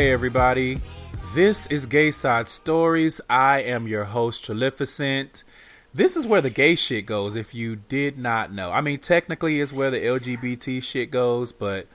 [0.00, 0.78] Hey, everybody.
[1.34, 3.20] This is Gay Side Stories.
[3.28, 5.44] I am your host, Trilificent.
[5.92, 8.72] This is where the gay shit goes, if you did not know.
[8.72, 11.86] I mean, technically, it's where the LGBT shit goes, but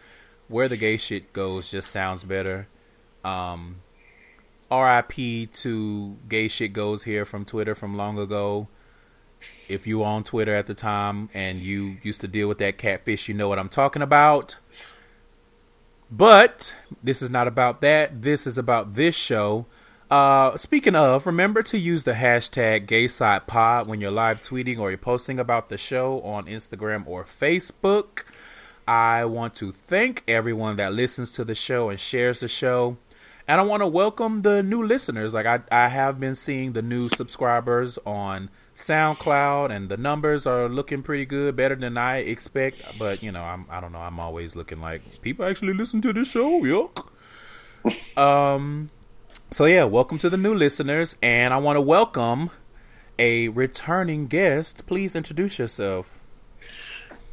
[0.48, 2.68] where the gay shit goes just sounds better.
[3.24, 3.78] Um,
[4.72, 8.68] RIP to gay shit goes here from Twitter from long ago.
[9.68, 12.78] If you were on Twitter at the time and you used to deal with that
[12.78, 14.58] catfish, you know what I'm talking about.
[16.16, 18.22] But this is not about that.
[18.22, 19.66] This is about this show.
[20.10, 24.98] Uh, speaking of, remember to use the hashtag GaySidePod when you're live tweeting or you're
[24.98, 28.24] posting about the show on Instagram or Facebook.
[28.88, 32.96] I want to thank everyone that listens to the show and shares the show.
[33.46, 35.34] And I want to welcome the new listeners.
[35.34, 40.68] Like I, I have been seeing the new subscribers on SoundCloud, and the numbers are
[40.68, 43.00] looking pretty good, better than I expect.
[43.00, 44.00] But you know, I'm I don't know.
[44.00, 46.62] I'm always looking like people actually listen to this show.
[46.62, 47.08] Yuck.
[48.18, 48.90] um.
[49.52, 52.50] So yeah, welcome to the new listeners, and I want to welcome
[53.18, 54.86] a returning guest.
[54.88, 56.20] Please introduce yourself.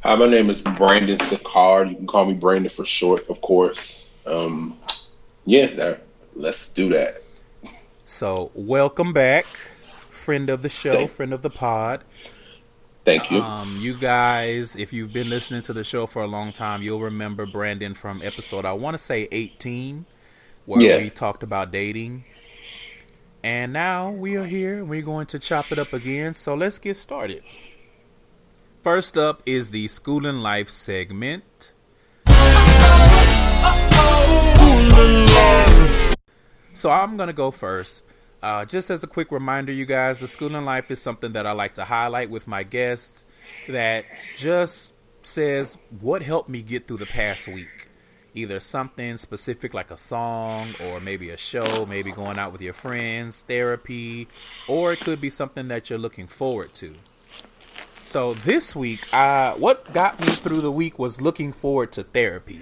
[0.01, 1.89] Hi, my name is Brandon Sicard.
[1.89, 4.15] You can call me Brandon for short, of course.
[4.25, 4.77] Um,
[5.45, 6.03] yeah, that,
[6.35, 7.23] let's do that.
[8.05, 9.45] So, welcome back,
[10.23, 12.03] friend of the show, Thank- friend of the pod.
[13.05, 13.41] Thank you.
[13.41, 17.01] Um, you guys, if you've been listening to the show for a long time, you'll
[17.01, 20.05] remember Brandon from episode I want to say 18,
[20.65, 20.97] where Yeah.
[20.99, 22.23] we talked about dating.
[23.43, 24.85] And now we are here.
[24.85, 26.33] We're going to chop it up again.
[26.33, 27.43] So let's get started.
[28.83, 31.71] First up is the school and life segment.
[36.73, 38.03] So I'm gonna go first.
[38.43, 41.47] Uh, just as a quick reminder, you guys, the school and life is something that
[41.47, 43.25] I like to highlight with my guests.
[43.69, 44.03] That
[44.35, 47.87] just says what helped me get through the past week.
[48.33, 52.73] Either something specific like a song, or maybe a show, maybe going out with your
[52.73, 54.27] friends, therapy,
[54.67, 56.95] or it could be something that you're looking forward to.
[58.03, 62.59] So this week, uh, what got me through the week was looking forward to therapy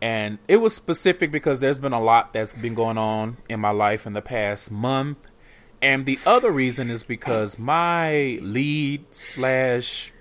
[0.00, 3.70] and it was specific because there's been a lot that's been going on in my
[3.70, 5.26] life in the past month.
[5.82, 10.12] And the other reason is because my lead slash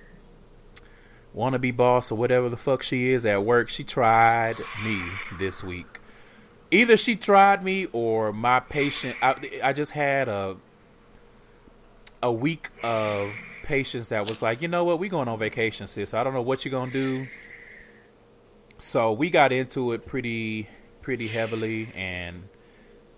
[1.36, 5.02] wannabe boss or whatever the fuck she is at work she tried me
[5.38, 6.00] this week.
[6.72, 10.58] Either she tried me or my patient i, I just had a
[12.22, 13.32] a week of
[13.64, 14.98] patients that was like you know what?
[14.98, 16.14] We going on vacation sis.
[16.16, 17.28] I don't know what you're gonna do
[18.78, 20.68] so we got into it pretty
[21.02, 22.48] pretty heavily and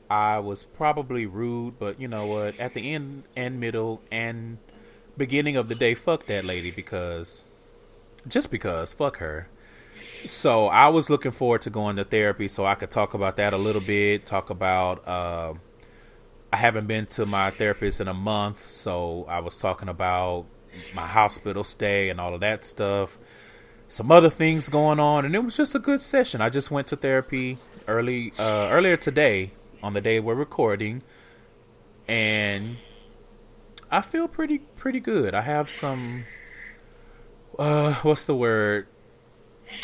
[0.09, 2.57] i was probably rude but you know what?
[2.59, 4.57] At the end and middle and
[5.17, 7.43] beginning of the day fuck that lady because
[8.27, 9.47] just because fuck her.
[10.25, 13.53] So i was looking forward to going to therapy so i could talk about that
[13.53, 15.53] a little bit talk about uh,
[16.51, 20.45] i haven't been to my therapist in a month so i was talking about
[20.93, 23.17] my hospital stay and all of that stuff
[23.89, 26.41] some other things going on and it was just a good session.
[26.41, 27.57] I just went to therapy
[27.87, 29.51] early uh earlier today
[29.81, 31.01] on the day we're recording
[32.07, 32.77] and
[33.89, 35.33] i feel pretty pretty good.
[35.33, 36.25] I have some
[37.57, 38.87] uh what's the word?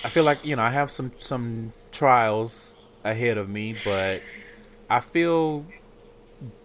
[0.03, 4.22] I feel like you know i have some some trials ahead of me but
[4.89, 5.66] i feel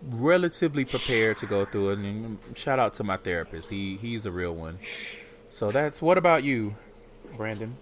[0.03, 3.71] relatively prepared to go through it and shout out to my therapist.
[3.71, 4.79] He he's a real one.
[5.51, 6.77] So that's what about you
[7.37, 7.77] brandon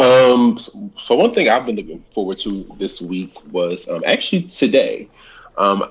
[0.00, 0.58] Um,
[0.98, 5.10] so, one thing I've been looking forward to this week was um, actually today.
[5.58, 5.90] Um,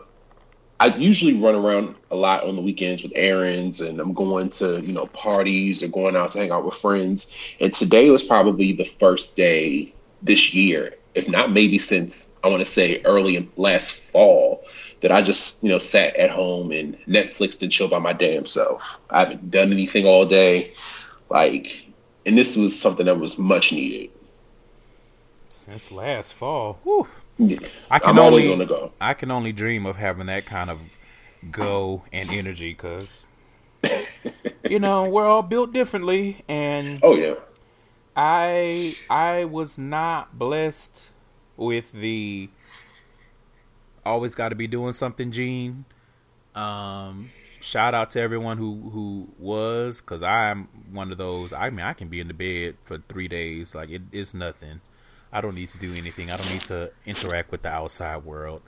[0.79, 4.81] I usually run around a lot on the weekends with errands, and I'm going to
[4.81, 7.53] you know parties or going out to hang out with friends.
[7.59, 9.93] And today was probably the first day
[10.23, 14.63] this year, if not maybe since I want to say early last fall,
[15.01, 18.45] that I just you know sat at home and Netflixed and chilled by my damn
[18.45, 19.01] self.
[19.09, 20.73] I haven't done anything all day,
[21.29, 21.88] like
[22.29, 24.11] and this was something that was much needed.
[25.49, 27.07] since last fall whew,
[27.39, 27.57] Yeah.
[27.89, 28.91] i can I'm always only on the go.
[29.01, 30.79] i can only dream of having that kind of
[31.51, 33.23] go and energy because
[34.69, 37.35] you know we're all built differently and Oh yeah,
[38.15, 41.09] I I was not blessed
[41.57, 42.49] with the
[44.05, 45.85] always got to be doing something gene.
[46.55, 51.85] Um shout out to everyone who who was cuz I'm one of those I mean
[51.85, 54.81] I can be in the bed for 3 days like it is nothing.
[55.31, 56.31] I don't need to do anything.
[56.31, 58.61] I don't need to interact with the outside world.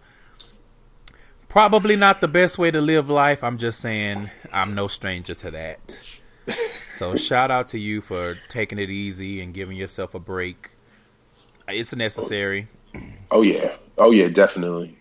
[1.50, 3.44] Probably not the best way to live life.
[3.44, 6.22] I'm just saying I'm no stranger to that.
[6.46, 10.72] So shout out to you for taking it easy and giving yourself a break.
[11.68, 12.68] It's necessary.
[13.32, 13.76] Oh yeah.
[13.98, 14.98] Oh yeah, definitely.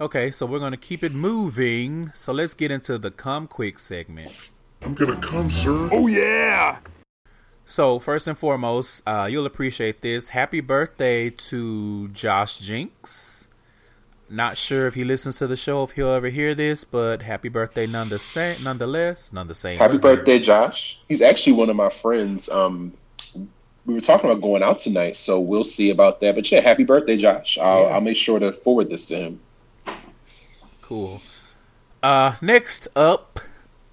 [0.00, 2.10] Okay, so we're gonna keep it moving.
[2.14, 4.48] So let's get into the come quick segment.
[4.80, 5.90] I'm gonna come, sir.
[5.92, 6.78] Oh yeah.
[7.66, 10.30] So first and foremost, uh, you'll appreciate this.
[10.30, 13.46] Happy birthday to Josh Jinks.
[14.30, 17.50] Not sure if he listens to the show, if he'll ever hear this, but happy
[17.50, 19.76] birthday none the same, nonetheless, none the same.
[19.76, 20.98] Happy birthday, Josh.
[21.08, 22.48] He's actually one of my friends.
[22.48, 22.94] Um,
[23.84, 26.36] we were talking about going out tonight, so we'll see about that.
[26.36, 27.58] But yeah, happy birthday, Josh.
[27.58, 27.88] I'll, yeah.
[27.88, 29.40] I'll make sure to forward this to him.
[30.90, 31.22] Cool.
[32.02, 33.38] Uh, next up,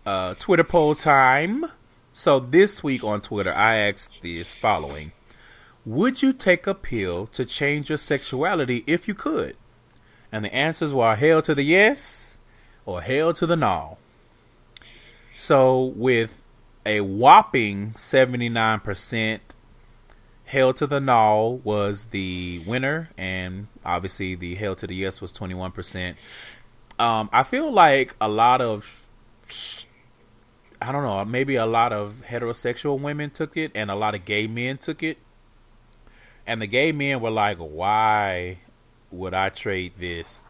[0.03, 1.67] uh, Twitter poll time.
[2.11, 5.11] So this week on Twitter, I asked this following:
[5.85, 9.55] Would you take a pill to change your sexuality if you could?
[10.31, 12.39] And the answers were hell to the yes
[12.83, 13.99] or hell to the no.
[15.35, 16.41] So with
[16.83, 19.39] a whopping 79%
[20.47, 25.33] Hell to the No was the winner, and obviously the Hell to the Yes was
[25.33, 26.15] 21%.
[26.99, 29.09] Um, I feel like a lot of,
[30.81, 34.25] I don't know, maybe a lot of heterosexual women took it, and a lot of
[34.25, 35.17] gay men took it.
[36.45, 38.59] And the gay men were like, why
[39.11, 40.41] would I trade this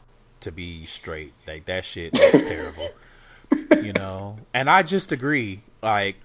[0.41, 1.33] to be straight?
[1.47, 2.49] Like that shit is
[3.51, 3.83] terrible.
[3.83, 4.37] you know?
[4.53, 5.61] And I just agree.
[5.81, 6.17] Like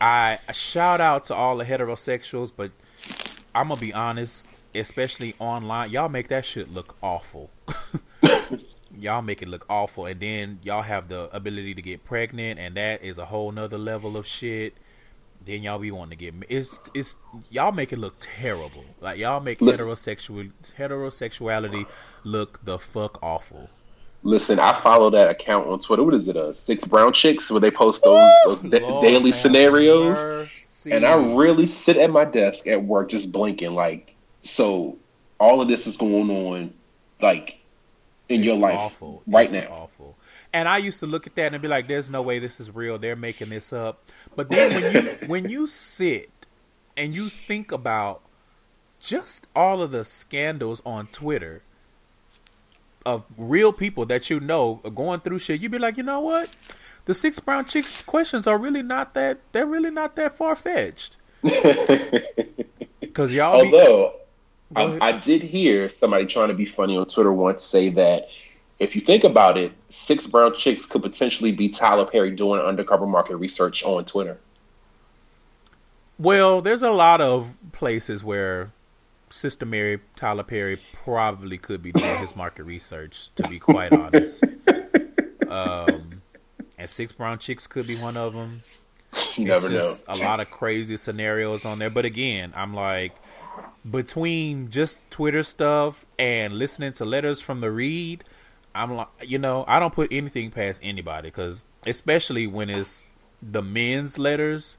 [0.00, 2.72] I shout out to all the heterosexuals, but
[3.54, 7.50] I'm gonna be honest, especially online, y'all make that shit look awful.
[9.00, 12.76] y'all make it look awful, and then y'all have the ability to get pregnant, and
[12.76, 14.74] that is a whole nother level of shit
[15.44, 17.16] then y'all be wanting to get it's it's
[17.50, 18.84] y'all make it look terrible.
[19.00, 21.86] Like y'all make look, heterosexual heterosexuality
[22.24, 23.70] look the fuck awful.
[24.22, 26.04] Listen, I follow that account on Twitter.
[26.04, 26.36] What is it?
[26.36, 30.92] Uh, six brown chicks where they post those those da- daily scenarios, mercy.
[30.92, 33.72] and I really sit at my desk at work just blinking.
[33.72, 34.98] Like, so
[35.38, 36.74] all of this is going on,
[37.22, 37.59] like
[38.30, 39.22] in it's your life awful.
[39.26, 39.74] right it's now.
[39.74, 40.16] Awful.
[40.52, 42.74] And I used to look at that and be like, "There's no way this is
[42.74, 42.98] real.
[42.98, 44.02] They're making this up."
[44.36, 46.30] But then when you when you sit
[46.96, 48.22] and you think about
[49.00, 51.62] just all of the scandals on Twitter
[53.06, 56.54] of real people that you know going through shit, you'd be like, you know what?
[57.06, 59.40] The six brown chicks questions are really not that.
[59.52, 61.16] They're really not that far fetched.
[63.00, 63.64] Because y'all.
[63.64, 64.16] Although be,
[64.76, 68.28] I, I did hear somebody trying to be funny on Twitter once say that
[68.78, 73.06] if you think about it, six brown chicks could potentially be Tyler Perry doing undercover
[73.06, 74.38] market research on Twitter.
[76.18, 78.72] Well, there's a lot of places where
[79.28, 83.30] Sister Mary Tyler Perry probably could be doing his market research.
[83.36, 84.44] To be quite honest,
[85.48, 86.22] um,
[86.78, 88.62] and six brown chicks could be one of them.
[89.36, 89.96] You never know.
[90.08, 93.16] A lot of crazy scenarios on there, but again, I'm like
[93.88, 98.24] between just Twitter stuff and listening to letters from the read
[98.74, 103.04] I'm like, you know, I don't put anything past anybody because, especially when it's
[103.42, 104.76] the men's letters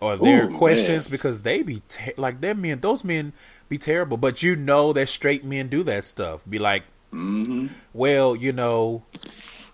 [0.00, 1.10] or their Ooh, questions, man.
[1.10, 2.80] because they be te- like them men.
[2.80, 3.32] Those men
[3.68, 6.42] be terrible, but you know that straight men do that stuff.
[6.48, 7.68] Be like, mm-hmm.
[7.94, 9.02] well, you know,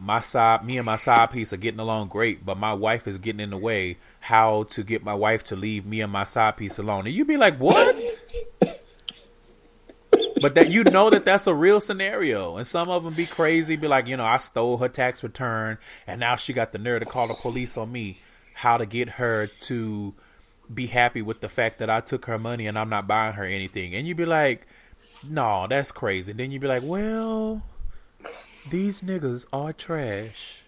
[0.05, 3.19] my side, me and my side piece are getting along great, but my wife is
[3.19, 3.97] getting in the way.
[4.21, 7.07] How to get my wife to leave me and my side piece alone?
[7.07, 7.95] And you'd be like, what?
[10.41, 13.77] but that you know that that's a real scenario, and some of them be crazy,
[13.77, 17.01] be like, you know, I stole her tax return, and now she got the nerve
[17.01, 18.21] to call the police on me.
[18.55, 20.15] How to get her to
[20.73, 23.45] be happy with the fact that I took her money and I'm not buying her
[23.45, 24.67] anything, and you'd be like,
[25.29, 26.33] no, that's crazy.
[26.33, 27.63] Then you'd be like, well,
[28.71, 30.63] these niggas are trash.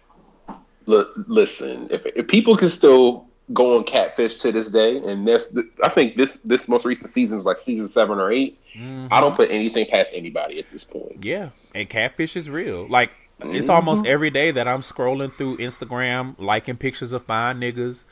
[0.86, 5.56] Look, listen, if, if people can still go on catfish to this day, and there's
[5.82, 9.06] I think this this most recent season is like season seven or 8 mm-hmm.
[9.10, 11.24] I don't put anything past anybody at this point.
[11.24, 12.86] Yeah, and catfish is real.
[12.88, 13.10] Like
[13.40, 13.54] mm-hmm.
[13.54, 18.04] it's almost every day that I'm scrolling through Instagram, liking pictures of fine niggas,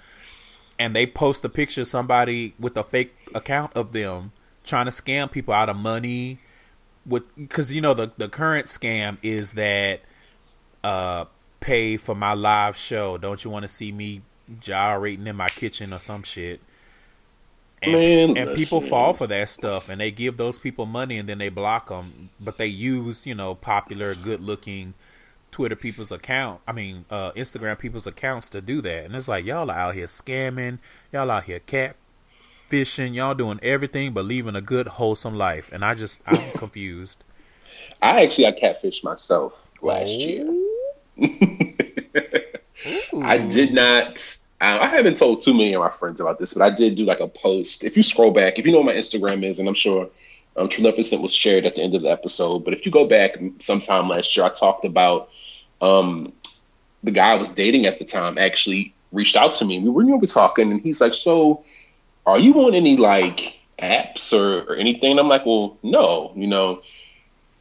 [0.79, 4.33] and they post a picture of somebody with a fake account of them
[4.65, 6.41] trying to scam people out of money.
[7.07, 10.01] With because you know the the current scam is that
[10.83, 11.27] uh
[11.61, 13.19] pay for my live show.
[13.19, 14.23] Don't you want to see me
[14.61, 16.61] gyrating in my kitchen or some shit.
[17.83, 21.29] And, Man, and people fall for that stuff, and they give those people money, and
[21.29, 22.31] then they block them.
[22.41, 24.95] But they use, you know, popular, good-looking
[25.51, 26.61] Twitter people's account.
[26.67, 29.05] I mean, uh, Instagram people's accounts to do that.
[29.05, 30.79] And it's like y'all are out here scamming,
[31.13, 31.61] y'all out here
[32.75, 35.71] catfishing, y'all doing everything but living a good, wholesome life.
[35.73, 37.23] And I just, I'm confused.
[38.01, 40.27] I actually I catfished myself last oh.
[40.27, 40.47] year.
[43.23, 44.39] I did not.
[44.61, 47.21] I haven't told too many of my friends about this, but I did do like
[47.21, 47.85] a post.
[47.85, 50.09] If you scroll back, if you know what my Instagram is, and I'm sure
[50.57, 52.65] Um, Treneficent was shared at the end of the episode.
[52.65, 55.29] But if you go back sometime last year, I talked about
[55.81, 56.33] um,
[57.03, 59.81] the guy I was dating at the time actually reached out to me.
[59.81, 61.65] We were, we talking, and he's like, "So,
[62.27, 66.33] are you on any like apps or, or anything?" And I'm like, "Well, no.
[66.37, 66.83] You know,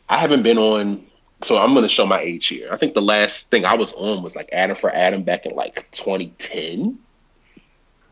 [0.09, 1.05] I haven't been on."
[1.41, 2.69] So I'm going to show my age here.
[2.71, 5.55] I think the last thing I was on was like Adam for Adam back in
[5.55, 6.97] like 2010.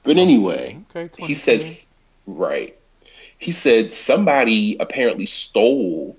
[0.03, 1.87] But anyway, okay, he says,
[2.25, 2.77] right.
[3.37, 6.17] He said somebody apparently stole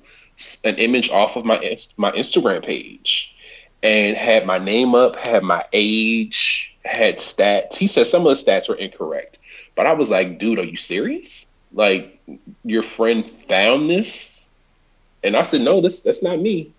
[0.65, 1.59] an image off of my
[1.97, 3.37] my Instagram page
[3.83, 7.77] and had my name up, had my age, had stats.
[7.77, 9.39] He said some of the stats were incorrect,
[9.75, 11.47] but I was like, dude, are you serious?
[11.73, 12.21] Like
[12.65, 14.49] your friend found this,
[15.23, 16.73] and I said, no, this that's not me,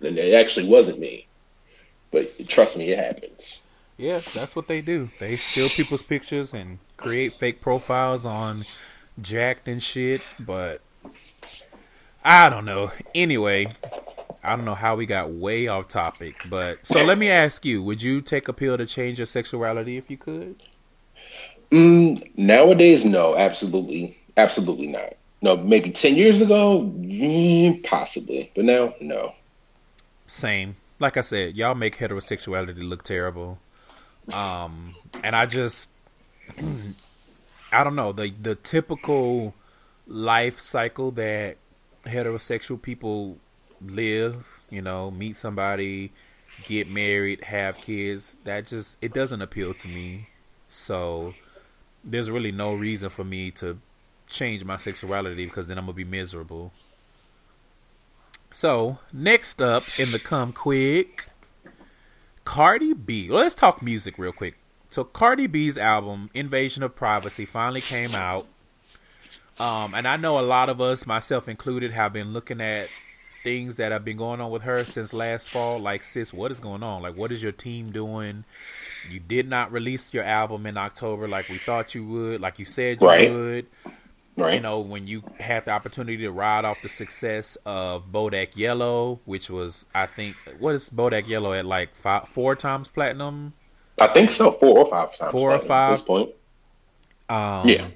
[0.00, 1.26] and it actually wasn't me.
[2.10, 3.64] But trust me, it happens.
[3.98, 5.10] Yeah, that's what they do.
[5.18, 8.64] They steal people's pictures and create fake profiles on
[9.20, 10.24] Jack'd and shit.
[10.38, 10.80] But
[12.24, 12.92] I don't know.
[13.14, 13.72] Anyway,
[14.42, 16.36] I don't know how we got way off topic.
[16.48, 19.96] But so let me ask you: Would you take a pill to change your sexuality
[19.96, 20.62] if you could?
[21.70, 25.14] Mm, nowadays, no, absolutely, absolutely not.
[25.42, 29.34] No, maybe ten years ago, mm, possibly, but now, no.
[30.26, 30.76] Same.
[30.98, 33.58] Like I said, y'all make heterosexuality look terrible.
[34.32, 35.90] Um, and I just,
[37.72, 39.54] I don't know the the typical
[40.06, 41.56] life cycle that
[42.04, 43.38] heterosexual people
[43.80, 44.46] live.
[44.70, 46.12] You know, meet somebody,
[46.64, 48.36] get married, have kids.
[48.44, 50.28] That just it doesn't appeal to me.
[50.68, 51.34] So
[52.10, 53.78] there's really no reason for me to
[54.28, 56.72] change my sexuality because then I'm gonna be miserable.
[58.50, 61.28] So next up in the come quick
[62.44, 63.28] Cardi B.
[63.28, 64.56] Let's talk music real quick.
[64.88, 68.46] So Cardi B's album Invasion of Privacy finally came out.
[69.60, 72.88] Um, and I know a lot of us, myself included, have been looking at
[73.44, 75.78] things that have been going on with her since last fall.
[75.78, 77.02] Like, sis, what is going on?
[77.02, 78.44] Like, what is your team doing?
[79.10, 82.64] You did not release your album in October like we thought you would, like you
[82.64, 83.32] said you right.
[83.32, 83.66] would.
[84.38, 84.54] Right.
[84.54, 89.20] You know, when you had the opportunity to ride off the success of Bodak Yellow,
[89.24, 93.54] which was, I think, what is Bodak Yellow at like five, four times platinum?
[94.00, 95.32] I think so, four or five times.
[95.32, 96.30] Four or five at this point.
[97.28, 97.88] Um, yeah.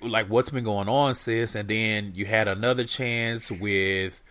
[0.00, 1.54] Like what's been going on, sis?
[1.54, 4.22] And then you had another chance with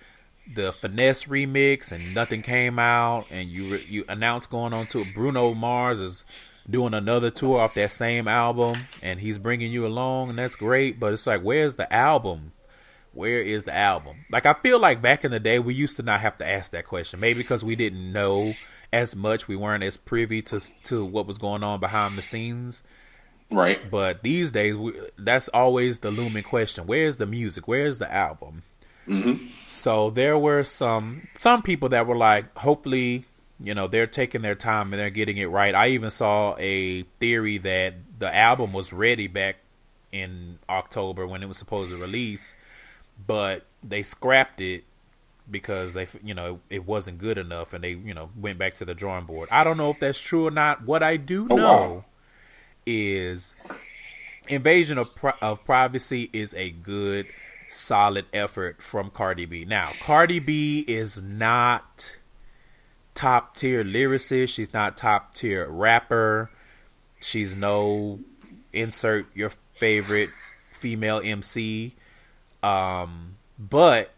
[0.53, 5.53] the finesse remix, and nothing came out, and you you announced going on to Bruno
[5.53, 6.25] Mars is
[6.69, 10.99] doing another tour off that same album and he's bringing you along and that's great
[10.99, 12.51] but it's like where's the album?
[13.11, 14.25] Where is the album?
[14.31, 16.71] Like i feel like back in the day we used to not have to ask
[16.71, 17.19] that question.
[17.19, 18.53] Maybe because we didn't know
[18.93, 22.83] as much we weren't as privy to to what was going on behind the scenes.
[23.51, 23.89] Right.
[23.89, 26.85] But these days we, that's always the looming question.
[26.85, 27.67] Where's the music?
[27.67, 28.63] Where's the album
[29.09, 29.45] mm-hmm.
[29.67, 33.25] so there were some some people that were like hopefully
[33.59, 37.03] you know they're taking their time and they're getting it right i even saw a
[37.19, 39.57] theory that the album was ready back
[40.11, 42.55] in october when it was supposed to release
[43.25, 44.83] but they scrapped it
[45.49, 48.85] because they you know it wasn't good enough and they you know went back to
[48.85, 51.55] the drawing board i don't know if that's true or not what i do oh,
[51.55, 52.05] know wow.
[52.85, 53.55] is
[54.47, 55.11] invasion of,
[55.41, 57.27] of privacy is a good
[57.69, 62.17] solid effort from cardi b now cardi b is not
[63.19, 64.47] top tier lyricist.
[64.47, 66.49] She's not top tier rapper.
[67.19, 68.19] She's no
[68.71, 70.29] insert your favorite
[70.71, 71.95] female MC.
[72.63, 74.11] Um, but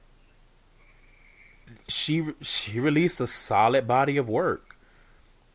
[1.87, 4.75] she she released a solid body of work.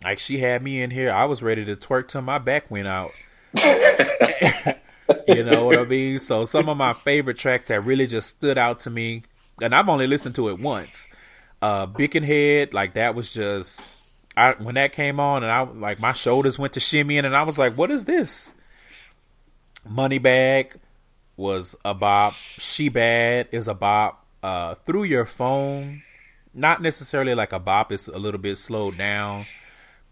[0.03, 2.89] Like she had me in here, I was ready to twerk till my back went
[2.89, 3.13] out.
[5.29, 6.19] you know what I mean?
[6.19, 9.23] So some of my favorite tracks that really just stood out to me,
[9.61, 11.09] and I've only listened to it once.
[11.63, 13.87] Uh, Bickenhead, like that was just
[14.37, 17.43] I when that came on and I like my shoulders went to shimmying and I
[17.43, 18.53] was like, what is this?
[19.89, 20.79] Money Bag
[21.37, 22.35] was a bop.
[22.35, 24.25] She Bad is a bop.
[24.43, 26.03] Uh, through your phone,
[26.55, 27.91] not necessarily like a bop.
[27.91, 29.47] It's a little bit slowed down,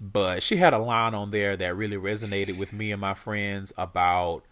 [0.01, 3.73] but she had a line on there that really resonated with me and my friends
[3.77, 4.45] about.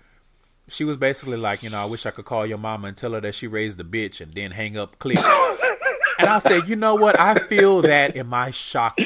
[0.68, 3.12] She was basically like, you know, I wish I could call your mama and tell
[3.12, 5.18] her that she raised the bitch and then hang up, click.
[6.18, 7.18] and I said, you know what?
[7.18, 9.04] I feel that in my chakra.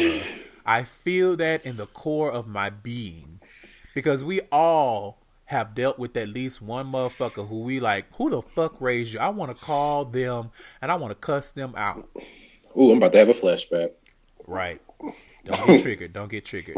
[0.65, 3.41] I feel that in the core of my being.
[3.95, 8.43] Because we all have dealt with at least one motherfucker who we like, who the
[8.43, 9.21] fuck raised you?
[9.21, 10.51] I want to call them
[10.83, 12.09] and I want to cuss them out.
[12.77, 13.93] Ooh, I'm about to have a flashback.
[14.47, 14.81] Right.
[15.45, 16.13] Don't get triggered.
[16.13, 16.77] Don't get triggered.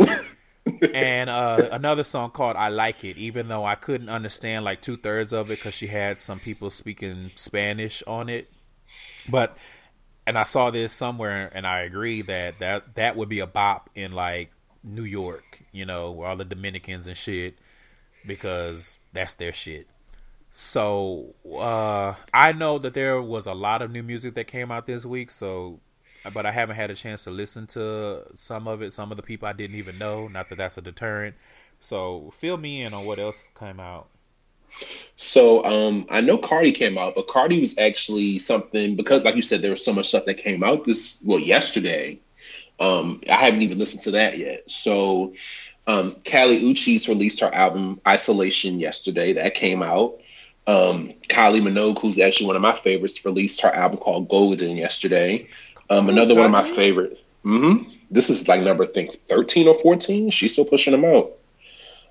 [0.94, 4.96] And uh, another song called "I Like It," even though I couldn't understand like two
[4.96, 8.50] thirds of it because she had some people speaking Spanish on it.
[9.28, 9.56] But
[10.26, 13.90] and I saw this somewhere, and I agree that that that would be a bop
[13.94, 14.52] in like
[14.84, 17.58] New York, you know, where all the Dominicans and shit,
[18.26, 19.88] because that's their shit.
[20.52, 24.86] So uh, I know that there was a lot of new music that came out
[24.86, 25.30] this week.
[25.30, 25.80] So,
[26.32, 28.92] but I haven't had a chance to listen to some of it.
[28.92, 30.28] Some of the people I didn't even know.
[30.28, 31.36] Not that that's a deterrent.
[31.80, 34.08] So fill me in on what else came out.
[35.16, 39.42] So um, I know Cardi came out, but Cardi was actually something because, like you
[39.42, 42.20] said, there was so much stuff that came out this well yesterday.
[42.78, 44.70] Um, I haven't even listened to that yet.
[44.70, 45.34] So
[45.86, 49.34] um, Kali Uchis released her album Isolation yesterday.
[49.34, 50.20] That came out.
[50.66, 55.48] Um, Kylie Minogue, who's actually one of my favorites, released her album called Golden yesterday.
[55.90, 57.22] Um, another one of my favorites.
[57.44, 57.90] Mm-hmm.
[58.10, 60.30] This is like number I think thirteen or fourteen.
[60.30, 61.32] She's still pushing them out.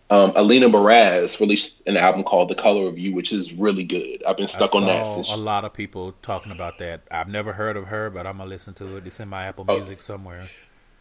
[0.10, 4.24] Um, Alina Baraz released an album called The Color of You, which is really good.
[4.25, 5.34] I've been stuck I on that since.
[5.34, 7.01] a lot of people talking about that.
[7.12, 9.05] I've never heard of her, but I'm gonna listen to it.
[9.05, 10.48] It's in my Apple Music somewhere.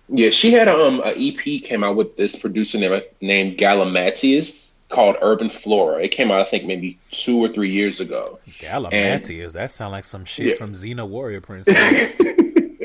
[0.08, 5.16] Yeah, she had um a EP came out with this producer named, named Galimatias called
[5.20, 6.02] Urban Flora.
[6.02, 8.38] It came out I think maybe two or three years ago.
[8.48, 10.54] Galimatias, that sound like some shit Yeah.
[10.56, 12.20] from Xena Warrior Princess.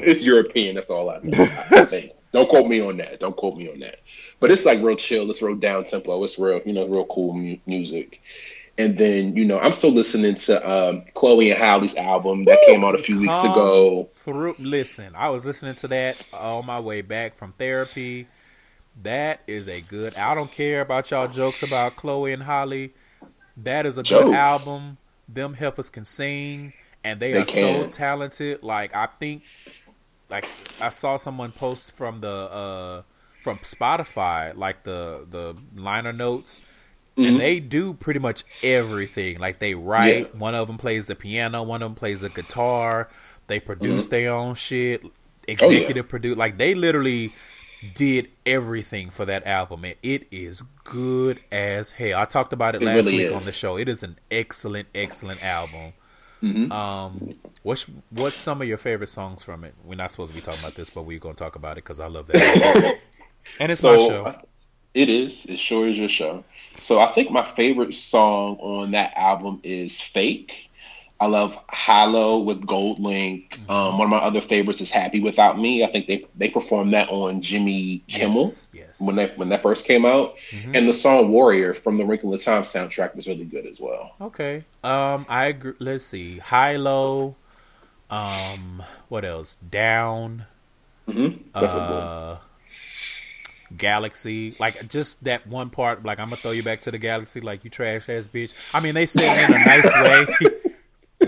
[0.04, 0.76] it's European.
[0.76, 1.44] That's all I know.
[1.72, 2.12] I think.
[2.32, 3.20] Don't quote me on that.
[3.20, 3.98] Don't quote me on that.
[4.40, 5.30] But it's like real chill.
[5.30, 6.24] It's real down tempo.
[6.24, 8.22] It's real, you know, real cool mu- music.
[8.78, 12.86] And then, you know, I'm still listening to um, Chloe and Halle's album that came
[12.86, 14.10] out a few weeks ago.
[14.16, 18.28] Through, listen, I was listening to that on my way back from therapy.
[19.04, 20.16] That is a good.
[20.16, 22.92] I don't care about y'all jokes about Chloe and Halle.
[23.58, 24.24] That is a Jokes.
[24.26, 24.98] good album.
[25.28, 27.48] Them heifers can sing, and they, They are
[27.84, 28.64] so talented.
[28.64, 29.44] Like I think,
[30.32, 30.46] like
[30.82, 33.02] I saw someone post from the uh
[33.44, 36.60] from Spotify, like the the liner notes,
[37.18, 39.40] and they do pretty much everything.
[39.40, 40.28] Like they write.
[40.28, 40.36] Mm-hmm.
[40.38, 40.40] Yeah.
[40.42, 41.62] One of them plays the piano.
[41.64, 43.10] One of them plays the guitar.
[43.48, 44.12] They produce Mm-hmm.
[44.12, 45.02] their own shit.
[45.04, 45.12] Oh,
[45.48, 46.38] Executive produce.
[46.38, 47.34] Like they literally
[47.96, 52.20] did everything for that album, and it is good as hell.
[52.20, 53.34] I talked about it, It last really week is.
[53.34, 53.76] on the show.
[53.76, 55.94] It is an excellent, excellent album.
[56.42, 56.72] Mm-hmm.
[56.72, 59.74] Um, what's what's some of your favorite songs from it?
[59.84, 62.00] We're not supposed to be talking about this, but we're gonna talk about it because
[62.00, 63.00] I love that.
[63.60, 64.34] and it's my show.
[64.94, 65.46] it is.
[65.46, 66.44] It sure is your show.
[66.78, 70.70] So I think my favorite song on that album is Fake.
[71.22, 73.50] I love Hollow with GoldLink.
[73.50, 73.70] Mm-hmm.
[73.72, 75.84] Um, one of my other favorites is Happy Without Me.
[75.84, 79.00] I think they they performed that on Jimmy Kimmel Yes, yes.
[79.00, 80.38] when that when that first came out.
[80.50, 80.76] Mhm.
[80.76, 84.16] And the song Warrior from the Wrinkle in Time soundtrack was really good as well.
[84.20, 84.64] Okay.
[84.84, 85.74] Um, I agree.
[85.78, 86.40] Let's see.
[86.40, 87.36] High low.
[88.10, 89.56] Um, what else?
[89.56, 90.48] Down.
[91.08, 91.50] Mm-hmm.
[91.54, 91.80] That's a.
[91.80, 92.38] Uh,
[93.78, 94.56] Galaxy.
[94.60, 96.04] Like just that one part.
[96.04, 97.42] Like I'm gonna throw you back to the galaxy.
[97.42, 98.54] Like you trash ass bitch.
[98.74, 100.58] I mean, they said it in a nice way.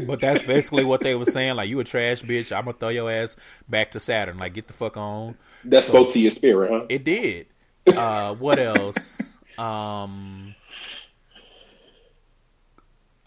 [0.08, 1.56] But that's basically what they were saying.
[1.56, 2.56] Like you a trash bitch.
[2.56, 3.36] I'm gonna throw your ass
[3.70, 4.38] back to Saturn.
[4.38, 5.36] Like get the fuck on.
[5.66, 6.86] That spoke to your spirit, huh?
[6.90, 7.48] It did.
[7.88, 9.36] Uh, what else?
[9.58, 10.56] Um,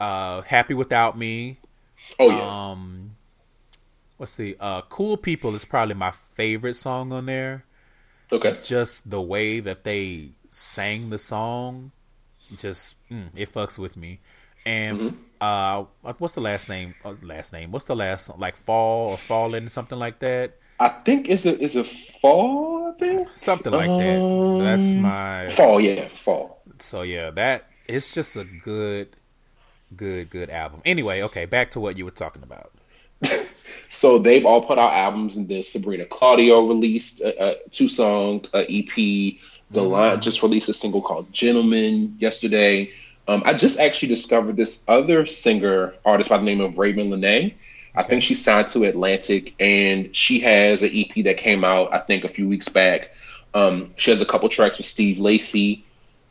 [0.00, 1.58] uh, Happy Without Me.
[2.18, 2.70] Oh yeah.
[2.70, 3.16] Um,
[4.16, 7.64] what's the uh, Cool People is probably my favorite song on there.
[8.32, 8.58] okay.
[8.62, 11.92] Just the way that they sang the song,
[12.56, 14.20] just mm, it fucks with me.
[14.66, 15.16] And Mm-hmm.
[15.40, 16.94] uh, what's the last name?
[17.04, 17.70] Uh, last name?
[17.72, 20.56] What's the last like Fall or Fallen something like that?
[20.78, 22.92] I think is it is a fall.
[22.94, 24.58] I think Something like that.
[24.64, 25.80] That's Um, my fall.
[25.80, 26.60] Yeah, fall.
[26.80, 29.16] so yeah, that it's just a good,
[29.96, 30.82] good, good album.
[30.84, 32.72] Anyway, okay, back to what you were talking about.
[33.88, 38.44] So they've all put out albums, and this Sabrina Claudio released a, a two song
[38.52, 39.38] uh, EP.
[39.72, 42.90] Gallant just released a single called "Gentleman" yesterday.
[43.28, 47.54] Um, I just actually discovered this other singer artist by the name of Raven Lenae.
[47.94, 51.98] I think she signed to Atlantic, and she has an EP that came out I
[51.98, 53.12] think a few weeks back.
[53.54, 55.84] Um, she has a couple tracks with Steve Lacy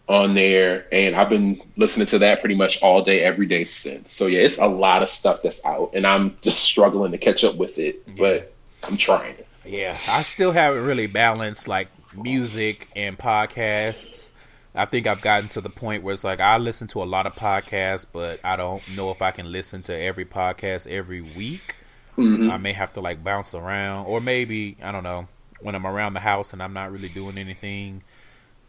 [0.07, 4.11] on there, and I've been listening to that pretty much all day, every day since.
[4.11, 7.43] So yeah, it's a lot of stuff that's out, and I'm just struggling to catch
[7.43, 8.53] up with it, but
[8.83, 9.35] I'm trying.
[9.65, 14.29] Yeah, I still haven't really balanced like music and podcasts.
[14.75, 17.25] I think I've gotten to the point where it's like I listen to a lot
[17.25, 21.77] of podcasts, but I don't know if I can listen to every podcast every week.
[22.17, 22.51] Mm-hmm.
[22.51, 25.27] I may have to like bounce around, or maybe I don't know
[25.61, 28.03] when I'm around the house and I'm not really doing anything,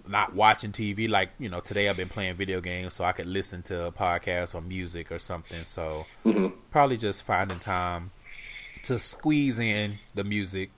[0.06, 1.08] not watching TV.
[1.08, 3.92] Like you know, today I've been playing video games, so I could listen to a
[3.92, 5.64] podcast or music or something.
[5.64, 6.48] So mm-hmm.
[6.70, 8.12] probably just finding time
[8.84, 10.70] to squeeze in the music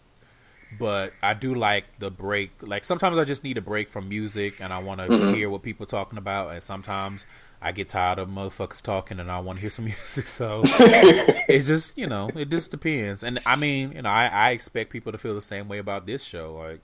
[0.77, 2.51] but I do like the break.
[2.61, 5.35] Like sometimes I just need a break from music and I want to mm-hmm.
[5.35, 7.27] hear what people are talking about, and sometimes
[7.61, 10.27] I get tired of motherfuckers talking and I want to hear some music.
[10.27, 13.23] So it just you know it just depends.
[13.23, 16.07] And I mean you know I, I expect people to feel the same way about
[16.07, 16.57] this show.
[16.57, 16.81] Like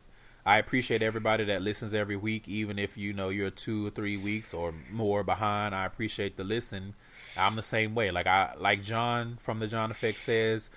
[0.46, 4.16] I appreciate everybody that listens every week, even if you know you're two or three
[4.16, 5.74] weeks or more behind.
[5.74, 6.94] I appreciate the listen.
[7.36, 8.10] I'm the same way.
[8.10, 10.68] Like I like John from the John Effect says,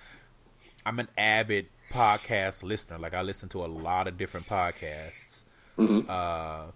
[0.86, 2.98] I'm an avid podcast listener.
[2.98, 5.44] Like I listen to a lot of different podcasts.
[5.78, 6.08] Mm-hmm.
[6.08, 6.72] Uh,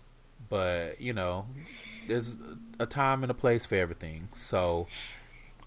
[0.48, 1.46] but you know,
[2.08, 2.36] there's
[2.78, 4.28] a time and a place for everything.
[4.34, 4.86] So,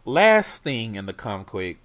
[0.04, 1.78] last thing in the come quick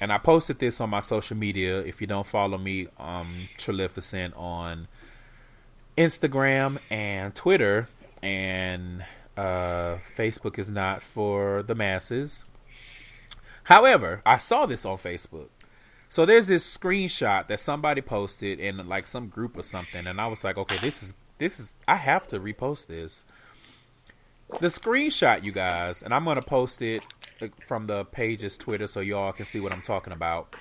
[0.00, 1.80] and I posted this on my social media.
[1.80, 4.86] If you don't follow me, um, Trilificent on
[5.96, 7.88] Instagram and Twitter,
[8.22, 9.04] and
[9.36, 12.44] uh, Facebook is not for the masses.
[13.64, 15.48] However, I saw this on Facebook.
[16.08, 20.26] So there's this screenshot that somebody posted in like some group or something, and I
[20.26, 23.24] was like, okay, this is this is I have to repost this.
[24.60, 27.02] The screenshot, you guys, and I'm gonna post it
[27.66, 30.56] from the page's Twitter so y'all can see what I'm talking about.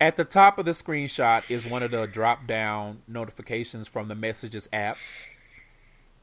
[0.00, 4.14] At the top of the screenshot is one of the drop down notifications from the
[4.14, 4.98] Messages app.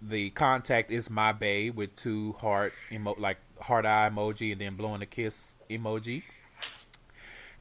[0.01, 4.75] The contact is my bay with two heart emo- like heart eye emoji and then
[4.75, 6.23] blowing a kiss emoji.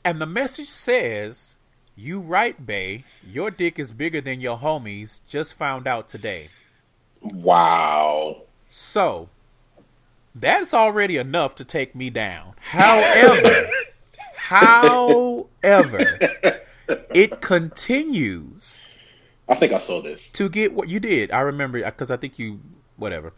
[0.05, 1.57] And the message says,
[1.97, 3.05] "You right, bay.
[3.27, 5.21] Your dick is bigger than your homies.
[5.29, 6.51] Just found out today."
[7.21, 8.43] Wow.
[8.69, 9.29] So,
[10.35, 12.55] that's already enough to take me down.
[12.61, 13.69] However,
[14.39, 16.07] however,
[17.15, 18.83] it continues.
[19.49, 21.31] I think I saw this to get what you did.
[21.31, 22.61] I remember because I think you
[22.97, 23.33] whatever.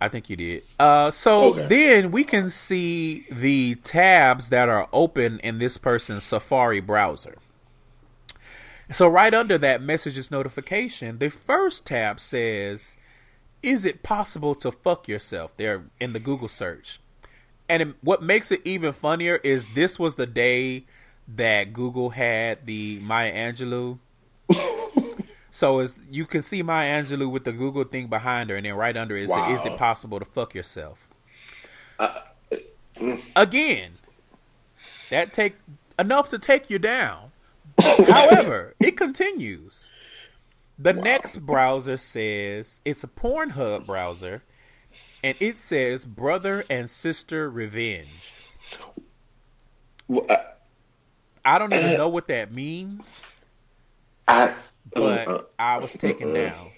[0.00, 0.64] I think you did.
[0.78, 1.66] Uh, so okay.
[1.66, 7.36] then we can see the tabs that are open in this person's Safari browser.
[8.92, 12.96] So right under that messages notification, the first tab says
[13.62, 17.00] is it possible to fuck yourself there in the Google search?
[17.66, 20.84] And it, what makes it even funnier is this was the day
[21.26, 24.00] that Google had the Maya Angelou.
[25.54, 28.74] So as you can see Maya Angelou with the Google thing behind her, and then
[28.74, 29.54] right under it is, wow.
[29.54, 31.08] is it possible to fuck yourself?
[31.96, 32.12] Uh,
[32.96, 33.22] mm.
[33.36, 33.92] Again,
[35.10, 35.54] that take
[35.96, 37.30] enough to take you down.
[37.80, 39.92] However, it continues.
[40.76, 41.02] The wow.
[41.02, 44.42] next browser says it's a Pornhub browser,
[45.22, 48.34] and it says "Brother and Sister Revenge."
[50.08, 50.34] Well, uh,
[51.44, 53.22] I don't even uh, know what that means.
[54.26, 54.52] I,
[54.94, 56.70] but uh, I was taken down.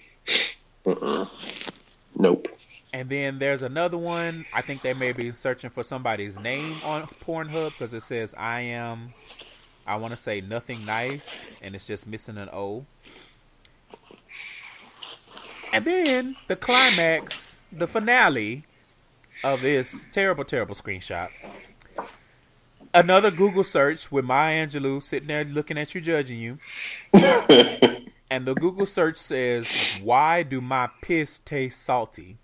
[2.15, 2.47] Nope.
[2.93, 4.45] And then there's another one.
[4.53, 8.61] I think they may be searching for somebody's name on Pornhub because it says I
[8.61, 9.13] am.
[9.85, 12.85] I want to say nothing nice, and it's just missing an O.
[15.73, 18.65] And then the climax, the finale
[19.43, 21.29] of this terrible, terrible screenshot.
[22.97, 26.57] Another Google search with Maya Angelou sitting there looking at you, judging you.
[28.31, 32.39] and the Google search says, Why do my piss taste salty?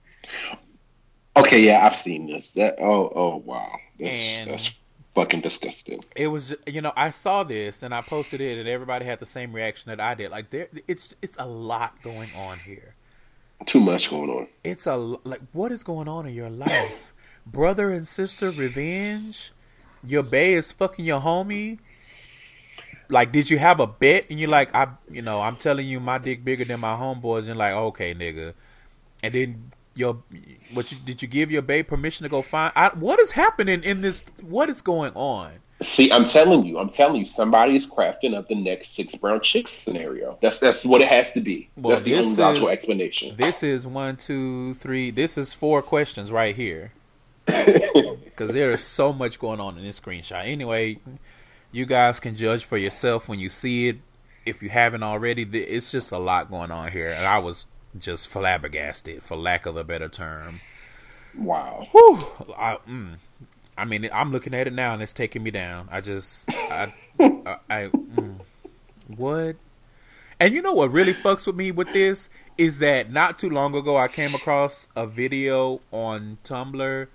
[1.36, 2.54] Okay, yeah, I've seen this.
[2.54, 3.80] That oh oh wow.
[4.00, 4.82] That's, that's
[5.16, 6.04] fucking disgusting.
[6.16, 9.26] It was you know, I saw this and I posted it and everybody had the
[9.26, 10.30] same reaction that I did.
[10.30, 12.94] Like there it's it's a lot going on here.
[13.66, 14.48] Too much going on.
[14.64, 17.12] It's a like what is going on in your life?
[17.48, 19.52] Brother and sister revenge.
[20.06, 21.80] Your bay is fucking your homie.
[23.10, 24.26] Like, did you have a bet?
[24.30, 27.40] And you're like, I, you know, I'm telling you, my dick bigger than my homeboys.
[27.40, 28.54] And you're like, okay, nigga.
[29.22, 30.24] And then your,
[30.74, 32.74] what you did you give your bay permission to go find?
[32.76, 34.24] I, what is happening in this?
[34.42, 35.52] What is going on?
[35.82, 39.42] See, I'm telling you, I'm telling you, somebody is crafting up the next six brown
[39.42, 40.38] chicks scenario.
[40.42, 41.70] That's that's what it has to be.
[41.76, 43.36] Well, that's the only logical explanation.
[43.36, 45.12] This is one, two, three.
[45.12, 46.94] This is four questions right here.
[47.46, 50.46] Because there is so much going on in this screenshot.
[50.46, 51.00] Anyway,
[51.72, 53.98] you guys can judge for yourself when you see it.
[54.46, 57.66] If you haven't already, it's just a lot going on here, and I was
[57.98, 60.60] just flabbergasted, for lack of a better term.
[61.38, 61.88] Wow.
[61.92, 62.26] Whew.
[62.58, 63.16] I, mm,
[63.78, 65.88] I mean, I'm looking at it now and it's taking me down.
[65.92, 68.40] I just, I, I, I mm,
[69.18, 69.56] what?
[70.40, 73.76] And you know what really fucks with me with this is that not too long
[73.76, 77.08] ago I came across a video on Tumblr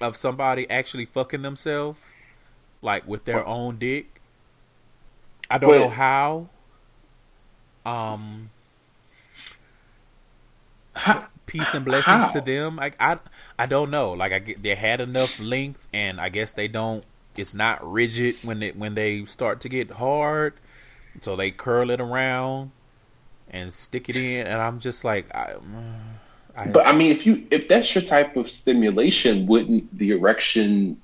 [0.00, 2.00] of somebody actually fucking themselves,
[2.82, 4.20] like with their own dick.
[5.50, 6.48] I don't know how.
[7.86, 8.50] Um,
[10.94, 12.30] how, peace and blessings How?
[12.30, 12.78] to them.
[12.78, 13.18] I, I
[13.58, 14.12] I don't know.
[14.12, 17.02] Like I get, they had enough length, and I guess they don't.
[17.36, 20.54] It's not rigid when it when they start to get hard.
[21.20, 22.70] So they curl it around
[23.50, 25.54] and stick it in, and I'm just like, I,
[26.58, 31.00] I, but I mean, if you if that's your type of stimulation, wouldn't the erection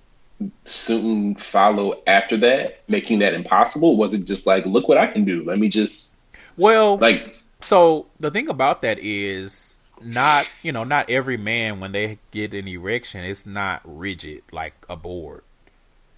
[0.64, 3.96] soon follow after that, making that impossible?
[3.96, 5.44] Was it just like, look what I can do?
[5.44, 6.10] Let me just
[6.56, 8.06] well, like so.
[8.18, 12.66] The thing about that is not you know not every man when they get an
[12.66, 15.44] erection, it's not rigid like a board.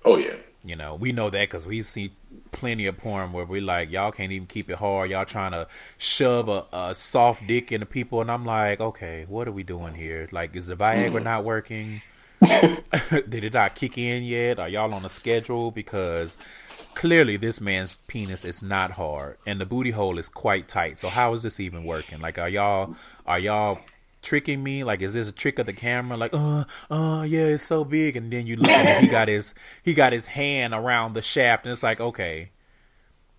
[0.03, 0.37] Oh yeah.
[0.65, 2.13] You know, we know that because we see
[2.53, 5.11] plenty of porn where we like y'all can't even keep it hard.
[5.11, 5.67] Y'all trying to
[5.99, 9.95] shove a, a soft dick into people, and I'm like, okay, what are we doing
[9.95, 10.29] here?
[10.33, 12.03] Like, is the Viagra not working?
[13.11, 14.59] Did it not kick in yet?
[14.59, 15.71] Are y'all on a schedule?
[15.71, 16.37] Because
[16.95, 20.99] clearly this man's penis is not hard, and the booty hole is quite tight.
[20.99, 22.21] So how is this even working?
[22.21, 22.97] Like, are y'all
[23.27, 23.81] are y'all
[24.27, 24.85] tricking me?
[24.85, 26.17] Like, is this a trick of the camera?
[26.17, 29.55] Like, uh, uh, yeah, it's so big, and then you look at he got his
[29.83, 32.51] he got his hand around the shaft, and it's like, okay,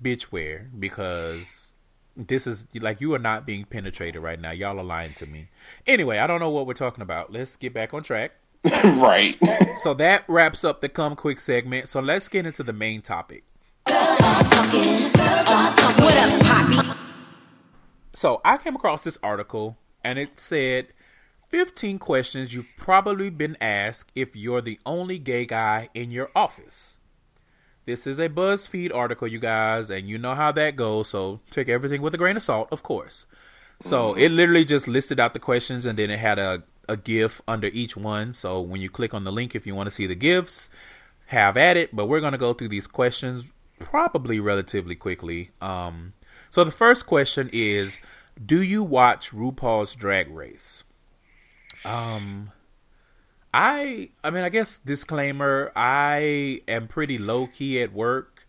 [0.01, 0.69] bitch, where?
[0.77, 1.73] Because
[2.15, 4.51] this is like you are not being penetrated right now.
[4.51, 5.49] Y'all are lying to me.
[5.85, 7.31] Anyway, I don't know what we're talking about.
[7.31, 8.31] Let's get back on track.
[8.83, 9.37] right.
[9.83, 11.89] so that wraps up the come quick segment.
[11.89, 13.43] So let's get into the main topic.
[18.13, 20.87] So I came across this article and it said
[21.49, 26.95] 15 questions you've probably been asked if you're the only gay guy in your office.
[27.85, 31.67] This is a BuzzFeed article, you guys, and you know how that goes, so take
[31.67, 33.25] everything with a grain of salt, of course.
[33.81, 37.41] So it literally just listed out the questions and then it had a, a GIF
[37.45, 38.33] under each one.
[38.33, 40.69] So when you click on the link, if you want to see the GIFs,
[41.27, 41.93] have at it.
[41.93, 45.51] But we're going to go through these questions probably relatively quickly.
[45.61, 46.13] Um,
[46.49, 47.99] so the first question is
[48.45, 50.83] do you watch RuPaul's Drag Race?
[51.85, 52.51] Um,
[53.53, 55.71] I I mean I guess disclaimer.
[55.75, 58.47] I am pretty low key at work,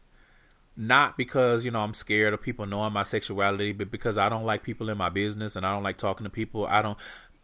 [0.77, 4.45] not because you know I'm scared of people knowing my sexuality, but because I don't
[4.45, 6.67] like people in my business and I don't like talking to people.
[6.67, 6.99] I don't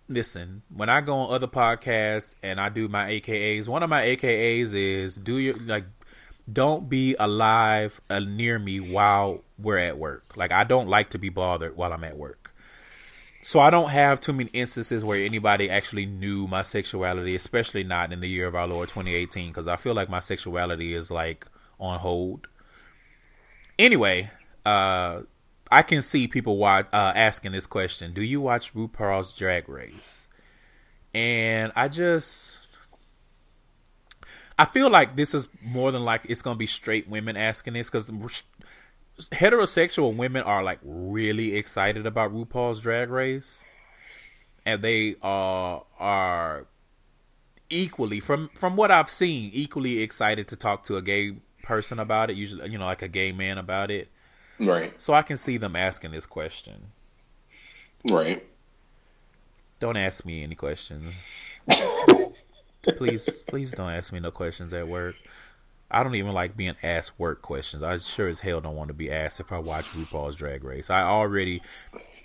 [0.09, 3.68] listen when I go on other podcasts and I do my AKAs.
[3.68, 5.85] One of my AKAs is do you like
[6.52, 10.37] don't be alive uh, near me while we're at work.
[10.37, 12.55] Like I don't like to be bothered while I'm at work.
[13.43, 18.11] So I don't have too many instances where anybody actually knew my sexuality, especially not
[18.11, 21.47] in the year of our Lord 2018 because I feel like my sexuality is like
[21.79, 22.47] on hold.
[23.79, 24.31] Anyway,
[24.64, 25.23] uh
[25.71, 30.29] I can see people watch, uh, asking this question: Do you watch RuPaul's Drag Race?
[31.12, 32.59] And I just
[34.59, 37.90] I feel like this is more than like it's gonna be straight women asking this
[37.90, 38.11] because
[39.18, 43.64] heterosexual women are like really excited about RuPaul's Drag Race,
[44.64, 46.66] and they are are
[47.70, 52.31] equally from from what I've seen equally excited to talk to a gay person about
[52.31, 52.37] it.
[52.37, 54.09] Usually, you know, like a gay man about it.
[54.59, 55.00] Right.
[55.00, 56.92] So I can see them asking this question.
[58.11, 58.44] Right.
[59.81, 61.14] Don't ask me any questions.
[62.96, 65.16] please, please don't ask me no questions at work.
[65.90, 67.83] I don't even like being asked work questions.
[67.83, 70.90] I sure as hell don't want to be asked if I watch RuPaul's Drag Race.
[70.90, 71.62] I already,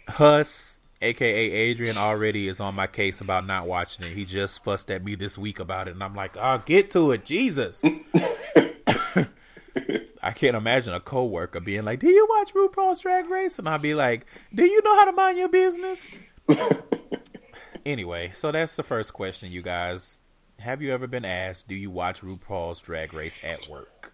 [0.08, 4.14] Huss, aka Adrian, already is on my case about not watching it.
[4.14, 7.12] He just fussed at me this week about it, and I'm like, "I'll get to
[7.12, 7.82] it, Jesus."
[10.22, 13.82] I can't imagine a coworker being like, "Do you watch RuPaul's Drag Race?" And I'd
[13.82, 16.08] be like, "Do you know how to mind your business?"
[17.86, 20.22] anyway, so that's the first question, you guys
[20.60, 24.14] have you ever been asked, do you watch RuPaul's Drag Race at work?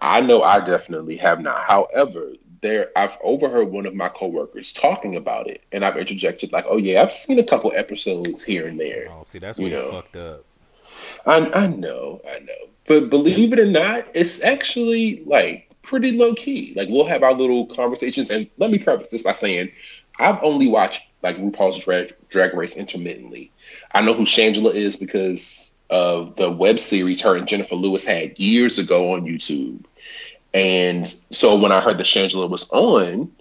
[0.00, 1.62] I know I definitely have not.
[1.64, 6.64] However, there I've overheard one of my coworkers talking about it, and I've interjected like,
[6.68, 9.76] "Oh yeah, I've seen a couple episodes here and there." Oh, see, that's where you,
[9.76, 10.44] you fucked up.
[11.26, 16.34] I I know, I know, but believe it or not, it's actually like pretty low
[16.34, 16.72] key.
[16.74, 19.70] Like we'll have our little conversations, and let me preface this by saying,
[20.18, 23.50] I've only watched like RuPaul's Drag Drag Race intermittently.
[23.92, 28.38] I know who Shangela is because of the web series her and Jennifer Lewis had
[28.38, 29.84] years ago on YouTube.
[30.52, 33.32] And so when I heard that Shangela was on,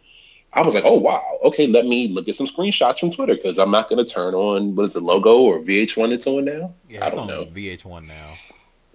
[0.52, 3.60] I was like, oh wow, okay, let me look at some screenshots from Twitter because
[3.60, 6.74] I'm not going to turn on what is the logo or VH1 it's on now.
[6.90, 8.34] Yeah, I don't know VH1 now.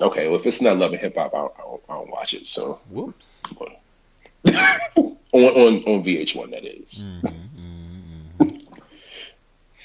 [0.01, 2.35] Okay, well if it's not Love and Hip Hop, I, I, don't, I don't watch
[2.35, 2.47] it.
[2.47, 3.43] So whoops.
[4.49, 7.05] on, on on VH1 that is.
[7.05, 7.52] Mm-hmm.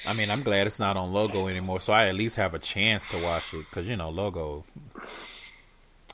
[0.07, 2.59] I mean, I'm glad it's not on Logo anymore, so I at least have a
[2.59, 4.63] chance to watch it because you know Logo.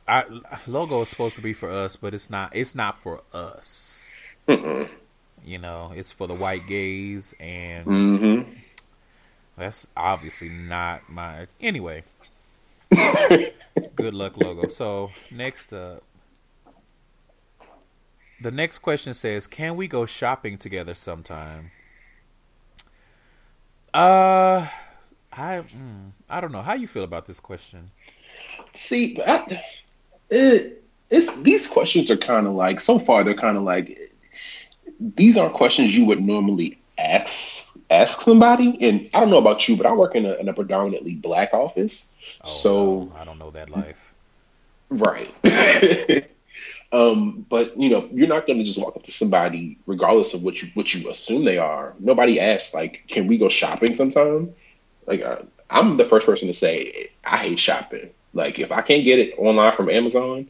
[0.08, 0.26] I
[0.66, 2.56] Logo is supposed to be for us, but it's not.
[2.56, 4.16] It's not for us.
[5.46, 8.52] You know, it's for the white gays, and mm-hmm.
[9.58, 11.48] that's obviously not my.
[11.60, 12.04] Anyway,
[13.96, 14.70] good luck, Logo.
[14.70, 16.02] So next up,
[18.42, 21.72] the next question says, "Can we go shopping together sometime?"
[23.94, 24.68] Uh,
[25.32, 27.92] I mm, I don't know how you feel about this question.
[28.76, 29.62] See, I,
[30.30, 34.00] it, it's these questions are kind of like so far they're kind of like
[35.00, 38.76] these aren't questions you would normally ask ask somebody.
[38.82, 41.54] And I don't know about you, but I work in a, in a predominantly black
[41.54, 44.12] office, oh, so no, I don't know that life.
[44.90, 45.34] Right.
[46.94, 50.44] um, but you know, you're not going to just walk up to somebody, regardless of
[50.44, 51.96] what you what you assume they are.
[52.00, 54.54] Nobody asks like, "Can we go shopping sometime?"
[55.08, 58.12] Like, uh, I'm the first person to say I hate shopping.
[58.32, 60.48] Like, if I can't get it online from Amazon,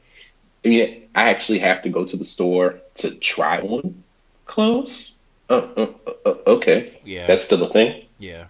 [0.65, 4.03] I mean, I actually have to go to the store to try on
[4.45, 5.13] clothes.
[5.49, 5.87] Uh, uh,
[6.25, 8.05] uh, okay, yeah, that's still a thing.
[8.19, 8.47] Yeah,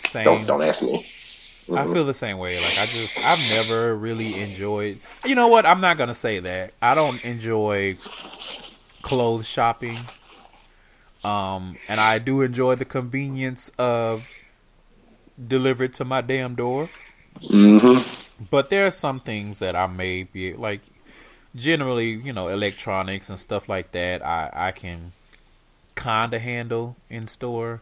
[0.00, 0.24] same.
[0.24, 1.06] Don't don't ask me.
[1.74, 2.56] I feel the same way.
[2.56, 5.00] Like I just I've never really enjoyed.
[5.24, 5.66] You know what?
[5.66, 6.72] I'm not gonna say that.
[6.80, 7.96] I don't enjoy
[9.02, 9.98] clothes shopping.
[11.24, 14.30] Um, and I do enjoy the convenience of
[15.46, 16.90] delivered to my damn door.
[17.40, 18.44] Mm-hmm.
[18.50, 20.82] But there are some things that I may be like.
[21.56, 24.24] Generally, you know, electronics and stuff like that.
[24.24, 25.12] I I can
[25.94, 27.80] kind of handle in store.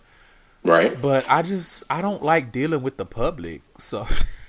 [0.67, 0.97] Right.
[1.01, 3.63] But I just I don't like dealing with the public.
[3.79, 4.07] So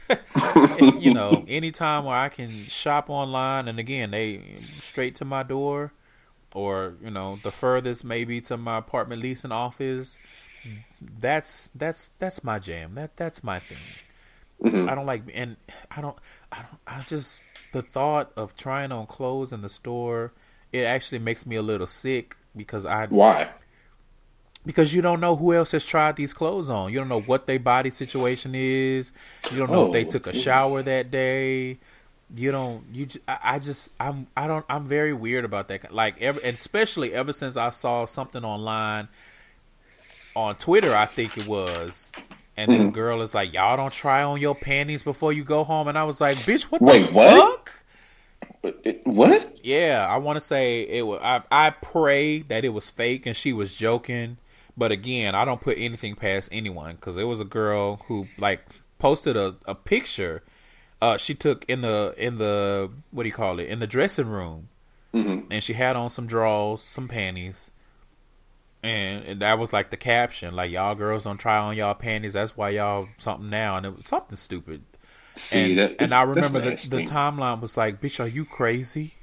[0.99, 4.41] you know, anytime where I can shop online and again, they
[4.79, 5.93] straight to my door
[6.53, 10.17] or, you know, the furthest maybe to my apartment leasing office,
[11.19, 12.93] that's that's that's my jam.
[12.93, 13.77] That that's my thing.
[14.63, 14.89] Mm-hmm.
[14.89, 15.57] I don't like and
[15.91, 16.17] I don't
[16.51, 17.41] I don't I just
[17.73, 20.31] the thought of trying on clothes in the store,
[20.71, 23.49] it actually makes me a little sick because I Why?
[24.67, 26.91] Because you don't know who else has tried these clothes on.
[26.91, 29.13] You don't know what their body situation is.
[29.49, 29.85] You don't know oh.
[29.85, 30.09] if they oh.
[30.09, 31.77] took a shower that day.
[32.35, 32.83] You don't.
[32.91, 33.07] You.
[33.25, 33.93] I just.
[33.97, 34.27] I'm.
[34.35, 34.65] I don't.
[34.67, 35.93] I'm very weird about that.
[35.93, 39.07] Like ever, especially ever since I saw something online
[40.35, 40.93] on Twitter.
[40.93, 42.11] I think it was.
[42.57, 42.91] And this mm-hmm.
[42.91, 46.03] girl is like, "Y'all don't try on your panties before you go home." And I
[46.03, 47.69] was like, "Bitch, what Wait, the what?
[48.61, 49.59] fuck?" What?
[49.63, 51.21] Yeah, I want to say it was.
[51.23, 54.35] I, I pray that it was fake and she was joking
[54.77, 58.61] but again, I don't put anything past anyone because there was a girl who like
[58.99, 60.43] posted a, a picture
[61.01, 64.27] uh, she took in the in the what do you call it in the dressing
[64.27, 64.69] room,
[65.13, 65.51] mm-hmm.
[65.51, 67.69] and she had on some drawers, some panties,
[68.81, 72.33] and, and, that was like the caption, like y'all girls don't try on y'all panties.
[72.33, 74.83] That's why y'all something now, and it was something stupid.
[75.35, 79.13] See and, that, and I remember the, the timeline was like, "Bitch, are you crazy?"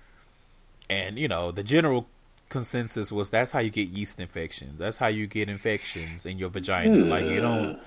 [0.90, 2.08] and you know the general
[2.50, 4.78] consensus was that's how you get yeast infections.
[4.78, 6.96] That's how you get infections in your vagina.
[6.96, 7.08] Mm.
[7.08, 7.80] Like you don't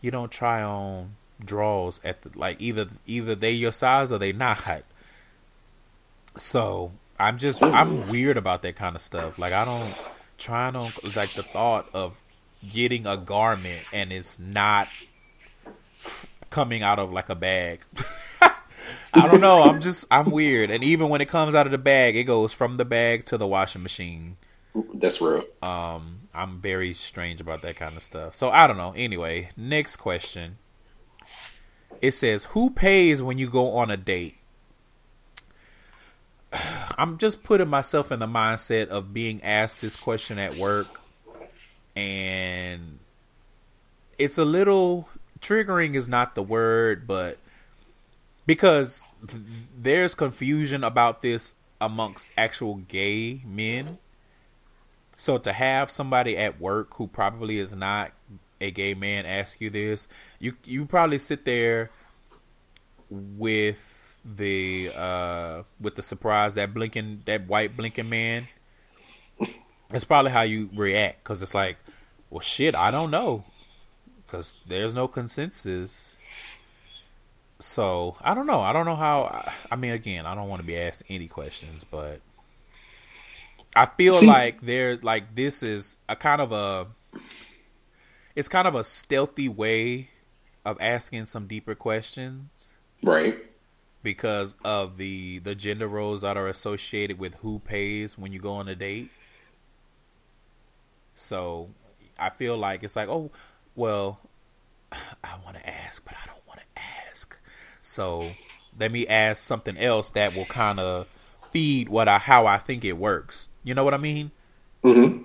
[0.00, 4.32] you don't try on draws at the like either either they your size or they
[4.32, 4.84] not.
[6.36, 9.38] So I'm just I'm weird about that kind of stuff.
[9.38, 9.94] Like I don't
[10.38, 12.22] trying on like the thought of
[12.68, 14.88] getting a garment and it's not
[16.50, 17.80] coming out of like a bag.
[19.12, 19.62] I don't know.
[19.62, 22.52] I'm just I'm weird, and even when it comes out of the bag, it goes
[22.52, 24.36] from the bag to the washing machine.
[24.94, 25.44] That's real.
[25.62, 28.36] Um, I'm very strange about that kind of stuff.
[28.36, 28.92] So I don't know.
[28.96, 30.58] Anyway, next question.
[32.00, 34.36] It says, "Who pays when you go on a date?"
[36.98, 41.00] I'm just putting myself in the mindset of being asked this question at work,
[41.96, 43.00] and
[44.18, 45.08] it's a little
[45.40, 45.94] triggering.
[45.94, 47.38] Is not the word, but
[48.46, 49.42] because th-
[49.76, 53.98] there's confusion about this amongst actual gay men.
[55.16, 58.12] So to have somebody at work who probably is not
[58.60, 61.90] a gay man ask you this, you you probably sit there
[63.10, 68.48] with the uh with the surprise that blinking that white blinking man.
[69.88, 71.76] That's probably how you react because it's like,
[72.28, 73.44] well, shit, I don't know,
[74.24, 76.16] because there's no consensus
[77.60, 78.60] so I don't know.
[78.60, 79.50] I don't know how.
[79.70, 82.20] I mean, again, I don't want to be asked any questions, but
[83.76, 86.86] I feel See, like there, like this is a kind of a.
[88.34, 90.10] It's kind of a stealthy way
[90.64, 92.68] of asking some deeper questions,
[93.02, 93.38] right?
[94.02, 98.52] Because of the the gender roles that are associated with who pays when you go
[98.54, 99.10] on a date.
[101.14, 101.68] So
[102.18, 103.30] I feel like it's like, oh,
[103.74, 104.20] well,
[104.92, 107.36] I want to ask, but I don't want to ask.
[107.90, 108.24] So
[108.78, 111.08] let me ask something else that will kind of
[111.50, 113.48] feed what I how I think it works.
[113.64, 114.30] You know what I mean?
[114.84, 115.24] Mm-hmm.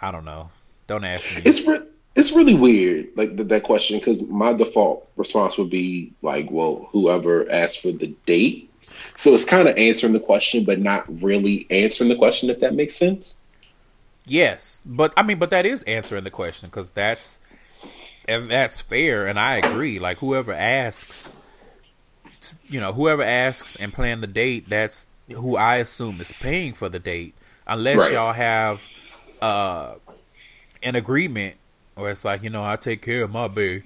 [0.00, 0.50] I don't know.
[0.86, 1.42] Don't ask me.
[1.44, 6.12] It's re- it's really weird, like the, that question, because my default response would be
[6.22, 8.70] like, well, whoever asked for the date.
[9.16, 12.50] So it's kind of answering the question, but not really answering the question.
[12.50, 13.44] If that makes sense.
[14.26, 17.40] Yes, but I mean, but that is answering the question because that's
[18.28, 19.98] and that's fair, and I agree.
[19.98, 21.40] Like whoever asks,
[22.64, 26.88] you know, whoever asks and plan the date, that's who I assume is paying for
[26.88, 27.34] the date,
[27.66, 28.12] unless right.
[28.12, 28.80] y'all have
[29.40, 29.94] uh,
[30.82, 31.56] an agreement
[31.94, 33.82] where it's like, you know, I take care of my bae,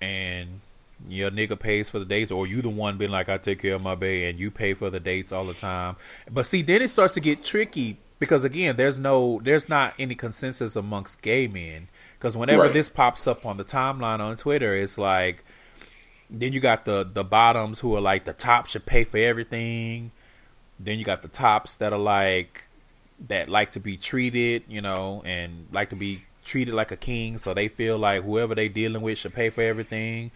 [0.00, 0.60] and
[1.08, 3.74] your nigga pays for the dates, or you the one being like, I take care
[3.74, 5.96] of my bae, and you pay for the dates all the time.
[6.30, 10.14] But see, then it starts to get tricky because again, there's no, there's not any
[10.14, 11.88] consensus amongst gay men.
[12.18, 12.72] Because whenever right.
[12.72, 15.42] this pops up on the timeline on Twitter, it's like,
[16.30, 20.12] then you got the the bottoms who are like the top should pay for everything.
[20.78, 22.68] Then you got the tops that are like
[23.28, 27.36] that like to be treated, you know, and like to be treated like a king,
[27.38, 30.30] so they feel like whoever they dealing with should pay for everything.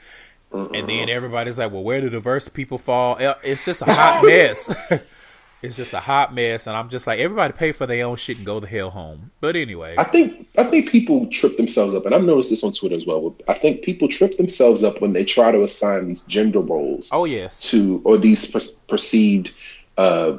[0.53, 3.87] And then everybody's like, "Well, where do the diverse people fall?" Eh, it's just a
[3.87, 4.75] hot mess.
[5.65, 8.37] it's just a hot mess, and I'm just like, everybody pay for their own shit
[8.37, 9.31] and go the hell home.
[9.41, 12.73] But anyway, I think I think people trip themselves up, and I've noticed this on
[12.73, 13.35] Twitter as well.
[13.49, 17.11] I think people trip themselves up when they try to assign these gender roles.
[17.13, 19.53] Oh yes, to or these per- perceived
[19.97, 20.39] uh,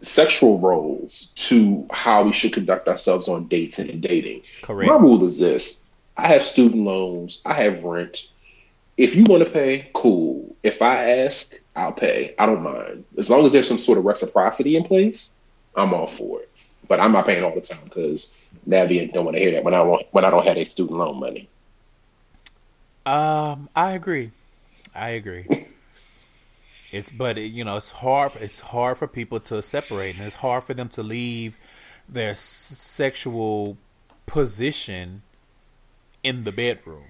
[0.00, 4.42] sexual roles to how we should conduct ourselves on dates and in dating.
[4.62, 4.88] Correct.
[4.88, 5.82] My rule is this:
[6.16, 8.30] I have student loans, I have rent.
[9.00, 10.54] If you want to pay, cool.
[10.62, 12.34] If I ask, I'll pay.
[12.38, 13.06] I don't mind.
[13.16, 15.34] As long as there's some sort of reciprocity in place,
[15.74, 16.50] I'm all for it.
[16.86, 18.38] But I'm not paying all the time because
[18.68, 20.98] Navient don't want to hear that when I want when I don't have a student
[20.98, 21.48] loan money.
[23.06, 24.32] Um, I agree.
[24.94, 25.46] I agree.
[26.92, 28.32] it's but it, you know it's hard.
[28.38, 31.56] It's hard for people to separate, and it's hard for them to leave
[32.06, 33.78] their s- sexual
[34.26, 35.22] position
[36.22, 37.04] in the bedroom.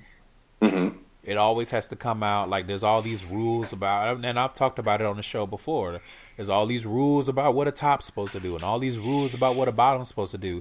[0.62, 0.98] Mm-hmm.
[1.30, 4.80] It always has to come out like there's all these rules about, and I've talked
[4.80, 6.00] about it on the show before.
[6.34, 9.32] There's all these rules about what a top's supposed to do, and all these rules
[9.32, 10.60] about what a bottom's supposed to do.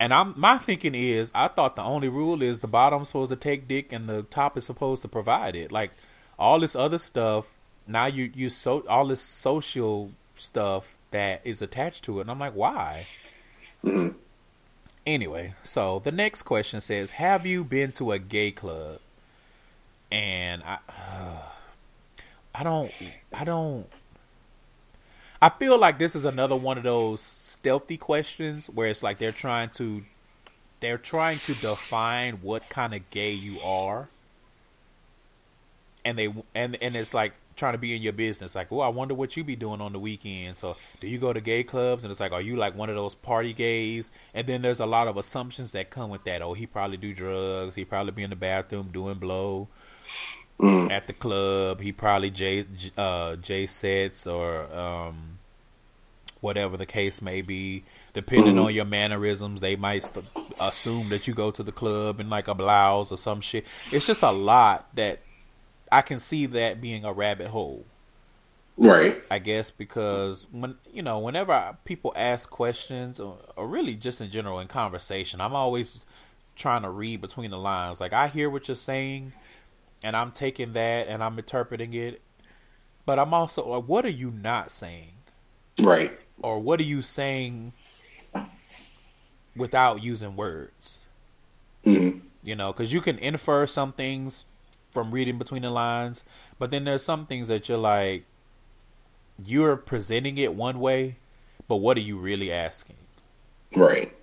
[0.00, 3.36] And I'm my thinking is, I thought the only rule is the bottom's supposed to
[3.36, 5.70] take dick and the top is supposed to provide it.
[5.70, 5.92] Like
[6.36, 7.54] all this other stuff,
[7.86, 12.40] now you you so all this social stuff that is attached to it, and I'm
[12.40, 13.06] like, why?
[13.84, 14.16] Mm-hmm.
[15.06, 18.98] Anyway, so the next question says, "Have you been to a gay club?"
[20.12, 20.78] And I,
[22.54, 22.92] I don't,
[23.32, 23.86] I don't.
[25.40, 29.32] I feel like this is another one of those stealthy questions where it's like they're
[29.32, 30.04] trying to,
[30.80, 34.08] they're trying to define what kind of gay you are,
[36.04, 38.54] and they and and it's like trying to be in your business.
[38.54, 40.56] Like, oh, I wonder what you be doing on the weekend.
[40.56, 42.04] So, do you go to gay clubs?
[42.04, 44.10] And it's like, are you like one of those party gays?
[44.34, 46.42] And then there's a lot of assumptions that come with that.
[46.42, 47.74] Oh, he probably do drugs.
[47.74, 49.68] He probably be in the bathroom doing blow
[50.58, 50.90] mm.
[50.90, 51.80] at the club.
[51.80, 52.64] He probably J
[52.96, 55.38] uh, J sets or um,
[56.40, 57.84] whatever the case may be.
[58.14, 58.66] Depending mm.
[58.66, 60.26] on your mannerisms, they might st-
[60.60, 63.66] assume that you go to the club in like a blouse or some shit.
[63.90, 65.20] It's just a lot that
[65.90, 67.86] I can see that being a rabbit hole.
[68.76, 69.22] Right.
[69.30, 74.20] I guess because when you know, whenever I, people ask questions, or, or, really just
[74.20, 76.00] in general in conversation, I'm always
[76.56, 78.00] trying to read between the lines.
[78.00, 79.32] Like I hear what you're saying,
[80.02, 82.20] and I'm taking that and I'm interpreting it.
[83.04, 85.12] But I'm also like, what are you not saying?
[85.80, 86.18] Right.
[86.42, 87.72] Or what are you saying
[89.56, 91.02] without using words?
[91.84, 92.18] Mm-hmm.
[92.44, 94.44] You know, because you can infer some things
[94.92, 96.22] from reading between the lines,
[96.58, 98.24] but then there's some things that you're like,
[99.44, 101.16] you're presenting it one way,
[101.66, 102.96] but what are you really asking?
[103.74, 104.14] Right.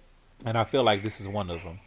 [0.45, 1.79] And I feel like this is one of them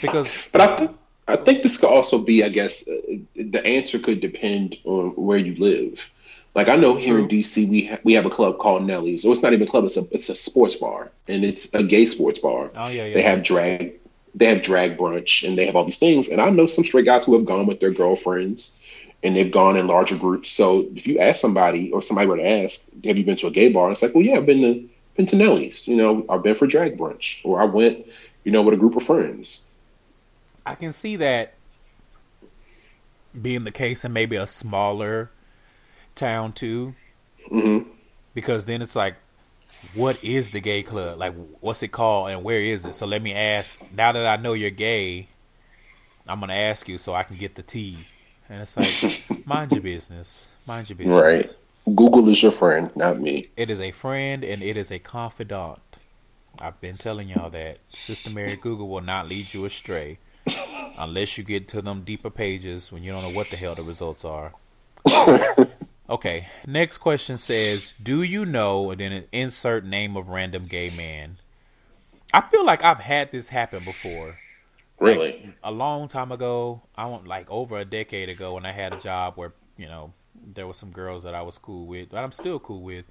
[0.00, 0.48] because.
[0.52, 0.96] But I think
[1.26, 5.38] I think this could also be, I guess, uh, the answer could depend on where
[5.38, 6.10] you live.
[6.54, 9.24] Like I know here in DC, we ha- we have a club called Nellie's.
[9.24, 11.82] Or it's not even a club; it's a it's a sports bar, and it's a
[11.82, 12.70] gay sports bar.
[12.76, 13.14] Oh yeah, yeah.
[13.14, 13.94] They have drag,
[14.34, 16.28] they have drag brunch, and they have all these things.
[16.28, 18.76] And I know some straight guys who have gone with their girlfriends,
[19.22, 20.50] and they've gone in larger groups.
[20.50, 23.50] So if you ask somebody, or somebody were to ask, "Have you been to a
[23.50, 25.88] gay bar?" It's like, well, yeah, I've been to been to Nellie's.
[25.88, 28.06] You know, I've been for drag brunch, or I went,
[28.44, 29.66] you know, with a group of friends.
[30.66, 31.54] I can see that
[33.40, 35.30] being the case in maybe a smaller
[36.14, 36.94] town too,
[37.50, 37.90] mm-hmm.
[38.34, 39.16] because then it's like,
[39.94, 41.18] what is the gay club?
[41.18, 42.94] Like, what's it called and where is it?
[42.94, 43.76] So let me ask.
[43.94, 45.28] Now that I know you're gay,
[46.26, 47.98] I'm gonna ask you so I can get the tea.
[48.48, 50.48] And it's like, mind your business.
[50.66, 51.20] Mind your business.
[51.20, 51.56] Right.
[51.84, 53.48] Google is your friend, not me.
[53.56, 55.80] It is a friend and it is a confidant.
[56.60, 60.18] I've been telling y'all that Sister Mary Google will not lead you astray
[60.98, 63.82] unless you get to them deeper pages when you don't know what the hell the
[63.82, 64.52] results are.
[66.08, 66.48] Okay.
[66.66, 71.38] Next question says, "Do you know?" And then insert name of random gay man.
[72.32, 74.38] I feel like I've had this happen before.
[74.98, 75.42] Really?
[75.44, 78.92] Like, a long time ago, I want like over a decade ago, when I had
[78.92, 82.22] a job where you know there were some girls that I was cool with, that
[82.22, 83.06] I'm still cool with.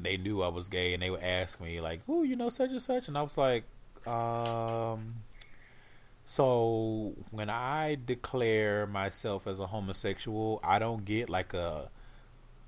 [0.00, 2.70] They knew I was gay, and they would ask me like, "Oh, you know such
[2.70, 3.64] and such," and I was like,
[4.06, 5.16] um.
[6.30, 11.88] So when I declare myself as a homosexual, I don't get like a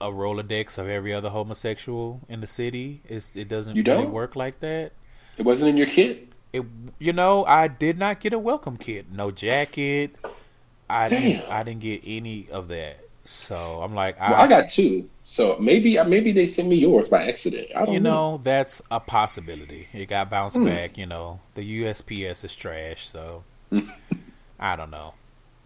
[0.01, 3.03] a Rolodex of every other homosexual in the city.
[3.07, 4.13] It's, it doesn't You really don't?
[4.13, 4.93] work like that.
[5.37, 6.29] It wasn't in your kit?
[6.55, 6.65] It,
[6.99, 10.17] you know, I did not get a welcome kit, no jacket.
[10.89, 11.53] I didn't, Damn.
[11.53, 13.01] I didn't get any of that.
[13.27, 15.11] So I'm like, Well, I got two.
[15.25, 17.69] So maybe maybe they sent me yours by accident.
[17.77, 18.37] I don't you know.
[18.37, 19.89] know, that's a possibility.
[19.93, 20.65] It got bounced Hmm.
[20.65, 20.97] back.
[20.99, 23.45] You know, the USPS is trash, so
[24.61, 25.15] I don't know.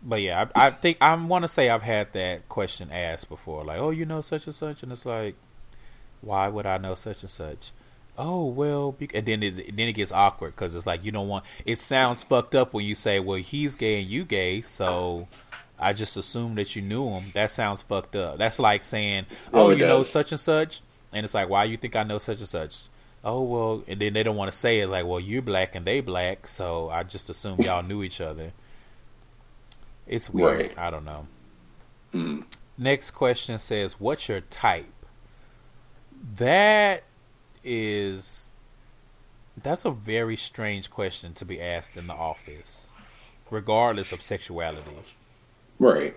[0.03, 3.65] But yeah, I, I think I want to say I've had that question asked before,
[3.65, 5.35] like, "Oh, you know such and such," and it's like,
[6.21, 7.73] "Why would I know such and such?"
[8.17, 11.29] Oh well, bec- and then it then it gets awkward because it's like you don't
[11.29, 11.45] want.
[11.65, 15.27] It sounds fucked up when you say, "Well, he's gay and you gay," so
[15.79, 17.33] I just assumed that you knew him.
[17.35, 18.39] That sounds fucked up.
[18.39, 20.83] That's like saying, Oh, "Oh, you know such and such,"
[21.13, 22.83] and it's like, "Why you think I know such and such?"
[23.25, 25.87] Oh well, and then they don't want to say it like, "Well, you're black and
[25.87, 28.53] they black," so I just assume y'all knew each other.
[30.07, 30.59] It's weird.
[30.59, 30.79] Right.
[30.79, 31.27] I don't know.
[32.13, 32.41] Hmm.
[32.77, 34.93] Next question says, "What's your type?"
[36.37, 37.05] That
[37.65, 38.51] is
[39.57, 42.91] that's a very strange question to be asked in the office,
[43.51, 44.99] regardless of sexuality.
[45.79, 46.15] Right.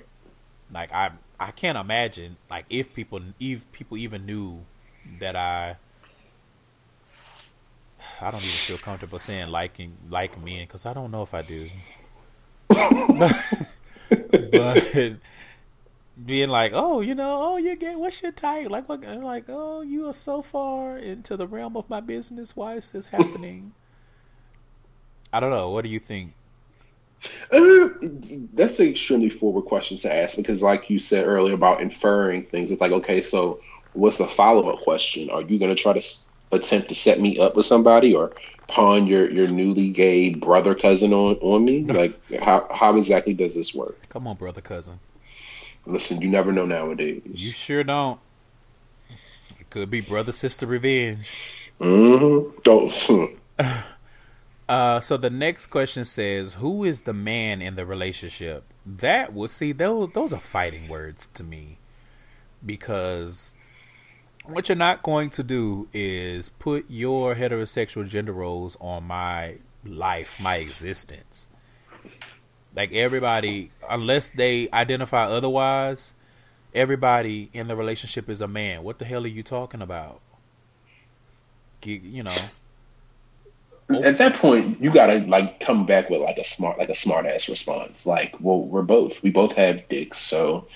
[0.74, 4.66] Like I I can't imagine like if people if people even knew
[5.20, 5.78] that I
[8.22, 11.44] I don't even feel comfortable saying liking like men because I don't know if I
[11.44, 11.70] do.
[12.70, 13.34] but
[16.26, 17.96] being like, oh, you know, oh, you're gay.
[17.96, 18.70] What's your type?
[18.70, 19.06] Like, what?
[19.06, 22.56] I'm like, oh, you are so far into the realm of my business.
[22.56, 23.74] Why is this happening?
[25.32, 25.70] I don't know.
[25.70, 26.34] What do you think?
[27.52, 27.90] Uh,
[28.54, 32.72] that's an extremely forward question to ask because, like you said earlier about inferring things,
[32.72, 33.62] it's like, okay, so
[33.94, 35.30] what's the follow up question?
[35.30, 36.02] Are you going to try to
[36.52, 38.32] attempt to set me up with somebody or
[38.68, 41.82] pawn your, your newly gay brother cousin on, on me?
[41.98, 43.98] Like, how, how exactly does this work?
[44.10, 45.00] Come on, brother, cousin.
[45.86, 47.22] Listen, you never know nowadays.
[47.26, 48.20] You sure don't.
[49.60, 51.34] It could be brother sister revenge.
[51.80, 52.60] Mm-hmm.
[52.64, 53.38] Don't.
[54.70, 59.48] Uh, so the next question says, "Who is the man in the relationship?" That will
[59.48, 61.78] see those those are fighting words to me,
[62.66, 63.54] because
[64.48, 70.40] what you're not going to do is put your heterosexual gender roles on my life,
[70.40, 71.48] my existence.
[72.76, 76.16] Like everybody, unless they identify otherwise,
[76.74, 78.84] everybody in the relationship is a man.
[78.84, 80.22] What the hell are you talking about?
[81.84, 82.36] You know.
[83.90, 87.26] At that point, you gotta like come back with like a smart, like a smart
[87.26, 88.06] ass response.
[88.06, 90.18] Like, well, we're both, we both have dicks.
[90.18, 90.68] So,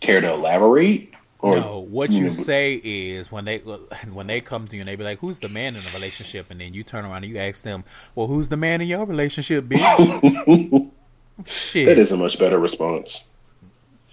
[0.00, 1.12] care to elaborate?
[1.44, 3.58] Or no, what you say is when they
[4.12, 6.46] when they come to you and they be like, "Who's the man in the relationship?"
[6.50, 7.84] and then you turn around and you ask them,
[8.14, 10.90] "Well, who's the man in your relationship, bitch?"
[11.44, 13.28] Shit, that is a much better response.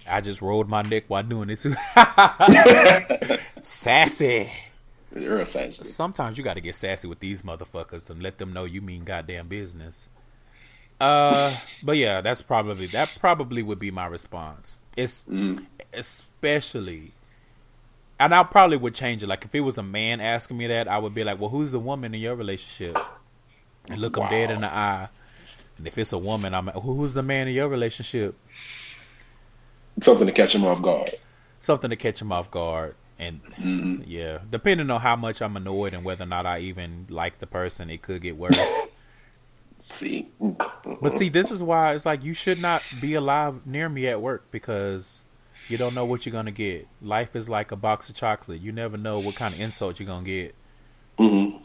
[0.09, 1.73] I just rolled my neck while doing it too.
[3.61, 4.51] sassy.
[5.15, 5.77] You're a sense.
[5.89, 9.05] Sometimes you got to get sassy with these motherfuckers to let them know you mean
[9.05, 10.09] goddamn business.
[10.99, 14.81] Uh, but yeah, that's probably that probably would be my response.
[14.97, 15.23] It's
[15.93, 17.13] especially,
[18.21, 19.27] and I probably would change it.
[19.27, 21.71] Like if it was a man asking me that, I would be like, "Well, who's
[21.71, 22.97] the woman in your relationship?"
[23.89, 25.09] And look them dead in the eye.
[25.77, 28.35] And if it's a woman, I'm like, "Who's the man in your relationship?"
[29.99, 31.15] Something to catch him off guard.
[31.59, 32.95] Something to catch him off guard.
[33.17, 34.03] And mm-hmm.
[34.05, 37.47] yeah, depending on how much I'm annoyed and whether or not I even like the
[37.47, 38.87] person, it could get worse.
[39.79, 44.05] See, But see, this is why it's like you should not be alive near me
[44.05, 45.25] at work because
[45.71, 46.87] you don't know what you're gonna get.
[47.01, 48.61] Life is like a box of chocolate.
[48.61, 50.53] You never know what kind of insult you're gonna get.
[51.17, 51.61] Mhm.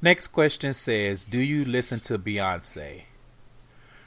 [0.00, 3.02] Next question says, "Do you listen to Beyonce?"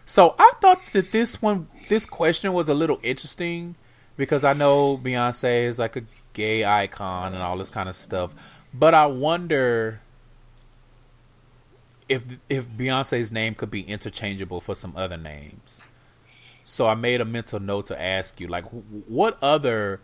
[0.05, 3.75] So I thought that this one, this question was a little interesting
[4.17, 6.03] because I know Beyonce is like a
[6.33, 8.33] gay icon and all this kind of stuff,
[8.73, 10.01] but I wonder
[12.07, 15.81] if if Beyonce's name could be interchangeable for some other names.
[16.67, 20.01] So I made a mental note to ask you, like, wh- what other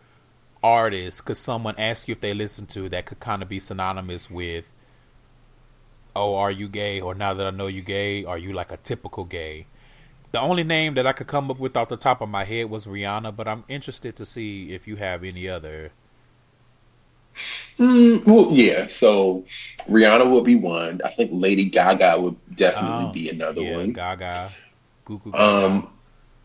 [0.64, 4.30] artists could someone ask you if they listen to that could kind of be synonymous
[4.30, 4.72] with,
[6.16, 7.02] oh, are you gay?
[7.02, 9.66] Or now that I know you gay, are you like a typical gay?
[10.32, 12.70] The only name that I could come up with off the top of my head
[12.70, 15.92] was Rihanna, but I'm interested to see if you have any other.
[17.80, 18.86] Mm, well, yeah.
[18.86, 19.46] So
[19.90, 21.02] Rihanna will be one.
[21.04, 23.94] I think Lady Gaga would definitely oh, be another yeah, one.
[23.94, 24.52] Gaga.
[25.06, 25.66] Google Gaga.
[25.66, 25.88] Um,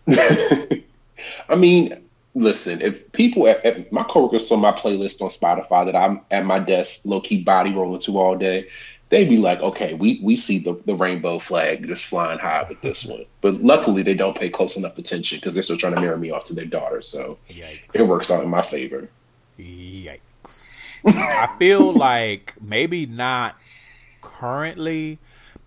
[1.48, 5.96] I mean, listen, if people at, at my coworkers on my playlist on Spotify that
[5.96, 8.68] I'm at my desk low key body rolling to all day,
[9.08, 12.80] they'd be like, okay, we, we see the, the rainbow flag just flying high with
[12.80, 13.24] this one.
[13.40, 16.30] But luckily, they don't pay close enough attention because they're still trying to marry me
[16.30, 17.02] off to their daughter.
[17.02, 17.80] So Yikes.
[17.94, 19.08] it works out in my favor.
[19.58, 20.20] Yikes.
[21.04, 23.56] I feel like maybe not
[24.20, 25.18] currently,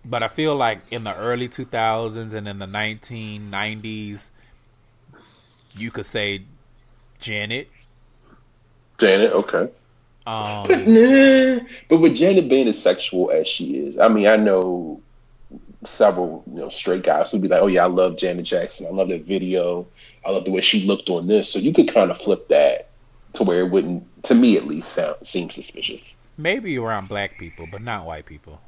[0.04, 4.30] but I feel like in the early 2000s and in the 1990s,
[5.76, 6.42] you could say
[7.18, 7.68] Janet.
[8.98, 9.70] Janet, okay.
[10.26, 14.36] Um, but, nah, but with Janet being as sexual as she is, I mean, I
[14.36, 15.00] know
[15.84, 18.86] several you know straight guys who'd be like, "Oh yeah, I love Janet Jackson.
[18.86, 19.86] I love that video.
[20.24, 22.88] I love the way she looked on this." So you could kind of flip that
[23.34, 26.16] to where it wouldn't, to me at least, sound seem suspicious.
[26.36, 28.60] Maybe around black people, but not white people.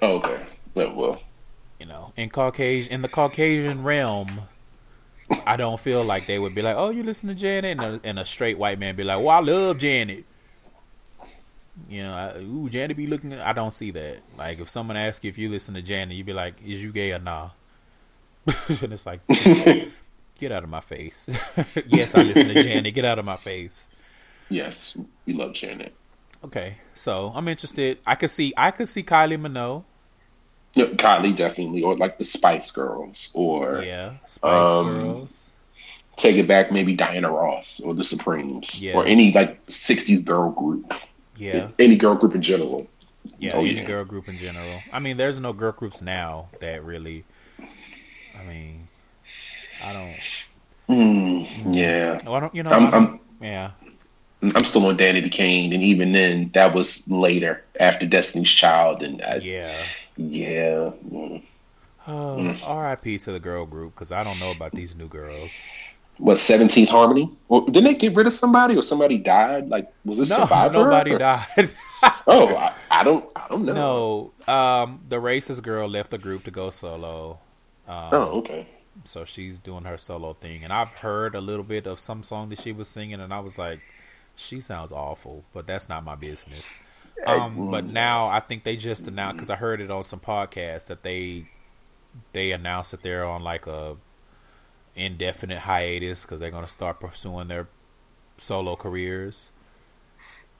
[0.00, 0.40] Oh, okay.
[0.74, 1.20] Well,
[1.78, 4.42] you know, in Caucasian in the Caucasian realm,
[5.46, 8.00] I don't feel like they would be like, "Oh, you listen to Janet," and a,
[8.04, 10.24] and a straight white man be like, "Well, I love Janet."
[11.88, 13.34] You know, I, ooh, Janet be looking.
[13.34, 14.18] I don't see that.
[14.36, 16.92] Like, if someone asks you if you listen to Janet, you'd be like, "Is you
[16.92, 17.50] gay or nah?"
[18.46, 19.20] and it's like,
[20.38, 21.28] get out of my face.
[21.86, 22.92] yes, I listen to Janet.
[22.92, 23.88] Get out of my face.
[24.48, 25.94] Yes, we love Janet.
[26.44, 27.98] Okay, so I'm interested.
[28.04, 28.52] I could see.
[28.56, 29.84] I could see Kylie Minogue.
[30.74, 35.50] Yeah, Kylie definitely, or like the Spice Girls, or yeah, Spice um, Girls.
[36.16, 38.94] Take it back, maybe Diana Ross or the Supremes, yeah.
[38.94, 40.94] or any like '60s girl group.
[41.36, 42.86] Yeah, any girl group in general.
[43.38, 43.84] Yeah, oh, any yeah.
[43.84, 44.82] girl group in general.
[44.92, 47.24] I mean, there's no girl groups now that really.
[48.38, 48.88] I mean,
[49.84, 50.16] I don't.
[50.88, 52.20] Mm, yeah.
[52.24, 52.54] Well, I don't.
[52.54, 52.70] You know.
[52.70, 53.70] I'm, I'm, yeah.
[54.42, 59.22] I'm still on Danity Kane, and even then, that was later after Destiny's Child, and
[59.22, 59.72] I, yeah,
[60.16, 60.90] yeah.
[61.10, 61.42] Mm.
[62.06, 62.58] Oh, mm.
[62.64, 63.18] R.I.P.
[63.18, 65.50] to the girl group because I don't know about these new girls.
[66.18, 67.30] What Seventeenth Harmony?
[67.48, 69.68] Or didn't they get rid of somebody, or somebody died?
[69.68, 70.84] Like, was it no, Survivor?
[70.84, 71.18] Nobody or?
[71.18, 71.46] died.
[72.26, 74.32] oh, I, I, don't, I don't know.
[74.46, 77.38] No, um, the racist girl left the group to go solo.
[77.88, 78.66] Um, oh, okay.
[79.04, 82.50] So she's doing her solo thing, and I've heard a little bit of some song
[82.50, 83.80] that she was singing, and I was like,
[84.36, 86.76] she sounds awful, but that's not my business.
[87.26, 90.86] Um, but now I think they just announced because I heard it on some podcast
[90.86, 91.46] that they
[92.32, 93.96] they announced that they're on like a
[94.94, 97.68] indefinite hiatus because they're going to start pursuing their
[98.36, 99.50] solo careers.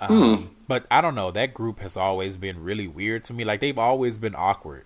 [0.00, 0.46] Um, hmm.
[0.66, 1.30] But I don't know.
[1.30, 3.44] That group has always been really weird to me.
[3.44, 4.84] Like they've always been awkward.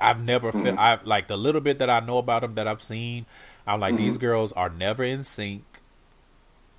[0.00, 0.62] I've never mm.
[0.62, 3.26] felt I like the little bit that I know about them that I've seen.
[3.66, 3.98] I'm like mm.
[3.98, 5.64] these girls are never in sync.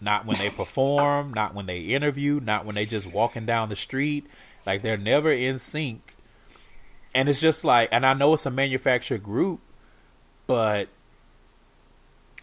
[0.02, 3.76] Not when they perform, not when they interview, not when they just walking down the
[3.76, 4.26] street.
[4.66, 6.16] Like they're never in sync.
[7.14, 9.60] And it's just like and I know it's a manufactured group,
[10.48, 10.88] but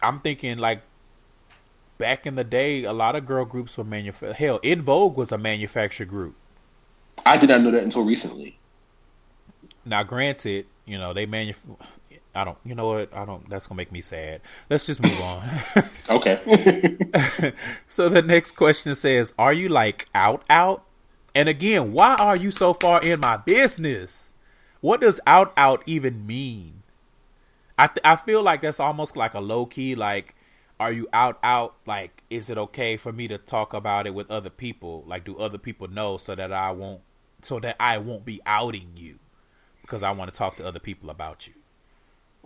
[0.01, 0.81] I'm thinking like
[1.97, 4.35] back in the day, a lot of girl groups were manufactured.
[4.35, 6.35] Hell, En Vogue was a manufactured group.
[7.25, 8.57] I did not know that until recently.
[9.85, 11.85] Now, granted, you know they manufacture.
[12.37, 12.57] I don't.
[12.63, 13.15] You know what?
[13.15, 13.49] I don't.
[13.49, 14.41] That's gonna make me sad.
[14.69, 15.49] Let's just move on.
[16.09, 16.97] okay.
[17.87, 20.85] so the next question says, "Are you like out out?"
[21.33, 24.33] And again, why are you so far in my business?
[24.81, 26.83] What does out out even mean?
[27.77, 30.35] I th- I feel like that's almost like a low key like
[30.79, 34.29] are you out out like is it okay for me to talk about it with
[34.29, 37.01] other people like do other people know so that I won't
[37.41, 39.19] so that I won't be outing you
[39.81, 41.53] because I want to talk to other people about you.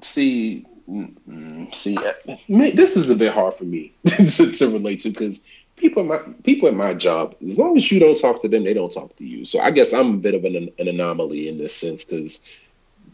[0.01, 2.13] See, mm, mm, see, uh,
[2.47, 6.69] this is a bit hard for me to, to relate to because people, my people
[6.69, 9.25] at my job, as long as you don't talk to them, they don't talk to
[9.25, 9.45] you.
[9.45, 12.47] So I guess I'm a bit of an, an anomaly in this sense because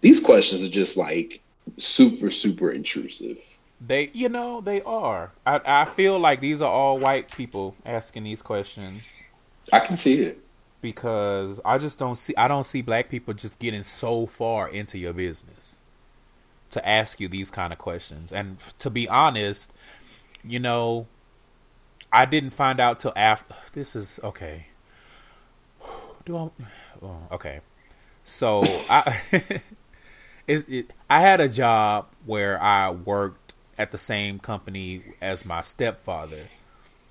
[0.02, 1.42] these questions are just like
[1.78, 3.38] super, super intrusive.
[3.80, 5.32] They, you know, they are.
[5.46, 9.04] I, I feel like these are all white people asking these questions.
[9.72, 10.40] I can see it
[10.82, 14.98] because I just don't see I don't see black people just getting so far into
[14.98, 15.80] your business
[16.72, 18.32] to ask you these kind of questions.
[18.32, 19.72] And to be honest,
[20.44, 21.08] you know,
[22.12, 24.68] I didn't find out till after this is okay.
[26.26, 26.50] Do I
[27.02, 27.62] oh, okay.
[28.24, 29.20] So I
[30.48, 35.62] it, it, I had a job where I worked at the same company as my
[35.62, 36.48] stepfather.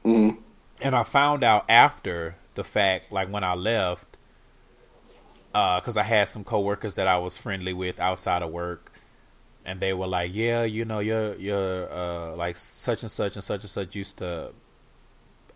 [0.05, 0.41] Mm-hmm.
[0.81, 4.17] And I found out after the fact, like when I left,
[5.49, 8.93] because uh, I had some coworkers that I was friendly with outside of work,
[9.67, 13.45] and they were like, "Yeah, you know, you're you're uh, like such and such and
[13.45, 14.53] such and such used to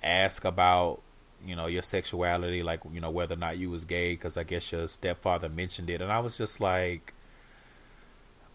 [0.03, 1.01] ask about."
[1.43, 4.43] You know your sexuality, like you know whether or not you was gay, because I
[4.43, 7.15] guess your stepfather mentioned it, and I was just like,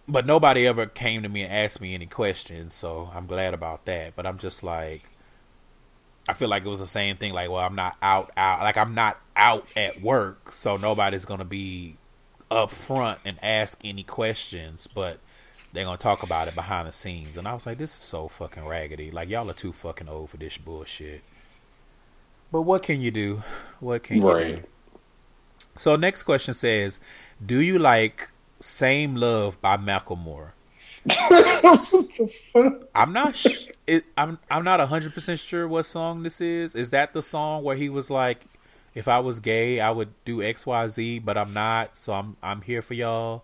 [0.07, 3.85] but nobody ever came to me and asked me any questions, so I'm glad about
[3.85, 4.15] that.
[4.15, 5.09] But I'm just like,
[6.29, 7.33] I feel like it was the same thing.
[7.33, 8.59] Like, well, I'm not out, out.
[8.59, 11.97] Like, I'm not out at work, so nobody's gonna be
[12.51, 14.87] up front and ask any questions.
[14.93, 15.19] But
[15.75, 17.37] they're gonna talk about it behind the scenes.
[17.37, 19.11] And I was like, this is so fucking raggedy.
[19.11, 21.21] Like, y'all are too fucking old for this bullshit.
[22.51, 23.43] But what can you do?
[23.79, 24.47] What can right.
[24.47, 24.63] you do?
[25.77, 26.99] So next question says,
[27.45, 30.51] do you like "Same Love" by Macklemore?
[32.95, 33.35] I'm not.
[33.35, 34.39] Sh- it, I'm.
[34.49, 36.75] I'm not hundred percent sure what song this is.
[36.75, 38.45] Is that the song where he was like,
[38.95, 41.95] "If I was gay, I would do X, Y, Z," but I'm not.
[41.97, 42.37] So I'm.
[42.41, 43.43] I'm here for y'all.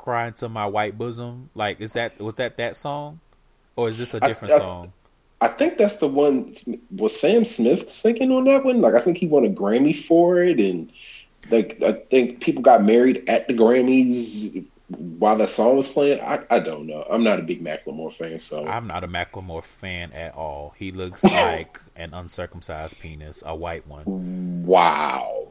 [0.00, 1.50] Crying to my white bosom.
[1.54, 3.20] Like, is that was that that song,
[3.76, 4.92] or is this a different I, I, song?
[5.42, 6.54] I think that's the one.
[6.96, 8.80] Was Sam Smith singing on that one?
[8.80, 10.90] Like, I think he won a Grammy for it, and
[11.50, 16.18] like I think people got married at the Grammys while that song was playing.
[16.22, 17.06] I, I don't know.
[17.08, 20.74] I'm not a big Macklemore fan, so I'm not a Macklemore fan at all.
[20.78, 24.64] He looks like an uncircumcised penis, a white one.
[24.64, 25.48] Wow.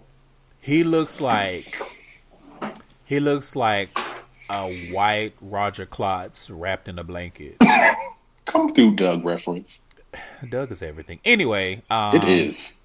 [0.60, 1.80] He looks like
[3.06, 3.98] he looks like
[4.50, 7.58] a white Roger Klotz wrapped in a blanket.
[8.46, 9.84] Come through, Doug reference.
[10.50, 11.20] Doug is everything.
[11.24, 12.80] Anyway, um, it is.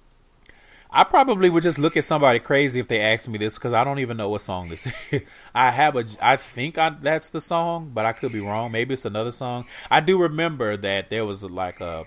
[0.91, 3.83] I probably would just look at somebody crazy if they asked me this because I
[3.83, 5.23] don't even know what song this is.
[5.55, 8.71] I have a, I think I, that's the song, but I could be wrong.
[8.71, 9.65] Maybe it's another song.
[9.91, 12.05] I do remember that there was like a,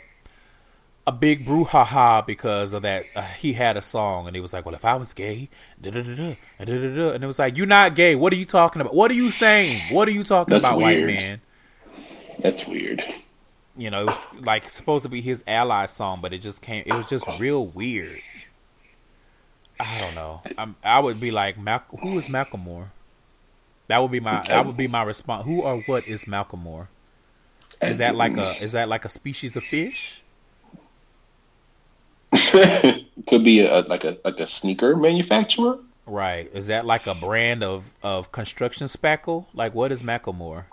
[1.08, 3.06] a big brouhaha because of that.
[3.16, 5.48] Uh, he had a song and he was like, "Well, if I was gay,
[5.80, 6.36] da da da da
[6.66, 8.14] da," and it was like, "You're not gay.
[8.14, 8.94] What are you talking about?
[8.94, 9.80] What are you saying?
[9.90, 11.06] What are you talking that's about, weird.
[11.06, 11.40] white man?"
[12.40, 13.02] That's weird.
[13.74, 16.82] You know, it was like supposed to be his ally song, but it just came.
[16.84, 18.20] It was just real weird.
[19.80, 20.42] I don't know.
[20.58, 22.88] I'm, I would be like, Mal- who is Macklemore?
[23.86, 25.46] That would be my that would be my response.
[25.46, 26.88] Who or what is Malcolm Macklemore?
[27.80, 30.22] Is that like a is that like a species of fish?
[33.26, 35.78] Could be a like a like a sneaker manufacturer.
[36.06, 36.50] Right.
[36.54, 39.46] Is that like a brand of of construction spackle?
[39.52, 40.64] Like what is Macklemore?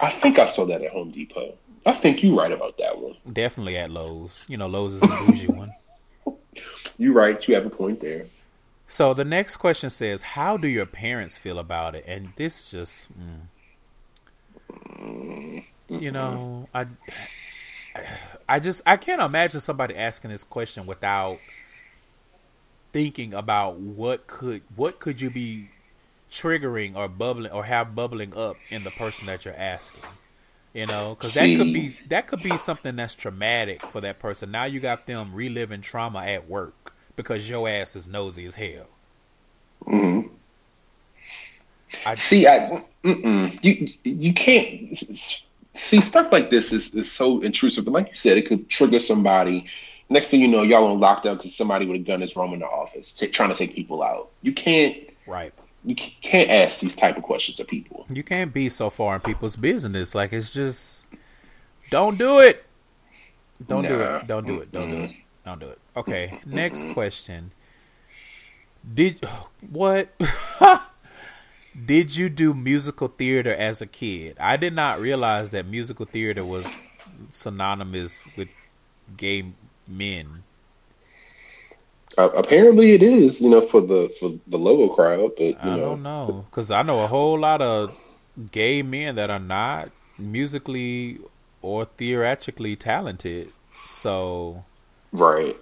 [0.00, 1.54] I think I saw that at Home Depot.
[1.84, 3.16] I think you're right about that one.
[3.30, 4.44] Definitely at Lowe's.
[4.48, 5.72] You know, Lowe's is a bougie one.
[6.98, 7.46] You're right.
[7.48, 8.24] You have a point there.
[8.86, 13.08] So the next question says, "How do your parents feel about it?" And this just,
[15.00, 16.86] mm, you know, I,
[18.48, 21.38] I just I can't imagine somebody asking this question without
[22.92, 25.68] thinking about what could what could you be
[26.30, 30.02] triggering or bubbling or have bubbling up in the person that you're asking.
[30.74, 34.50] You know, because that could be that could be something that's traumatic for that person.
[34.50, 38.86] Now you got them reliving trauma at work because your ass is nosy as hell.
[39.84, 40.20] hmm
[42.04, 43.64] I, see, I mm-mm.
[43.64, 44.94] you you can't
[45.78, 47.86] see stuff like this is, is so intrusive.
[47.86, 49.66] And like you said, it could trigger somebody.
[50.10, 52.66] Next thing you know, y'all on lockdown because somebody with a gun is roaming the
[52.66, 54.30] office, t- trying to take people out.
[54.42, 54.96] You can't.
[55.26, 55.52] Right
[55.84, 58.06] you can't ask these type of questions to people.
[58.12, 60.14] You can't be so far in people's business.
[60.14, 61.06] Like it's just
[61.90, 62.64] don't do it.
[63.66, 63.88] Don't nah.
[63.88, 64.26] do it.
[64.26, 64.72] Don't do it.
[64.72, 64.98] Don't mm-hmm.
[64.98, 65.16] do it.
[65.44, 65.78] Don't do it.
[65.96, 66.40] Okay.
[66.44, 67.52] Next question.
[68.94, 69.26] Did
[69.70, 70.14] what?
[71.86, 74.36] did you do musical theater as a kid?
[74.40, 76.86] I did not realize that musical theater was
[77.30, 78.48] synonymous with
[79.16, 79.52] gay
[79.86, 80.44] men.
[82.16, 83.40] Uh, apparently, it is.
[83.40, 85.80] You know, for the for the logo crowd, but I know.
[85.80, 87.96] don't know because I know a whole lot of
[88.50, 91.18] gay men that are not musically
[91.62, 93.50] or theatrically talented.
[93.88, 94.64] So,
[95.12, 95.56] right.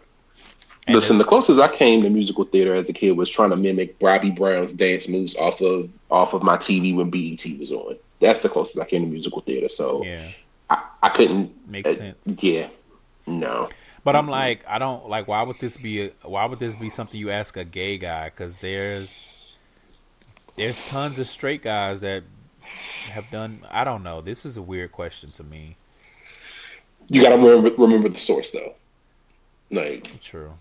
[0.89, 3.99] Listen, the closest I came to musical theater as a kid was trying to mimic
[3.99, 7.97] Bobby Brown's dance moves off of off of my TV when BET was on.
[8.21, 9.69] That's the closest I came to musical theater.
[9.69, 10.23] So, yeah,
[10.71, 12.43] I, I couldn't make uh, sense.
[12.43, 12.69] Yeah,
[13.27, 13.69] no.
[14.05, 15.27] But I'm like, I don't like.
[15.27, 16.03] Why would this be?
[16.03, 18.27] A, why would this be something you ask a gay guy?
[18.27, 19.37] Because there's
[20.57, 22.23] there's tons of straight guys that
[23.11, 23.67] have done.
[23.69, 24.21] I don't know.
[24.21, 25.77] This is a weird question to me.
[27.09, 28.77] You got to remember remember the source though.
[29.71, 30.55] Like true.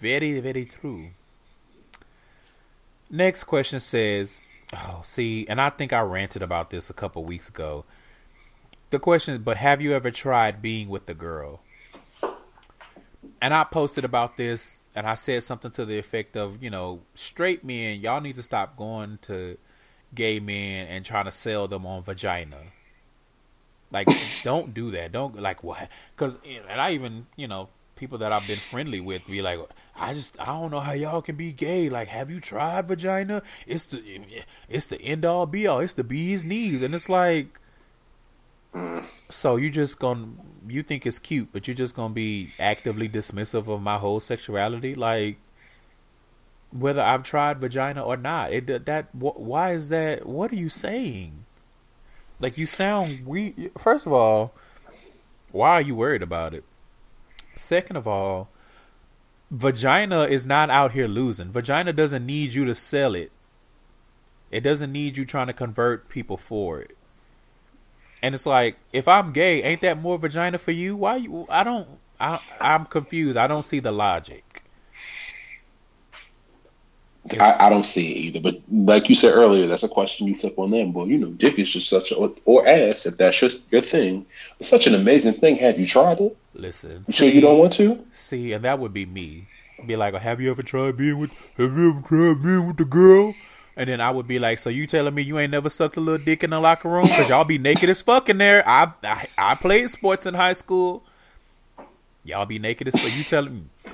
[0.00, 1.10] Very very true.
[3.10, 4.42] Next question says,
[4.72, 7.84] "Oh, see," and I think I ranted about this a couple weeks ago.
[8.90, 11.60] The question, but have you ever tried being with the girl?
[13.44, 17.00] and I posted about this and I said something to the effect of, you know,
[17.14, 19.58] straight men, y'all need to stop going to
[20.14, 22.56] gay men and trying to sell them on vagina.
[23.94, 24.08] Like,
[24.42, 25.12] don't do that.
[25.12, 25.88] Don't like what?
[26.14, 29.60] Because and I even you know people that I've been friendly with be like,
[29.96, 31.88] I just I don't know how y'all can be gay.
[31.88, 33.42] Like, have you tried vagina?
[33.68, 34.02] It's the
[34.68, 35.78] it's the end all be all.
[35.78, 37.60] It's the bee's knees, and it's like.
[39.30, 40.26] So you just gonna
[40.68, 44.96] you think it's cute, but you're just gonna be actively dismissive of my whole sexuality,
[44.96, 45.38] like
[46.72, 48.52] whether I've tried vagina or not.
[48.52, 50.26] It that why is that?
[50.26, 51.43] What are you saying?
[52.40, 53.70] Like you sound we.
[53.78, 54.54] First of all,
[55.52, 56.64] why are you worried about it?
[57.54, 58.48] Second of all,
[59.50, 61.52] vagina is not out here losing.
[61.52, 63.30] Vagina doesn't need you to sell it.
[64.50, 66.96] It doesn't need you trying to convert people for it.
[68.22, 70.96] And it's like, if I'm gay, ain't that more vagina for you?
[70.96, 71.46] Why you?
[71.48, 71.88] I don't.
[72.18, 73.36] I, I'm confused.
[73.36, 74.63] I don't see the logic.
[77.40, 78.40] I, I, don't see it either.
[78.40, 80.92] But like you said earlier, that's a question you flip on them.
[80.92, 84.26] Well, you know, dick is just such a or ass if that's just your thing.
[84.58, 85.56] It's such an amazing thing.
[85.56, 86.36] Have you tried it?
[86.54, 88.04] Listen, you sure you don't want to?
[88.12, 89.46] See, and that would be me.
[89.86, 91.30] Be like, have you ever tried being with?
[91.56, 93.34] Have you ever tried being with the girl?
[93.76, 96.00] And then I would be like, so you telling me you ain't never sucked a
[96.00, 97.08] little dick in the locker room?
[97.08, 98.66] Cause y'all be naked as fuck in there.
[98.68, 101.02] I, I I played sports in high school.
[102.22, 103.16] Y'all be naked as fuck.
[103.16, 103.92] You telling me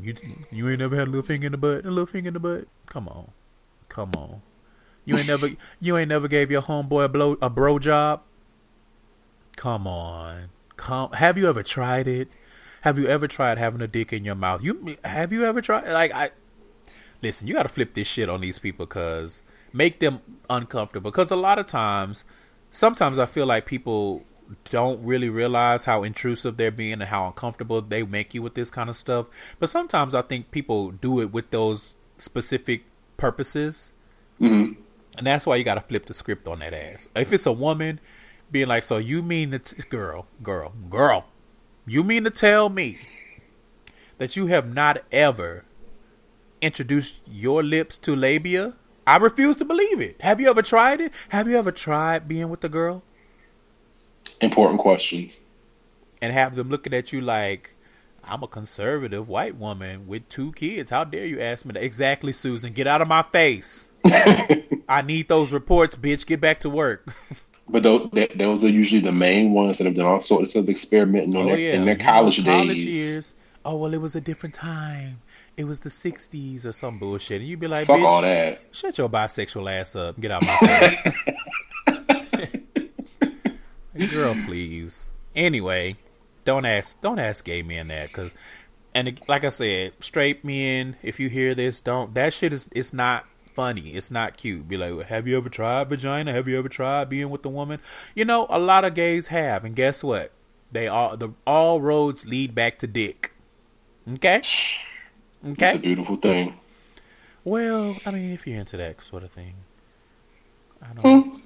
[0.00, 0.14] you
[0.50, 2.40] you ain't never had a little finger in the butt, a little finger in the
[2.40, 2.68] butt.
[2.86, 3.30] Come on,
[3.88, 4.42] come on.
[5.04, 8.22] You ain't never you ain't never gave your homeboy a blow a bro job.
[9.56, 11.12] Come on, come.
[11.12, 12.28] Have you ever tried it?
[12.82, 14.62] Have you ever tried having a dick in your mouth?
[14.62, 15.88] You have you ever tried?
[15.90, 16.30] Like I
[17.22, 21.10] listen, you got to flip this shit on these people because make them uncomfortable.
[21.10, 22.24] Because a lot of times,
[22.70, 24.24] sometimes I feel like people
[24.70, 28.70] don't really realize how intrusive they're being and how uncomfortable they make you with this
[28.70, 29.26] kind of stuff.
[29.58, 32.84] But sometimes I think people do it with those specific
[33.16, 33.92] purposes.
[34.40, 34.80] Mm-hmm.
[35.18, 37.08] And that's why you got to flip the script on that ass.
[37.14, 38.00] If it's a woman
[38.50, 41.26] being like, so you mean that, girl, girl, girl,
[41.86, 42.98] you mean to tell me
[44.18, 45.64] that you have not ever
[46.60, 48.74] introduced your lips to labia?
[49.06, 50.20] I refuse to believe it.
[50.20, 51.12] Have you ever tried it?
[51.30, 53.02] Have you ever tried being with a girl?
[54.40, 55.42] Important questions.
[56.22, 57.74] And have them looking at you like,
[58.24, 60.90] I'm a conservative white woman with two kids.
[60.90, 61.82] How dare you ask me that?
[61.82, 62.72] Exactly, Susan.
[62.72, 63.90] Get out of my face.
[64.88, 66.26] I need those reports, bitch.
[66.26, 67.06] Get back to work.
[67.68, 71.36] but those, those are usually the main ones that have done all sorts of experimenting
[71.36, 71.72] on oh, their, yeah.
[71.74, 73.12] in their college, you know, college days.
[73.14, 73.34] Years.
[73.64, 75.20] Oh well, it was a different time.
[75.56, 78.96] It was the '60s or some bullshit, and you'd be like, "Fuck all that." Shut
[78.96, 80.18] your bisexual ass up.
[80.18, 81.14] Get out of my face.
[84.08, 85.10] Girl, please.
[85.34, 85.96] Anyway,
[86.44, 88.34] don't ask don't ask gay men that because,
[88.94, 92.92] and like I said, straight men, if you hear this, don't that shit is it's
[92.92, 93.90] not funny.
[93.90, 94.68] It's not cute.
[94.68, 96.32] Be like, have you ever tried vagina?
[96.32, 97.80] Have you ever tried being with a woman?
[98.14, 100.32] You know, a lot of gays have, and guess what?
[100.72, 103.32] They all the all roads lead back to dick.
[104.08, 104.40] Okay.
[105.46, 105.66] Okay.
[105.66, 106.58] It's a beautiful thing.
[107.44, 109.54] Well, I mean, if you're into that sort of thing,
[110.82, 111.34] I don't.
[111.34, 111.40] Hmm.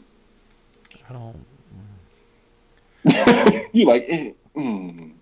[1.09, 1.47] I don't.
[3.73, 4.07] you like.
[4.09, 5.13] Mm, mm.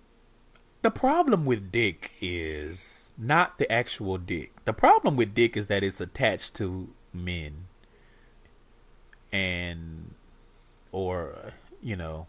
[0.81, 4.51] The problem with dick is not the actual dick.
[4.65, 7.65] The problem with dick is that it's attached to men,
[9.31, 10.13] and
[10.91, 12.27] or you know,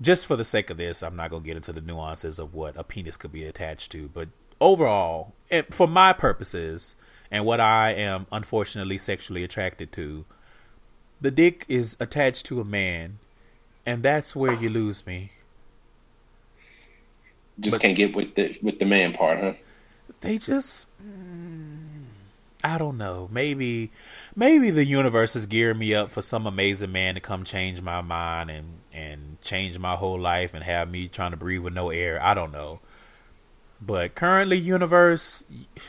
[0.00, 2.76] just for the sake of this, I'm not gonna get into the nuances of what
[2.76, 4.28] a penis could be attached to, but
[4.60, 5.34] overall,
[5.70, 6.94] for my purposes
[7.30, 10.24] and what I am unfortunately sexually attracted to,
[11.20, 13.18] the dick is attached to a man
[13.84, 15.32] and that's where you lose me.
[17.60, 19.52] Just but can't get with the with the man part, huh?
[20.20, 22.04] They just mm,
[22.64, 23.28] I don't know.
[23.30, 23.90] Maybe
[24.34, 28.00] maybe the universe is gearing me up for some amazing man to come change my
[28.00, 31.90] mind and and change my whole life and have me trying to breathe with no
[31.90, 32.22] air.
[32.22, 32.80] I don't know.
[33.80, 35.44] But currently universe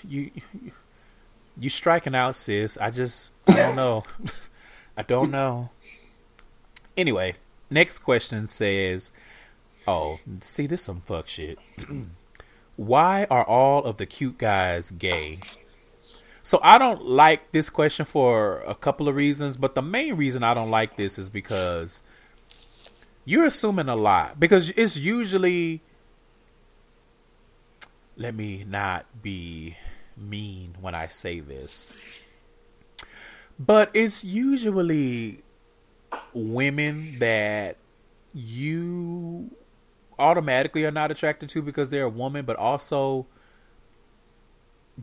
[0.08, 0.72] you you,
[1.58, 2.78] you striking out sis.
[2.78, 4.04] I just I don't know.
[4.98, 5.70] I don't know.
[6.98, 7.36] Anyway,
[7.74, 9.12] Next question says,
[9.88, 11.58] "Oh, see, this some fuck shit.
[12.76, 15.40] Why are all of the cute guys gay?"
[16.44, 20.44] So I don't like this question for a couple of reasons, but the main reason
[20.44, 22.04] I don't like this is because
[23.26, 24.40] you're assuming a lot.
[24.40, 25.82] Because it's usually
[28.16, 29.78] let me not be
[30.16, 32.22] mean when I say this.
[33.58, 35.43] But it's usually
[36.34, 37.78] women that
[38.34, 39.52] you
[40.20, 43.26] automatically are not attracted to because they're a woman, but also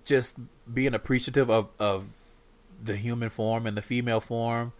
[0.05, 0.37] just
[0.73, 2.07] being appreciative of of
[2.83, 4.73] the human form and the female form,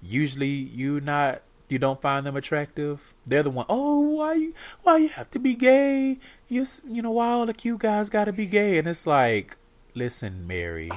[0.00, 3.14] usually you not you don't find them attractive.
[3.26, 3.66] They're the one.
[3.68, 6.18] Oh, why you why you have to be gay?
[6.48, 8.78] You you know why all the cute guys got to be gay?
[8.78, 9.56] And it's like,
[9.94, 10.90] listen, Mary.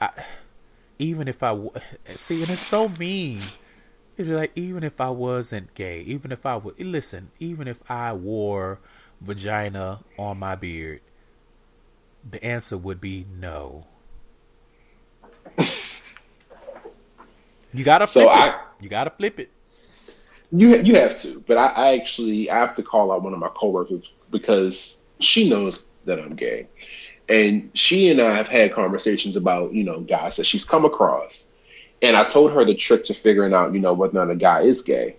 [0.00, 0.10] I,
[0.98, 1.58] even if I
[2.16, 3.40] see, and it's so mean.
[4.16, 8.12] It's like even if I wasn't gay, even if I would listen, even if I
[8.12, 8.78] wore
[9.20, 11.00] vagina on my beard,
[12.28, 13.86] the answer would be no.
[17.72, 18.34] you gotta flip so it.
[18.34, 19.50] I, you gotta flip it.
[20.52, 23.40] You you have to, but I, I actually I have to call out one of
[23.40, 26.68] my coworkers because she knows that I'm gay,
[27.28, 31.46] and she and I have had conversations about you know guys that she's come across,
[32.02, 34.36] and I told her the trick to figuring out you know whether or not a
[34.36, 35.16] guy is gay.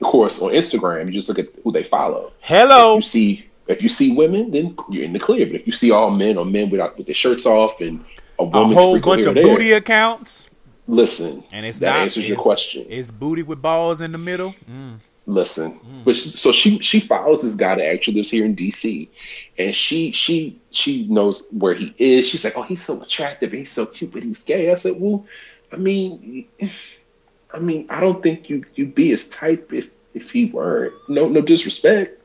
[0.00, 2.32] Of course, on Instagram, you just look at who they follow.
[2.40, 2.98] Hello.
[2.98, 5.46] If you see if you see women, then you're in the clear.
[5.46, 8.04] But if you see all men or men without with their shirts off and
[8.38, 10.48] a, a whole bunch of there, booty accounts,
[10.86, 12.86] listen, and it's that not, answers your question.
[12.88, 14.54] It's booty with balls in the middle.
[14.68, 15.00] Mm.
[15.30, 16.04] Listen, mm.
[16.04, 19.10] but so she she follows this guy that actually lives here in D.C.
[19.58, 22.26] and she she she knows where he is.
[22.26, 24.72] She's like, oh, he's so attractive, he's so cute, but he's gay.
[24.72, 25.26] I said, well,
[25.70, 26.48] I mean,
[27.52, 30.94] I mean, I don't think you you'd be his type if if he weren't.
[31.08, 32.18] No no disrespect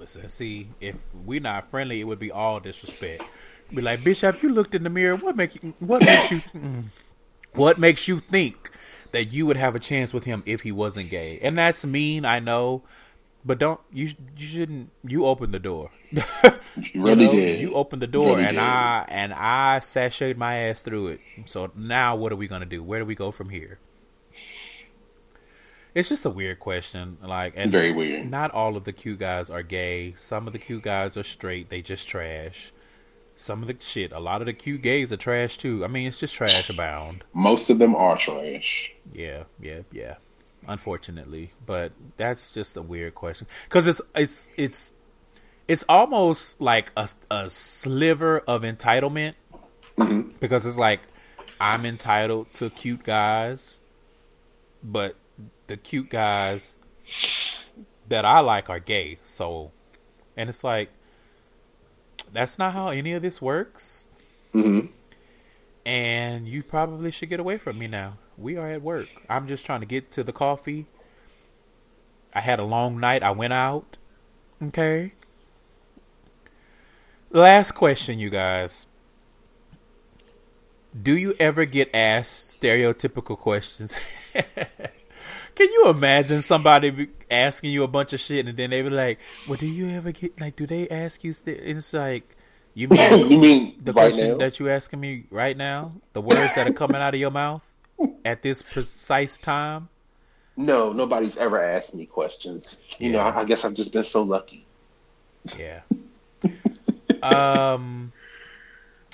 [0.00, 3.22] listen, see, if we're not friendly, it would be all disrespect.
[3.72, 5.14] Be like, bitch, have you looked in the mirror?
[5.14, 5.74] What make you?
[5.78, 6.40] What makes you?
[7.52, 8.70] What makes you think
[9.12, 11.38] that you would have a chance with him if he wasn't gay?
[11.42, 12.82] And that's mean, I know,
[13.44, 14.10] but don't you?
[14.36, 14.90] You shouldn't.
[15.04, 15.90] You opened the door.
[16.10, 16.20] you
[16.94, 17.60] really you know, did.
[17.60, 18.62] You opened the door, really and did.
[18.62, 21.20] I and I sashayed my ass through it.
[21.46, 22.82] So now, what are we gonna do?
[22.82, 23.78] Where do we go from here?
[25.94, 27.18] It's just a weird question.
[27.20, 28.30] Like, and very weird.
[28.30, 30.14] Not all of the cute guys are gay.
[30.16, 31.68] Some of the cute guys are straight.
[31.68, 32.72] They just trash.
[33.40, 34.12] Some of the shit.
[34.12, 35.82] A lot of the cute gays are trash too.
[35.82, 37.24] I mean, it's just trash abound.
[37.32, 38.92] Most of them are trash.
[39.14, 40.16] Yeah, yeah, yeah.
[40.68, 44.92] Unfortunately, but that's just a weird question because it's it's it's
[45.66, 49.36] it's almost like a a sliver of entitlement
[49.96, 50.32] mm-hmm.
[50.38, 51.00] because it's like
[51.58, 53.80] I'm entitled to cute guys,
[54.82, 55.16] but
[55.66, 56.76] the cute guys
[58.06, 59.18] that I like are gay.
[59.24, 59.72] So,
[60.36, 60.90] and it's like
[62.32, 64.06] that's not how any of this works.
[64.54, 64.86] Mm-hmm.
[65.84, 68.18] And you probably should get away from me now.
[68.36, 69.08] We are at work.
[69.28, 70.86] I'm just trying to get to the coffee.
[72.34, 73.22] I had a long night.
[73.22, 73.96] I went out.
[74.62, 75.14] Okay.
[77.30, 78.86] Last question, you guys.
[81.00, 83.96] Do you ever get asked stereotypical questions?
[85.60, 89.18] Can you imagine somebody asking you a bunch of shit and then they be like,
[89.46, 90.56] "Well, do you ever get like?
[90.56, 91.34] Do they ask you?
[91.34, 91.60] St-?
[91.60, 92.34] It's like
[92.72, 94.36] you mean you mean the right question now?
[94.38, 95.92] that you asking me right now?
[96.14, 97.70] The words that are coming out of your mouth
[98.24, 99.90] at this precise time?
[100.56, 102.80] No, nobody's ever asked me questions.
[102.98, 103.18] You yeah.
[103.18, 104.64] know, I, I guess I've just been so lucky.
[105.58, 105.82] Yeah.
[107.22, 108.12] um.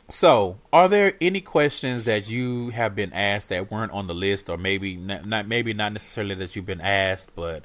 [0.09, 4.49] So, are there any questions that you have been asked that weren't on the list,
[4.49, 7.65] or maybe not, not, maybe not necessarily that you've been asked, but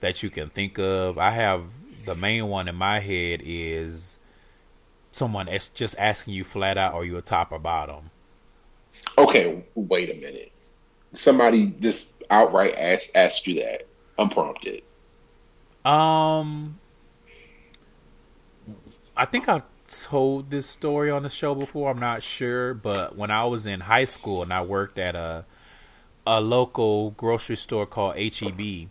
[0.00, 1.16] that you can think of?
[1.16, 1.62] I have
[2.04, 4.18] the main one in my head is
[5.12, 8.10] someone that's just asking you flat out, are you a top or bottom?
[9.16, 10.52] Okay, wait a minute.
[11.12, 13.86] Somebody just outright asked asked you that
[14.18, 14.82] unprompted.
[15.84, 16.78] Um,
[19.16, 21.90] I think I told this story on the show before.
[21.90, 25.44] I'm not sure, but when I was in high school and I worked at a
[26.26, 28.88] a local grocery store called HEB,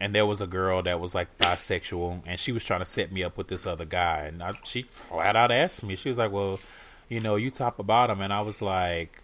[0.00, 3.10] and there was a girl that was like bisexual, and she was trying to set
[3.10, 5.96] me up with this other guy, and I, she flat out asked me.
[5.96, 6.60] She was like, "Well,
[7.08, 9.22] you know, you top or bottom?" And I was like,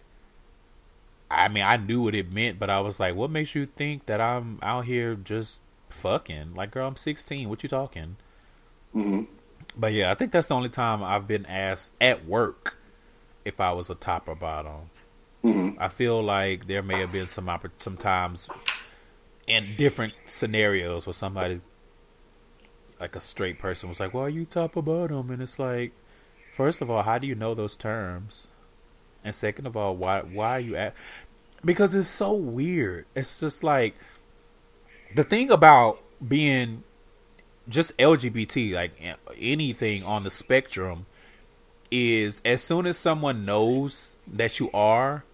[1.30, 4.06] I mean, I knew what it meant, but I was like, "What makes you think
[4.06, 5.60] that I'm out here just
[5.90, 7.48] fucking?" Like, girl, I'm 16.
[7.48, 8.16] What you talking?
[8.94, 9.24] Mm-hmm.
[9.76, 12.78] But yeah, I think that's the only time I've been asked at work
[13.44, 14.90] if I was a top or bottom.
[15.44, 15.80] Mm-hmm.
[15.80, 18.48] I feel like there may have been some oppor- some times
[19.46, 21.60] in different scenarios where somebody,
[23.00, 25.92] like a straight person, was like, "Well, are you top or bottom?" And it's like,
[26.54, 28.48] first of all, how do you know those terms?
[29.24, 30.94] And second of all, why why are you at?
[31.64, 33.06] Because it's so weird.
[33.14, 33.94] It's just like
[35.14, 36.82] the thing about being
[37.68, 38.92] just LGBT, like
[39.38, 41.06] anything on the spectrum,
[41.90, 45.24] is as soon as someone knows that you are,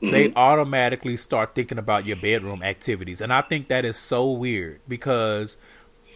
[0.00, 0.10] mm-hmm.
[0.10, 3.20] they automatically start thinking about your bedroom activities.
[3.20, 5.56] And I think that is so weird because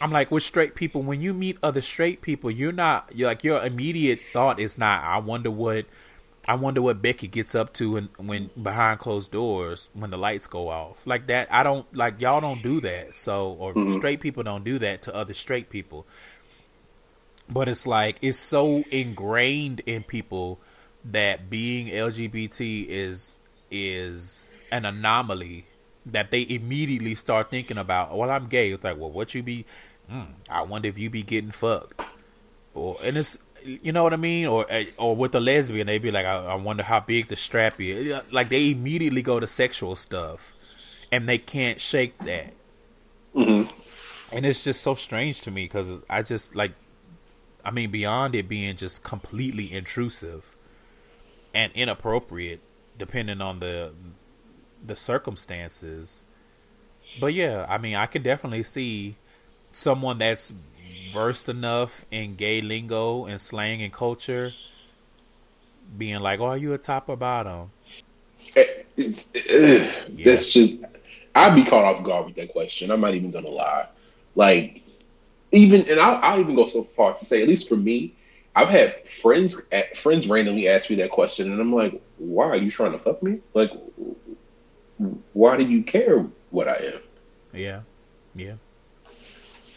[0.01, 3.45] I'm like with straight people, when you meet other straight people, you're not you're like
[3.45, 5.87] your immediate thought is not, I wonder what
[6.49, 10.47] I wonder what Becky gets up to when, when behind closed doors when the lights
[10.47, 11.05] go off.
[11.05, 13.17] Like that, I don't like y'all don't do that.
[13.17, 13.95] So or mm-hmm.
[13.95, 16.07] straight people don't do that to other straight people.
[17.49, 20.61] But it's like it's so ingrained in people
[21.05, 23.37] that being LGBT is
[23.71, 25.67] is an anomaly
[26.05, 28.17] that they immediately start thinking about.
[28.17, 28.71] Well, I'm gay.
[28.71, 29.65] It's like, well, what you be?
[30.11, 32.01] Mm, I wonder if you be getting fucked,
[32.75, 36.03] or and it's you know what I mean, or eh, or with the lesbian, they'd
[36.03, 38.21] be like, I, I wonder how big the strap is.
[38.33, 40.55] Like they immediately go to sexual stuff,
[41.11, 42.53] and they can't shake that.
[43.35, 43.71] Mm-hmm.
[44.33, 46.73] And it's just so strange to me because I just like,
[47.65, 50.57] I mean, beyond it being just completely intrusive
[51.55, 52.61] and inappropriate,
[52.99, 53.93] depending on the
[54.85, 56.27] the circumstances.
[57.19, 59.17] But yeah, I mean, I could definitely see
[59.71, 60.53] someone that's
[61.13, 64.53] versed enough in gay lingo and slang and culture
[65.97, 67.71] being like, "Oh, are you a top or bottom?"
[68.55, 70.25] It, it, it, yeah.
[70.25, 70.77] That's just
[71.35, 72.91] I'd be caught off guard with that question.
[72.91, 73.87] I'm not even gonna lie.
[74.35, 74.83] Like,
[75.53, 78.15] even and I'll, I'll even go so far to say, at least for me,
[78.55, 82.57] I've had friends eh, friends randomly ask me that question, and I'm like, "Why are
[82.57, 83.41] you trying to fuck me?
[83.55, 83.71] Like,
[85.33, 87.01] why do you care what I am?"
[87.53, 87.81] Yeah,
[88.35, 88.55] yeah.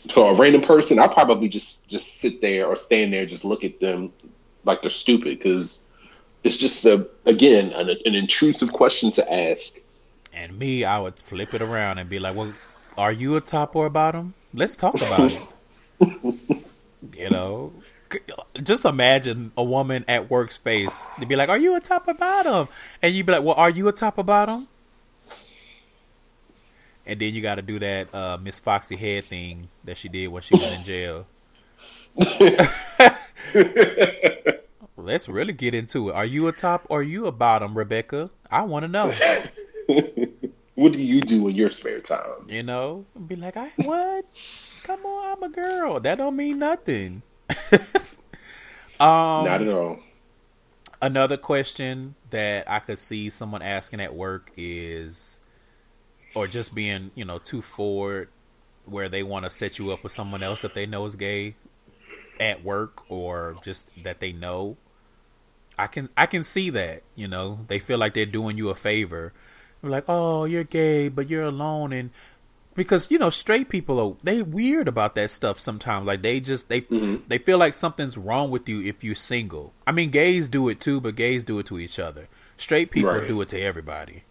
[0.07, 3.63] So a random person, I probably just just sit there or stand there, just look
[3.63, 4.13] at them
[4.63, 5.85] like they're stupid because
[6.43, 9.75] it's just a again an, an intrusive question to ask.
[10.33, 12.53] And me, I would flip it around and be like, "Well,
[12.97, 14.33] are you a top or a bottom?
[14.53, 15.41] Let's talk about it."
[17.17, 17.73] you know,
[18.63, 22.13] just imagine a woman at work space to be like, "Are you a top or
[22.13, 22.67] bottom?"
[23.01, 24.67] And you'd be like, "Well, are you a top or bottom?"
[27.09, 30.27] And then you got to do that uh, Miss Foxy Head thing that she did
[30.27, 31.25] when she was in jail.
[34.95, 36.13] Let's really get into it.
[36.13, 38.29] Are you a top or are you a bottom, Rebecca?
[38.51, 39.07] I want to know.
[40.75, 42.45] what do you do in your spare time?
[42.47, 44.25] You know, be like, I what?
[44.83, 45.99] Come on, I'm a girl.
[45.99, 47.23] That don't mean nothing.
[48.99, 49.09] um,
[49.45, 49.97] Not at all.
[51.01, 55.38] Another question that I could see someone asking at work is
[56.39, 58.29] or just being you know too forward
[58.85, 61.55] where they want to set you up with someone else that they know is gay
[62.39, 64.77] at work or just that they know.
[65.77, 67.59] I can i can see that you know.
[67.67, 69.33] They feel like they're doing you a favor.
[69.81, 72.09] They're like oh you're gay but you're alone and
[72.73, 76.07] because you know straight people are they weird about that stuff sometimes.
[76.07, 77.23] Like they just they mm-hmm.
[77.27, 79.73] they feel like something's wrong with you if you're single.
[79.85, 82.29] I mean gays do it too but gays do it to each other.
[82.55, 83.27] Straight people right.
[83.27, 84.23] do it to everybody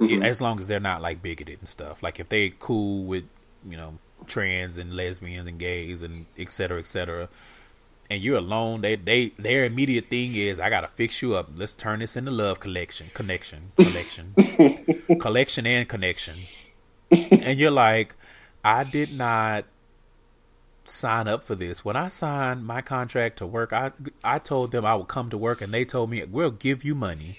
[0.00, 0.22] mm-hmm.
[0.22, 2.02] as long as they're not like bigoted and stuff.
[2.02, 3.24] Like if they cool with
[3.68, 7.28] you know trans and lesbians and gays and et cetera, et cetera,
[8.10, 11.50] and you're alone, they they their immediate thing is I gotta fix you up.
[11.54, 14.34] Let's turn this into love collection, connection, collection,
[15.20, 16.34] collection and connection.
[17.10, 18.14] And you're like,
[18.64, 19.66] I did not
[20.84, 21.84] sign up for this.
[21.84, 23.92] When I signed my contract to work, I
[24.22, 26.94] I told them I would come to work, and they told me we'll give you
[26.94, 27.38] money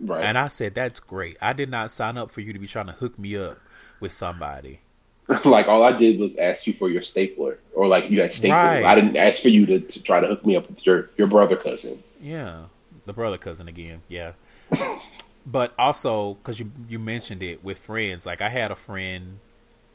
[0.00, 0.24] Right.
[0.24, 1.36] And I said, that's great.
[1.40, 3.58] I did not sign up for you to be trying to hook me up
[4.00, 4.80] with somebody.
[5.44, 8.54] like all I did was ask you for your stapler, or like you had staples.
[8.54, 8.84] Right.
[8.84, 11.26] I didn't ask for you to, to try to hook me up with your your
[11.26, 11.98] brother cousin.
[12.20, 12.66] Yeah,
[13.06, 14.02] the brother cousin again.
[14.08, 14.32] Yeah,
[15.46, 18.24] but also because you you mentioned it with friends.
[18.24, 19.40] Like I had a friend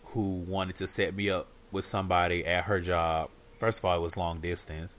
[0.08, 3.30] who wanted to set me up with somebody at her job.
[3.58, 4.98] First of all, it was long distance,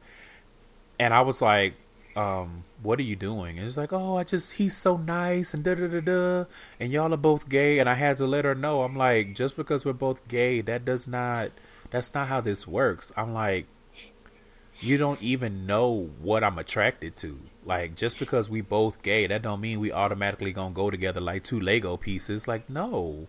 [0.99, 1.75] and I was like,
[2.17, 3.59] um, what are you doing?
[3.59, 6.45] And it's like, oh, I just, he's so nice and da da da da.
[6.79, 7.79] And y'all are both gay.
[7.79, 8.83] And I had to let her know.
[8.83, 11.53] I'm like, just because we're both gay, that does not,
[11.91, 13.13] that's not how this works.
[13.17, 13.67] I'm like,
[14.81, 17.39] you don't even know what I'm attracted to.
[17.65, 21.45] Like, just because we both gay, that don't mean we automatically gonna go together like
[21.45, 22.49] two Lego pieces.
[22.49, 23.29] Like, no.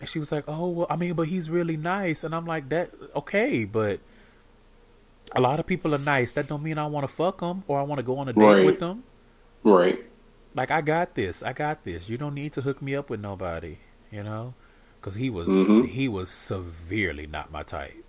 [0.00, 2.24] And she was like, oh, well, I mean, but he's really nice.
[2.24, 4.00] And I'm like, that, okay, but
[5.34, 6.32] a lot of people are nice.
[6.32, 8.32] That don't mean I want to fuck them or I want to go on a
[8.32, 8.66] date right.
[8.66, 9.04] with them.
[9.64, 10.04] Right.
[10.54, 11.42] Like I got this.
[11.42, 12.08] I got this.
[12.08, 13.78] You don't need to hook me up with nobody.
[14.10, 14.54] You know,
[15.00, 15.84] because he was mm-hmm.
[15.84, 18.04] he was severely not my type.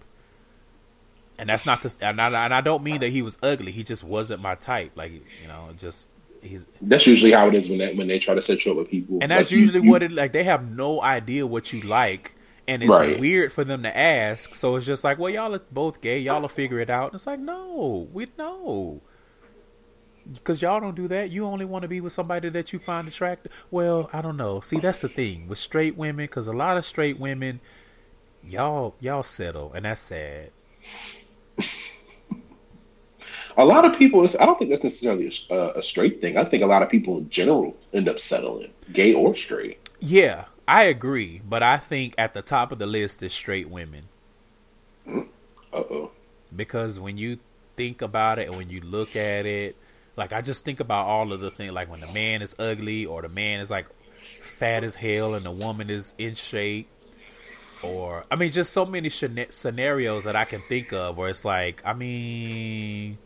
[1.39, 3.71] And that's not to, and I, and I don't mean that he was ugly.
[3.71, 4.91] He just wasn't my type.
[4.95, 6.09] Like you know, just
[6.41, 6.67] he's.
[6.81, 8.89] That's usually how it is when they when they try to set you up with
[8.89, 9.19] people.
[9.21, 10.33] And that's like, usually you, what it like.
[10.33, 12.35] They have no idea what you like
[12.67, 13.19] and it's right.
[13.19, 14.55] weird for them to ask.
[14.55, 16.19] So it's just like, well, y'all are both gay.
[16.19, 17.07] Y'all will figure it out.
[17.07, 19.01] And it's like, no, we know.
[20.31, 21.29] Because y'all don't do that.
[21.31, 23.51] You only want to be with somebody that you find attractive.
[23.69, 24.61] Well, I don't know.
[24.61, 26.25] See, that's the thing with straight women.
[26.25, 27.59] Because a lot of straight women,
[28.41, 30.51] y'all y'all settle, and that's sad.
[33.55, 36.37] A lot of people, I don't think that's necessarily a, a, straight thing.
[36.37, 39.77] I think a lot of people in general end up settling, gay or straight.
[39.99, 44.07] Yeah, I agree, but I think at the top of the list is straight women.
[45.07, 45.23] Uh
[45.73, 46.11] oh.
[46.55, 47.39] Because when you
[47.75, 49.75] think about it and when you look at it,
[50.15, 53.05] like I just think about all of the things, like when the man is ugly
[53.05, 53.87] or the man is like
[54.41, 56.87] fat as hell and the woman is in shape,
[57.81, 61.81] or I mean, just so many scenarios that I can think of where it's like,
[61.83, 63.17] I mean,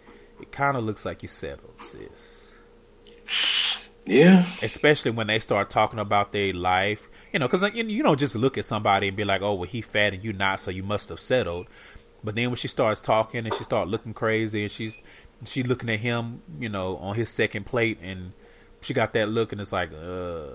[0.41, 2.51] it kind of looks like you settled, sis.
[4.05, 4.47] Yeah.
[4.61, 8.57] Especially when they start talking about their life you know, because you don't just look
[8.57, 11.09] at somebody and be like, "Oh, well, he fat and you not, so you must
[11.09, 11.67] have settled."
[12.23, 14.97] But then when she starts talking and she start looking crazy and she's
[15.45, 18.33] she looking at him, you know, on his second plate, and
[18.81, 20.47] she got that look, and it's like, uh,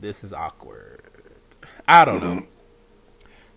[0.00, 1.00] this is awkward.
[1.86, 2.34] I don't mm-hmm.
[2.40, 2.46] know.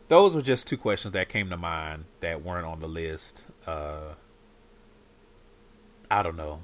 [0.08, 3.46] Those were just two questions that came to mind that weren't on the list.
[3.66, 4.14] Uh,
[6.12, 6.62] I don't know.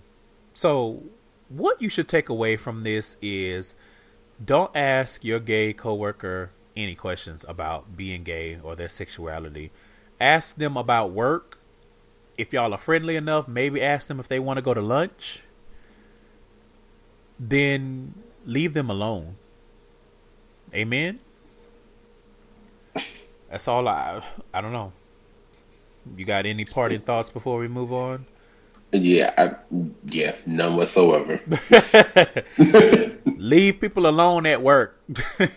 [0.54, 1.04] So,
[1.50, 3.74] what you should take away from this is
[4.44, 9.72] don't ask your gay coworker any questions about being gay or their sexuality.
[10.20, 11.60] Ask them about work.
[12.38, 15.42] If y'all are friendly enough, maybe ask them if they want to go to lunch.
[17.40, 18.14] Then
[18.46, 19.36] leave them alone.
[20.74, 21.20] Amen.
[23.50, 24.24] That's all I
[24.54, 24.94] I don't know.
[26.16, 28.26] You got any parting thoughts before we move on?
[28.94, 29.56] Yeah, I,
[30.06, 31.40] yeah, none whatsoever.
[33.26, 35.02] Leave people alone at work.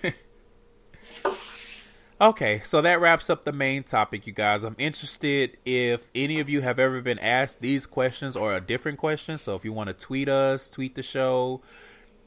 [2.21, 4.63] okay, so that wraps up the main topic, you guys.
[4.63, 8.99] I'm interested if any of you have ever been asked these questions or a different
[8.99, 9.37] question.
[9.37, 11.61] So if you want to tweet us, tweet the show,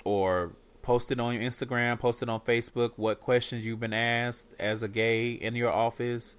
[0.04, 0.52] or
[0.82, 4.84] post it on your Instagram, post it on Facebook, what questions you've been asked as
[4.84, 6.36] a gay in your office,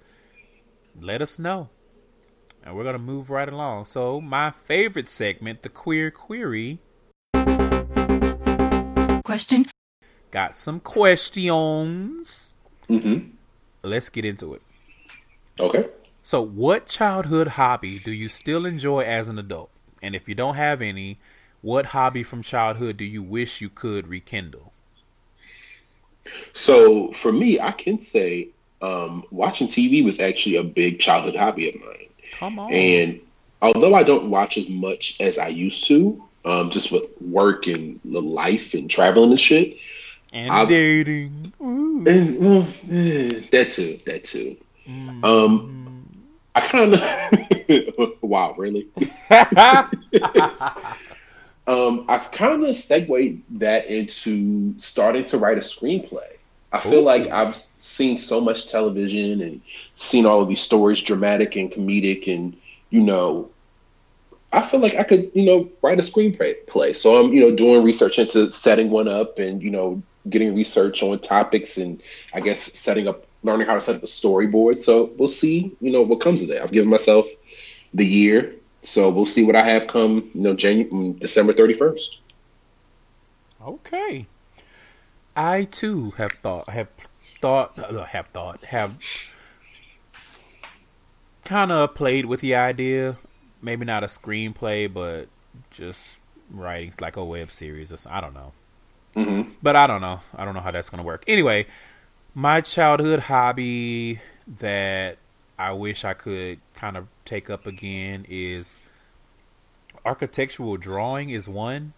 [1.00, 1.70] let us know
[2.68, 3.86] and we're gonna move right along.
[3.86, 6.80] So, my favorite segment, the queer query.
[9.24, 9.66] Question.
[10.30, 12.54] Got some questions.
[12.88, 13.30] Mm-hmm.
[13.82, 14.62] Let's get into it.
[15.58, 15.88] Okay.
[16.22, 19.70] So, what childhood hobby do you still enjoy as an adult?
[20.02, 21.18] And if you don't have any,
[21.62, 24.72] what hobby from childhood do you wish you could rekindle?
[26.52, 28.48] So, for me, I can say
[28.82, 32.08] um, watching TV was actually a big childhood hobby of mine.
[32.32, 32.72] Come on.
[32.72, 33.20] And
[33.60, 38.00] although I don't watch as much as I used to, um, just with work and
[38.04, 39.78] life and traveling and shit,
[40.32, 44.56] and I've, dating, and well, that too, that too.
[44.86, 45.24] Mm.
[45.24, 46.06] Um,
[46.54, 48.88] I kind of wow, really.
[51.66, 56.36] um, I've kind of segued that into starting to write a screenplay.
[56.70, 57.02] I feel Ooh.
[57.02, 59.62] like I've seen so much television and
[59.98, 62.56] seen all of these stories, dramatic and comedic, and
[62.90, 63.50] you know,
[64.52, 66.66] I feel like I could, you know, write a screenplay.
[66.66, 66.92] Play.
[66.94, 71.02] So I'm, you know, doing research into setting one up, and you know, getting research
[71.02, 72.02] on topics, and
[72.32, 74.80] I guess setting up, learning how to set up a storyboard.
[74.80, 76.62] So we'll see, you know, what comes of that.
[76.62, 77.26] I've given myself
[77.92, 81.74] the year, so we'll see what I have come, you know, January, mm, December thirty
[81.74, 82.18] first.
[83.60, 84.26] Okay.
[85.36, 86.88] I too have thought have
[87.40, 88.98] thought uh, have thought have
[91.48, 93.16] kind of played with the idea.
[93.62, 95.28] Maybe not a screenplay, but
[95.70, 96.18] just
[96.50, 97.90] writing like a web series.
[97.90, 98.52] Or I don't know.
[99.16, 99.52] Mm-hmm.
[99.62, 100.20] But I don't know.
[100.36, 101.24] I don't know how that's gonna work.
[101.26, 101.66] Anyway,
[102.34, 105.18] my childhood hobby that
[105.58, 108.78] I wish I could kind of take up again is
[110.04, 111.30] architectural drawing.
[111.30, 111.94] Is one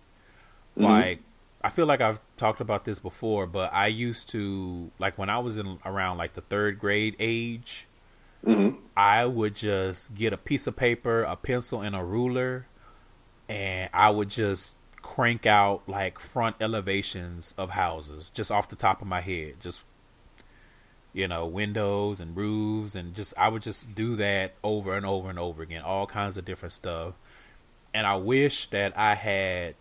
[0.77, 0.85] mm-hmm.
[0.85, 1.19] like
[1.63, 5.41] I feel like I've talked about this before, but I used to like when I
[5.41, 7.87] was in around like the third grade age,
[8.45, 8.77] mm-hmm.
[8.97, 12.67] I would just get a piece of paper, a pencil, and a ruler,
[13.49, 19.01] and I would just crank out like front elevations of houses just off the top
[19.01, 19.83] of my head, just
[21.13, 25.29] you know, windows and roofs, and just I would just do that over and over
[25.29, 27.15] and over again, all kinds of different stuff.
[27.93, 29.75] And I wish that I had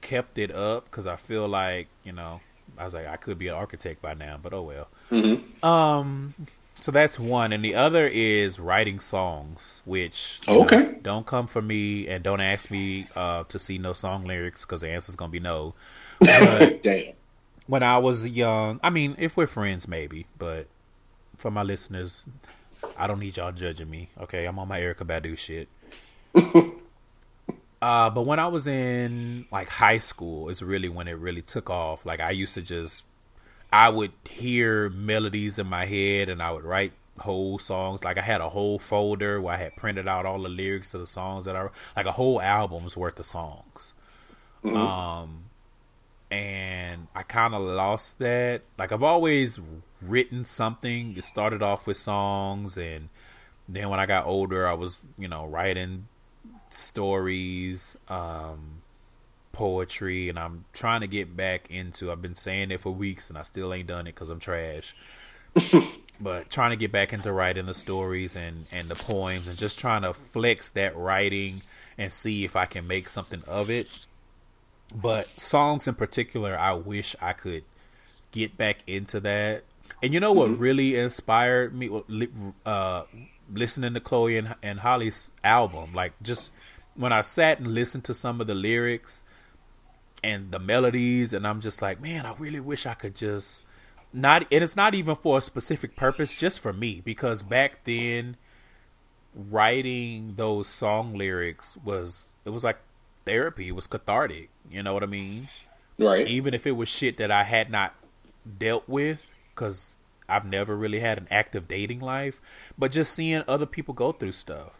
[0.00, 2.40] kept it up because I feel like you know
[2.78, 4.88] I was like I could be an architect by now, but oh well.
[5.10, 5.64] Mm-hmm.
[5.64, 6.34] Um,
[6.80, 11.62] so that's one, and the other is writing songs, which okay know, don't come for
[11.62, 15.16] me and don't ask me uh, to see no song lyrics because the answer is
[15.16, 15.74] gonna be no.
[16.18, 17.14] But Damn.
[17.66, 20.66] When I was young, I mean, if we're friends, maybe, but
[21.36, 22.26] for my listeners,
[22.96, 24.10] I don't need y'all judging me.
[24.20, 25.68] Okay, I'm on my Erykah Badu shit.
[27.82, 31.70] Uh, but when I was in like high school, is really when it really took
[31.70, 32.04] off.
[32.04, 33.04] Like I used to just,
[33.72, 38.02] I would hear melodies in my head, and I would write whole songs.
[38.04, 40.98] Like I had a whole folder where I had printed out all the lyrics to
[40.98, 43.94] the songs that I like a whole album's worth of songs.
[44.64, 44.76] Mm-hmm.
[44.76, 45.44] Um,
[46.30, 48.62] and I kind of lost that.
[48.78, 49.60] Like I've always
[50.00, 51.16] written something.
[51.16, 53.08] It started off with songs, and
[53.68, 56.08] then when I got older, I was you know writing
[56.70, 58.79] stories, um,
[59.60, 62.10] poetry, and I'm trying to get back into.
[62.10, 64.96] I've been saying it for weeks, and I still ain't done it because I'm trash.
[66.20, 69.78] but trying to get back into writing the stories and and the poems, and just
[69.78, 71.60] trying to flex that writing
[71.98, 74.06] and see if I can make something of it.
[74.94, 77.64] But songs in particular, I wish I could
[78.32, 79.64] get back into that.
[80.02, 80.62] And you know what mm-hmm.
[80.62, 81.90] really inspired me?
[82.64, 83.02] Uh,
[83.52, 86.50] listening to Chloe and, and Halle's album, like just
[86.94, 89.22] when I sat and listened to some of the lyrics
[90.22, 93.62] and the melodies, and I'm just like, man, I really wish I could just
[94.12, 94.46] not.
[94.50, 98.36] And it's not even for a specific purpose, just for me, because back then,
[99.34, 102.78] writing those song lyrics was it was like
[103.24, 103.68] therapy.
[103.68, 104.50] It was cathartic.
[104.70, 105.48] You know what I mean?
[105.98, 106.26] Right.
[106.26, 107.94] Even if it was shit that I had not
[108.58, 109.20] dealt with,
[109.54, 109.96] because
[110.28, 112.40] I've never really had an active dating life,
[112.78, 114.72] but just seeing other people go through stuff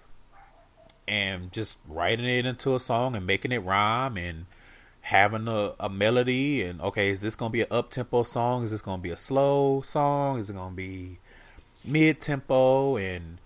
[1.07, 4.47] and just writing it into a song and making it rhyme and
[5.03, 8.65] having a, a melody and okay, is this gonna be an up tempo song?
[8.65, 10.39] Is this gonna be a slow song?
[10.39, 11.19] Is it gonna be
[11.85, 13.39] mid tempo and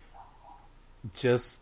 [1.15, 1.61] just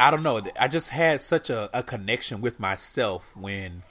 [0.00, 0.40] I don't know.
[0.58, 3.82] I just had such a, a connection with myself when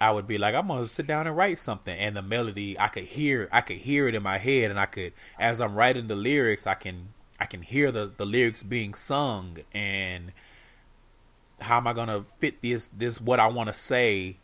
[0.00, 2.88] I would be like, I'm gonna sit down and write something, and the melody I
[2.88, 6.06] could hear, I could hear it in my head, and I could, as I'm writing
[6.06, 7.08] the lyrics, I can,
[7.40, 10.32] I can hear the the lyrics being sung, and
[11.60, 14.36] how am I gonna fit this this what I want to say,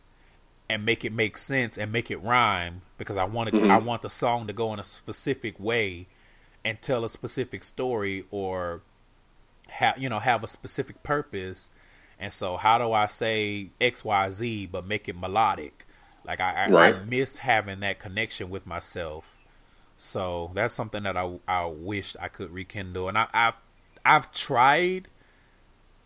[0.69, 3.71] and make it make sense and make it rhyme because I want to, mm-hmm.
[3.71, 6.07] I want the song to go in a specific way,
[6.63, 8.81] and tell a specific story or
[9.67, 11.69] have you know have a specific purpose
[12.19, 15.85] and so, how do I say X, Y, Z, but make it melodic?
[16.25, 16.95] Like I, right.
[16.95, 19.25] I, miss having that connection with myself.
[19.97, 23.55] So that's something that I I wished I could rekindle, and I, I've
[24.03, 25.07] I've tried,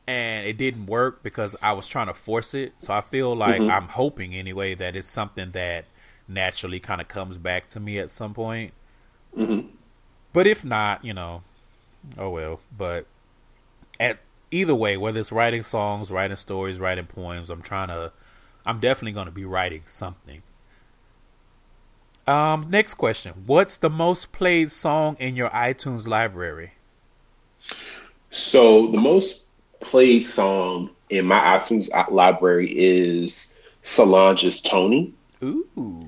[0.10, 2.74] and it didn't work because I was trying to force it.
[2.80, 3.70] So I feel like mm-hmm.
[3.70, 5.86] I'm hoping anyway that it's something that
[6.28, 8.74] naturally kind of comes back to me at some point.
[9.38, 9.68] Mm-hmm.
[10.34, 11.44] But if not, you know,
[12.18, 12.60] oh well.
[12.76, 13.06] But
[14.00, 14.18] at
[14.50, 18.12] either way, whether it's writing songs, writing stories, writing poems, I'm trying to,
[18.66, 20.42] I'm definitely going to be writing something.
[22.26, 26.72] Um, next question: What's the most played song in your iTunes library?
[28.32, 29.46] So the most
[29.80, 36.08] played song in my iTunes library is Solange's "Tony." Ooh.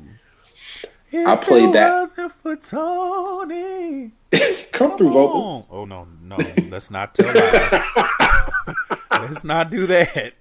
[1.12, 2.10] If I played that.
[2.42, 4.12] For Tony.
[4.32, 4.42] Come,
[4.72, 5.14] Come through on.
[5.14, 5.70] vocals.
[5.72, 6.38] Oh no, no,
[6.70, 8.70] let's not tell that.
[9.12, 10.34] let's not do that.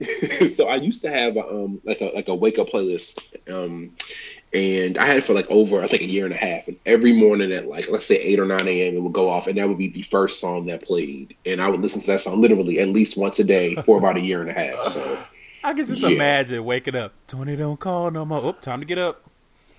[0.54, 3.20] so I used to have a, um like a like a wake up playlist,
[3.52, 3.96] um,
[4.54, 6.68] and I had it for like over I think a year and a half.
[6.68, 8.96] And every morning at like let's say eight or nine a.m.
[8.96, 11.68] it would go off, and that would be the first song that played, and I
[11.68, 14.40] would listen to that song literally at least once a day for about a year
[14.40, 14.86] and a half.
[14.86, 15.18] So
[15.64, 16.10] I can just yeah.
[16.10, 17.12] imagine waking up.
[17.26, 18.40] Tony don't call no more.
[18.42, 19.22] Oh, time to get up.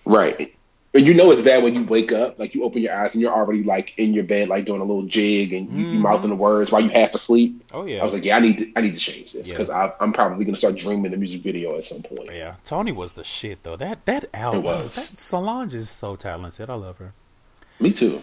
[0.04, 0.55] Right.
[0.96, 3.22] And you know it's bad when you wake up, like you open your eyes and
[3.22, 5.98] you're already like in your bed, like doing a little jig and you, mm-hmm.
[5.98, 7.66] mouthing the words while you half asleep.
[7.74, 8.00] Oh yeah.
[8.00, 9.92] I was like, yeah, I need to, I need to change this because yeah.
[10.00, 12.34] I'm probably gonna start dreaming the music video at some point.
[12.34, 13.76] Yeah, Tony was the shit though.
[13.76, 16.70] That that album, that Solange is so talented.
[16.70, 17.12] I love her.
[17.82, 18.22] Me too.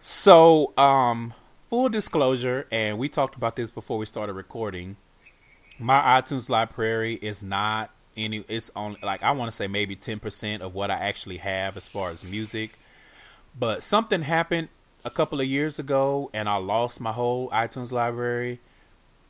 [0.00, 1.34] So, um,
[1.68, 4.96] full disclosure, and we talked about this before we started recording.
[5.78, 10.60] My iTunes library is not any it's on like I want to say maybe 10%
[10.60, 12.72] of what I actually have as far as music.
[13.58, 14.68] But something happened
[15.04, 18.60] a couple of years ago and I lost my whole iTunes library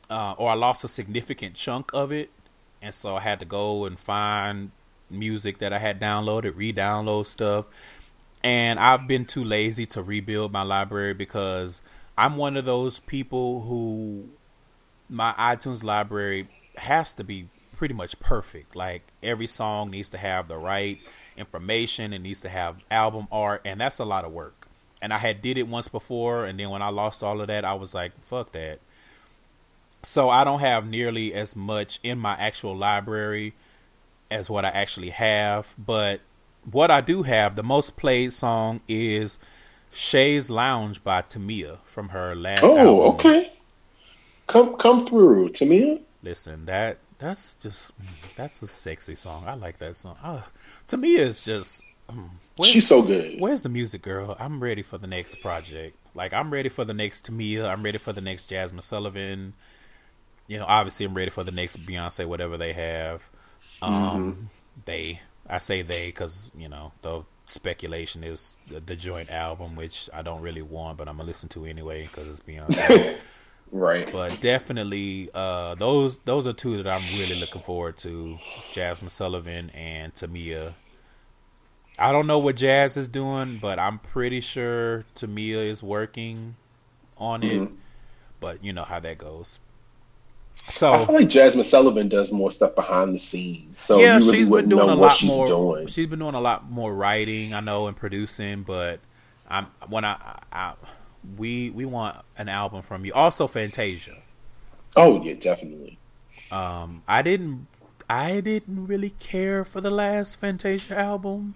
[0.09, 2.29] uh, or I lost a significant chunk of it
[2.81, 4.71] and so I had to go and find
[5.09, 7.67] music that I had downloaded, re-download stuff.
[8.43, 11.81] And I've been too lazy to rebuild my library because
[12.17, 14.29] I'm one of those people who
[15.09, 16.47] my iTunes library
[16.77, 17.47] has to be
[17.77, 18.75] pretty much perfect.
[18.75, 20.99] Like every song needs to have the right
[21.37, 24.67] information, it needs to have album art, and that's a lot of work.
[25.01, 27.63] And I had did it once before, and then when I lost all of that,
[27.63, 28.79] I was like, fuck that.
[30.01, 33.53] So I don't have nearly as much in my actual library
[34.31, 36.21] as what I actually have, but
[36.69, 39.37] what I do have, the most played song is
[39.93, 43.15] Chaise Lounge by Tamia from her last oh, album.
[43.15, 43.53] okay.
[44.47, 46.01] Come come through, Tamia.
[46.23, 47.91] Listen, that that's just
[48.35, 49.45] that's a sexy song.
[49.47, 50.17] I like that song.
[50.23, 50.41] Uh,
[50.87, 51.83] to me, it's just
[52.63, 53.39] She's so good.
[53.39, 54.35] Where's the music, girl?
[54.39, 55.97] I'm ready for the next project.
[56.15, 57.69] Like I'm ready for the next Tamia.
[57.69, 59.53] I'm ready for the next Jazmine Sullivan.
[60.47, 63.21] You know, obviously I'm ready for the next Beyonce, whatever they have.
[63.81, 64.45] Um, mm-hmm.
[64.85, 70.09] they, I say they because you know the speculation is the, the, joint album, which
[70.13, 73.23] I don't really want, but I'm gonna listen to anyway because it's Beyonce.
[73.71, 74.11] right.
[74.11, 78.39] But definitely, uh, those those are two that I'm really looking forward to:
[78.73, 80.73] Jazmine Sullivan and Tamia.
[81.99, 86.55] I don't know what Jazz is doing, but I'm pretty sure Tamia is working
[87.17, 87.61] on it.
[87.61, 87.75] Mm-hmm.
[88.39, 89.59] But you know how that goes.
[90.69, 93.77] So I feel like Jazmine Sullivan does more stuff behind the scenes.
[93.77, 95.47] So yeah, really she's been doing a lot more.
[95.47, 95.87] Doing.
[95.87, 98.63] She's been doing a lot more writing, I know, and producing.
[98.63, 98.99] But
[99.47, 100.73] I'm when I, I
[101.35, 103.13] we we want an album from you.
[103.13, 104.17] Also, Fantasia.
[104.95, 105.97] Oh yeah, definitely.
[106.51, 107.67] Um, I didn't,
[108.09, 111.55] I didn't really care for the last Fantasia album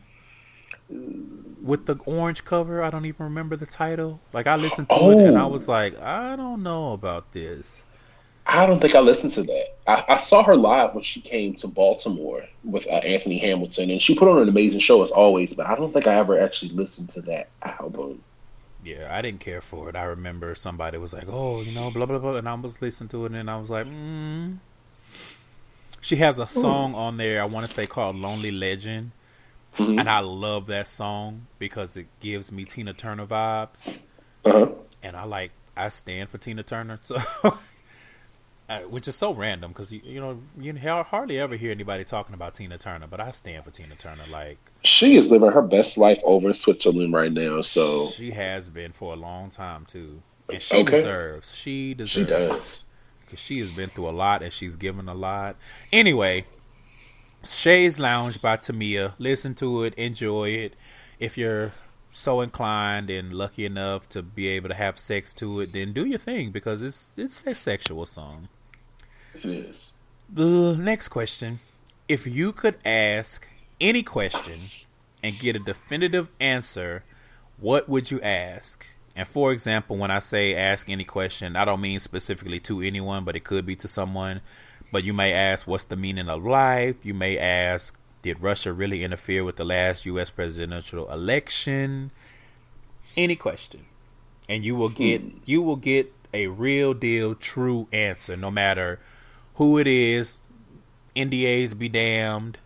[1.62, 2.84] with the orange cover.
[2.84, 4.20] I don't even remember the title.
[4.34, 5.12] Like I listened to oh.
[5.12, 5.48] it and I oh.
[5.48, 7.86] was like, I don't know about this.
[8.46, 9.68] I don't think I listened to that.
[9.88, 14.02] I, I saw her live when she came to Baltimore with uh, Anthony Hamilton, and
[14.02, 15.54] she put on an amazing show as always.
[15.54, 18.24] But I don't think I ever actually listened to that album.
[18.84, 19.96] Yeah, I didn't care for it.
[19.96, 23.10] I remember somebody was like, "Oh, you know, blah blah blah," and I was listening
[23.10, 24.58] to it, and I was like, mm.
[26.04, 29.12] She has a song on there I want to say called "Lonely Legend,"
[29.76, 30.00] mm-hmm.
[30.00, 34.02] and I love that song because it gives me Tina Turner vibes,
[34.44, 34.72] uh-huh.
[35.04, 37.18] and I like I stand for Tina Turner, so
[38.80, 40.74] which is so random because you, you know you
[41.04, 44.24] hardly ever hear anybody talking about Tina Turner, but I stand for Tina Turner.
[44.32, 47.62] Like she is living her best life over in Switzerland right now.
[47.62, 50.98] So she has been for a long time too, and she okay.
[50.98, 51.56] deserves.
[51.56, 52.12] She deserves.
[52.12, 52.86] She does
[53.32, 55.56] because she has been through a lot and she's given a lot.
[55.94, 56.44] Anyway,
[57.44, 59.14] Chaise Lounge by Tamia.
[59.18, 60.76] Listen to it, enjoy it.
[61.18, 61.74] If you're
[62.12, 66.06] so inclined and lucky enough to be able to have sex to it, then do
[66.06, 68.50] your thing because it's it's a sexual song.
[69.44, 69.94] It is.
[70.30, 71.60] The next question
[72.08, 73.48] If you could ask
[73.80, 74.60] any question
[75.24, 77.04] and get a definitive answer,
[77.60, 78.86] what would you ask?
[79.16, 83.24] And for example, when I say ask any question, I don't mean specifically to anyone,
[83.26, 84.42] but it could be to someone.
[84.92, 86.96] But you may ask, what's the meaning of life?
[87.04, 90.30] You may ask, did Russia really interfere with the last U.S.
[90.30, 92.12] presidential election?
[93.18, 93.86] Any question,
[94.48, 95.38] and you will get hmm.
[95.44, 99.00] you will get a real deal, true answer, no matter
[99.56, 100.42] who it is,
[101.16, 102.58] NDAs be damned,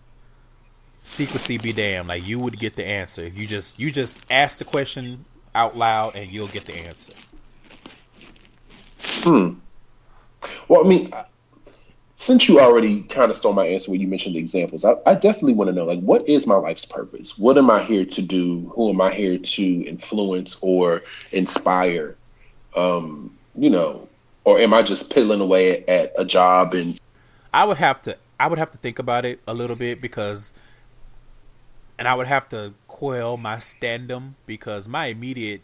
[1.04, 2.08] secrecy be damned.
[2.08, 5.78] Like you would get the answer if you just you just ask the question out
[5.78, 7.14] loud and you'll get the answer.
[9.24, 9.54] Hmm.
[10.68, 11.12] Well, I mean,
[12.18, 15.16] since you already kind of stole my answer when you mentioned the examples, I, I
[15.16, 17.38] definitely want to know like what is my life's purpose?
[17.38, 18.72] What am I here to do?
[18.76, 22.16] Who am I here to influence or inspire?
[22.76, 24.05] Um, you know,
[24.46, 27.00] or am I just piddling away at a job and
[27.54, 30.54] I would have to I would have to think about it a little bit because
[31.98, 35.62] and I would have to quell my standum because my immediate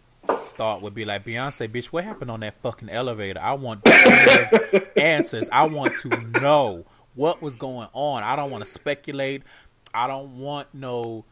[0.56, 3.40] thought would be like Beyonce, bitch, what happened on that fucking elevator?
[3.42, 3.88] I want
[4.98, 5.50] answers.
[5.52, 6.10] I want to
[6.40, 6.86] know
[7.16, 8.24] what was going on.
[8.24, 9.44] I don't want to speculate.
[9.94, 11.26] I don't want no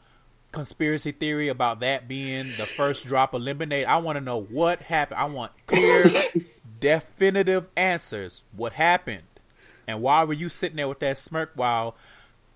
[0.51, 3.85] conspiracy theory about that being the first drop of lemonade.
[3.85, 5.19] I want to know what happened.
[5.19, 6.05] I want clear
[6.79, 8.43] definitive answers.
[8.55, 9.23] What happened?
[9.87, 11.95] And why were you sitting there with that smirk while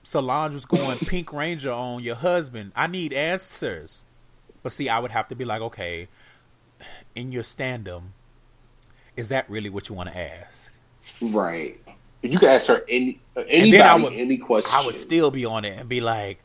[0.03, 2.71] Solange was going Pink Ranger on your husband?
[2.75, 4.05] I need answers.
[4.61, 6.07] But see, I would have to be like, okay,
[7.15, 8.09] in your standum,
[9.15, 10.71] is that really what you want to ask?
[11.21, 11.79] Right.
[12.21, 14.71] You can ask her any uh, anybody would, any question.
[14.73, 16.39] I would still be on it and be like,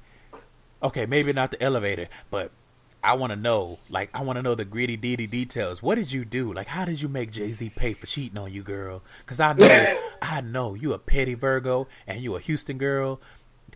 [0.82, 2.50] okay, maybe not the elevator, but
[3.08, 5.82] I want to know, like, I want to know the gritty, deedy details.
[5.82, 6.52] What did you do?
[6.52, 9.02] Like, how did you make Jay Z pay for cheating on you, girl?
[9.20, 13.18] Because I know, I know you a petty Virgo and you a Houston girl.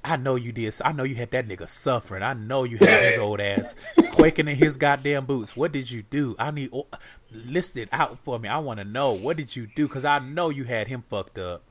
[0.05, 0.75] I know you did.
[0.85, 2.23] I know you had that nigga suffering.
[2.23, 3.75] I know you had his old ass
[4.13, 5.57] quaking in his goddamn boots.
[5.57, 6.37] What did you do?
[6.39, 6.87] I need oh,
[7.31, 8.51] list it out for me.
[8.51, 9.89] I want to know what did you do?
[9.89, 11.63] Because I know you had him fucked up.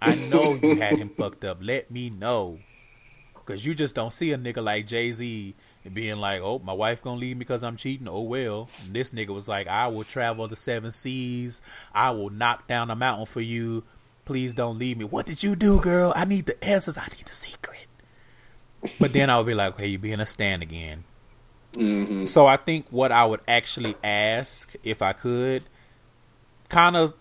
[0.00, 1.58] I know you had him fucked up.
[1.60, 2.60] Let me know.
[3.34, 5.56] Because you just don't see a nigga like Jay Z
[5.88, 8.68] and being like, "Oh, my wife gonna leave me because I'm cheating." Oh well.
[8.84, 11.60] And this nigga was like, "I will travel the seven seas.
[11.92, 13.84] I will knock down a mountain for you.
[14.24, 16.12] Please don't leave me." What did you do, girl?
[16.14, 16.96] I need the answers.
[16.96, 17.86] I need the secret.
[19.00, 21.04] But then I would be like, "Okay, you being a stand again."
[21.72, 22.24] Mm-hmm.
[22.24, 25.64] So I think what I would actually ask, if I could,
[26.68, 27.14] kind of,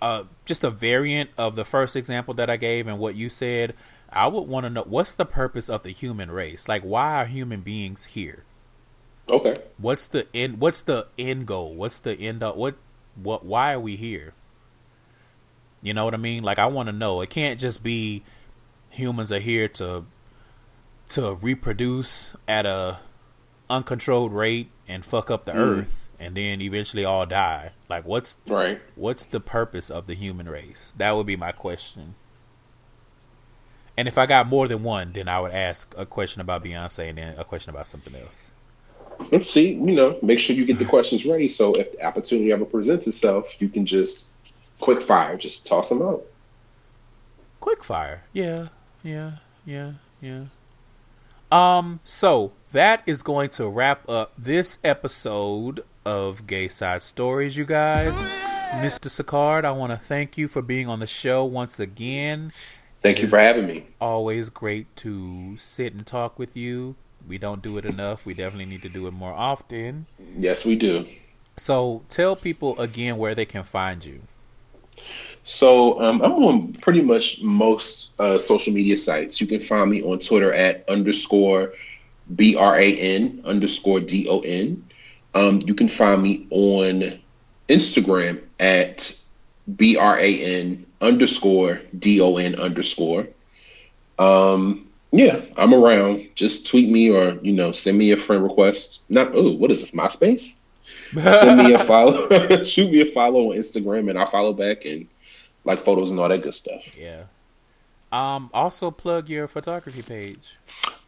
[0.00, 3.74] uh, just a variant of the first example that I gave and what you said.
[4.16, 6.68] I would want to know what's the purpose of the human race?
[6.68, 8.44] Like, why are human beings here?
[9.28, 9.54] Okay.
[9.78, 10.60] What's the end?
[10.60, 11.74] What's the end goal?
[11.74, 12.42] What's the end?
[12.42, 12.76] Of, what?
[13.14, 13.44] What?
[13.44, 14.34] Why are we here?
[15.82, 16.42] You know what I mean?
[16.42, 17.20] Like, I want to know.
[17.20, 18.22] It can't just be
[18.88, 20.06] humans are here to
[21.08, 22.98] to reproduce at a
[23.68, 25.56] uncontrolled rate and fuck up the mm.
[25.56, 27.72] earth and then eventually all die.
[27.88, 28.80] Like what's right?
[28.94, 30.94] What's the purpose of the human race?
[30.96, 32.14] That would be my question.
[33.96, 37.08] And if I got more than one, then I would ask a question about Beyonce
[37.08, 38.50] and then a question about something else.
[39.32, 41.48] Let's see, you know, make sure you get the questions ready.
[41.48, 44.26] So if the opportunity ever presents itself, you can just
[44.78, 46.22] quick fire, just toss them out.
[47.60, 48.68] Quick fire, yeah,
[49.02, 49.32] yeah,
[49.64, 50.44] yeah, yeah.
[51.50, 58.16] Um, so that is going to wrap up this episode of Gayside Stories, you guys.
[58.72, 59.08] Mr.
[59.08, 62.52] Sicard, I want to thank you for being on the show once again.
[63.00, 63.86] Thank you for having me.
[64.00, 66.96] Always great to sit and talk with you.
[67.28, 68.26] We don't do it enough.
[68.26, 70.06] We definitely need to do it more often.
[70.36, 71.06] Yes, we do.
[71.56, 74.22] So tell people again where they can find you.
[75.44, 79.40] So um, I'm on pretty much most uh, social media sites.
[79.40, 81.72] You can find me on Twitter at underscore
[82.34, 84.84] B R A N underscore D O N.
[85.34, 87.20] Um, you can find me on
[87.68, 89.20] Instagram at
[89.74, 93.28] B R A N underscore D O N underscore.
[94.18, 96.28] Um, yeah, I'm around.
[96.34, 99.00] Just tweet me or you know send me a friend request.
[99.08, 100.56] Not oh, what is this MySpace?
[101.12, 102.28] send me a follow,
[102.62, 105.08] shoot me a follow on Instagram, and I'll follow back and
[105.64, 106.96] like photos and all that good stuff.
[106.96, 107.24] Yeah.
[108.12, 108.50] Um.
[108.52, 110.56] Also, plug your photography page.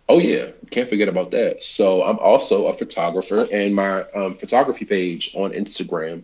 [0.08, 1.62] Oh yeah, can't forget about that.
[1.62, 6.22] So I'm also a photographer, and my um, photography page on Instagram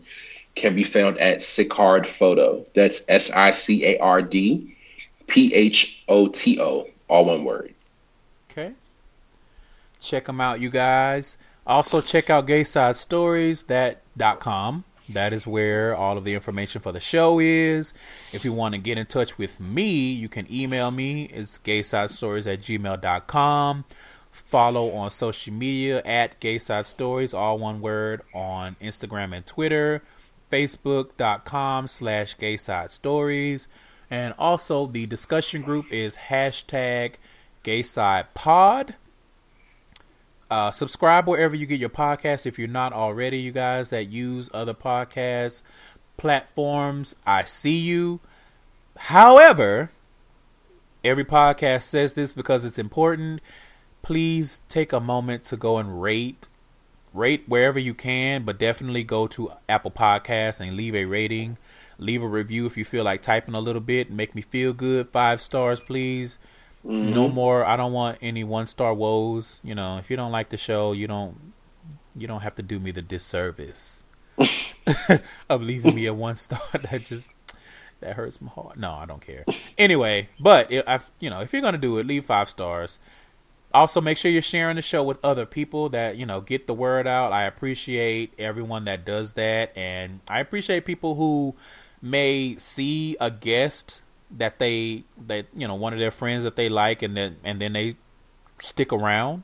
[0.54, 2.64] can be found at Sicard Photo.
[2.74, 4.76] That's S I C A R D
[5.26, 7.74] P H O T O, all one word.
[8.50, 8.72] Okay.
[10.00, 11.36] Check them out, you guys.
[11.66, 14.84] Also, check out Gayside Stories that dot com.
[15.08, 17.92] That is where all of the information for the show is.
[18.32, 21.24] If you want to get in touch with me, you can email me.
[21.24, 23.84] It's gaysidestories at gmail.com.
[24.30, 30.02] Follow on social media at Gayside Stories, all one word, on Instagram and Twitter,
[30.50, 33.68] facebook.com slash Gayside Stories.
[34.10, 37.14] And also the discussion group is hashtag
[37.62, 38.96] Gayside Pod.
[40.50, 44.48] Uh, subscribe wherever you get your podcasts if you're not already, you guys that use
[44.54, 45.62] other podcast
[46.16, 47.16] platforms.
[47.26, 48.20] I see you.
[48.96, 49.90] However,
[51.02, 53.40] every podcast says this because it's important.
[54.02, 56.46] Please take a moment to go and rate.
[57.14, 61.56] Rate wherever you can, but definitely go to Apple Podcasts and leave a rating.
[61.96, 64.10] Leave a review if you feel like typing a little bit.
[64.10, 65.10] Make me feel good.
[65.10, 66.38] Five stars, please.
[66.84, 67.14] Mm-hmm.
[67.14, 67.64] No more.
[67.64, 69.60] I don't want any one star woes.
[69.62, 71.52] You know, if you don't like the show, you don't
[72.16, 74.04] you don't have to do me the disservice
[75.48, 76.60] of leaving me a one star.
[76.72, 77.28] that just
[78.00, 78.76] that hurts my heart.
[78.76, 79.44] No, I don't care.
[79.78, 82.98] Anyway, but if you know, if you're gonna do it, leave five stars.
[83.74, 86.74] Also, make sure you're sharing the show with other people that you know get the
[86.74, 87.32] word out.
[87.32, 91.54] I appreciate everyone that does that, and I appreciate people who
[92.00, 96.68] may see a guest that they that you know one of their friends that they
[96.68, 97.96] like and then and then they
[98.60, 99.42] stick around.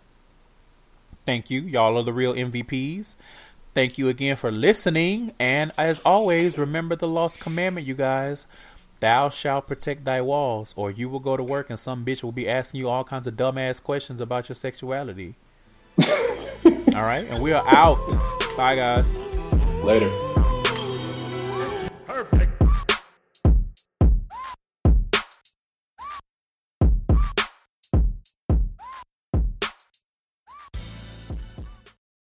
[1.26, 1.62] Thank you.
[1.62, 3.16] Y'all are the real MVPs.
[3.74, 5.32] Thank you again for listening.
[5.38, 8.46] And as always, remember the lost commandment, you guys.
[9.00, 12.32] Thou shalt protect thy walls, or you will go to work and some bitch will
[12.32, 15.36] be asking you all kinds of dumbass questions about your sexuality.
[16.94, 17.96] all right, and we are out.
[18.58, 19.16] Bye, guys.
[19.82, 20.10] Later.
[22.06, 22.59] Perfect.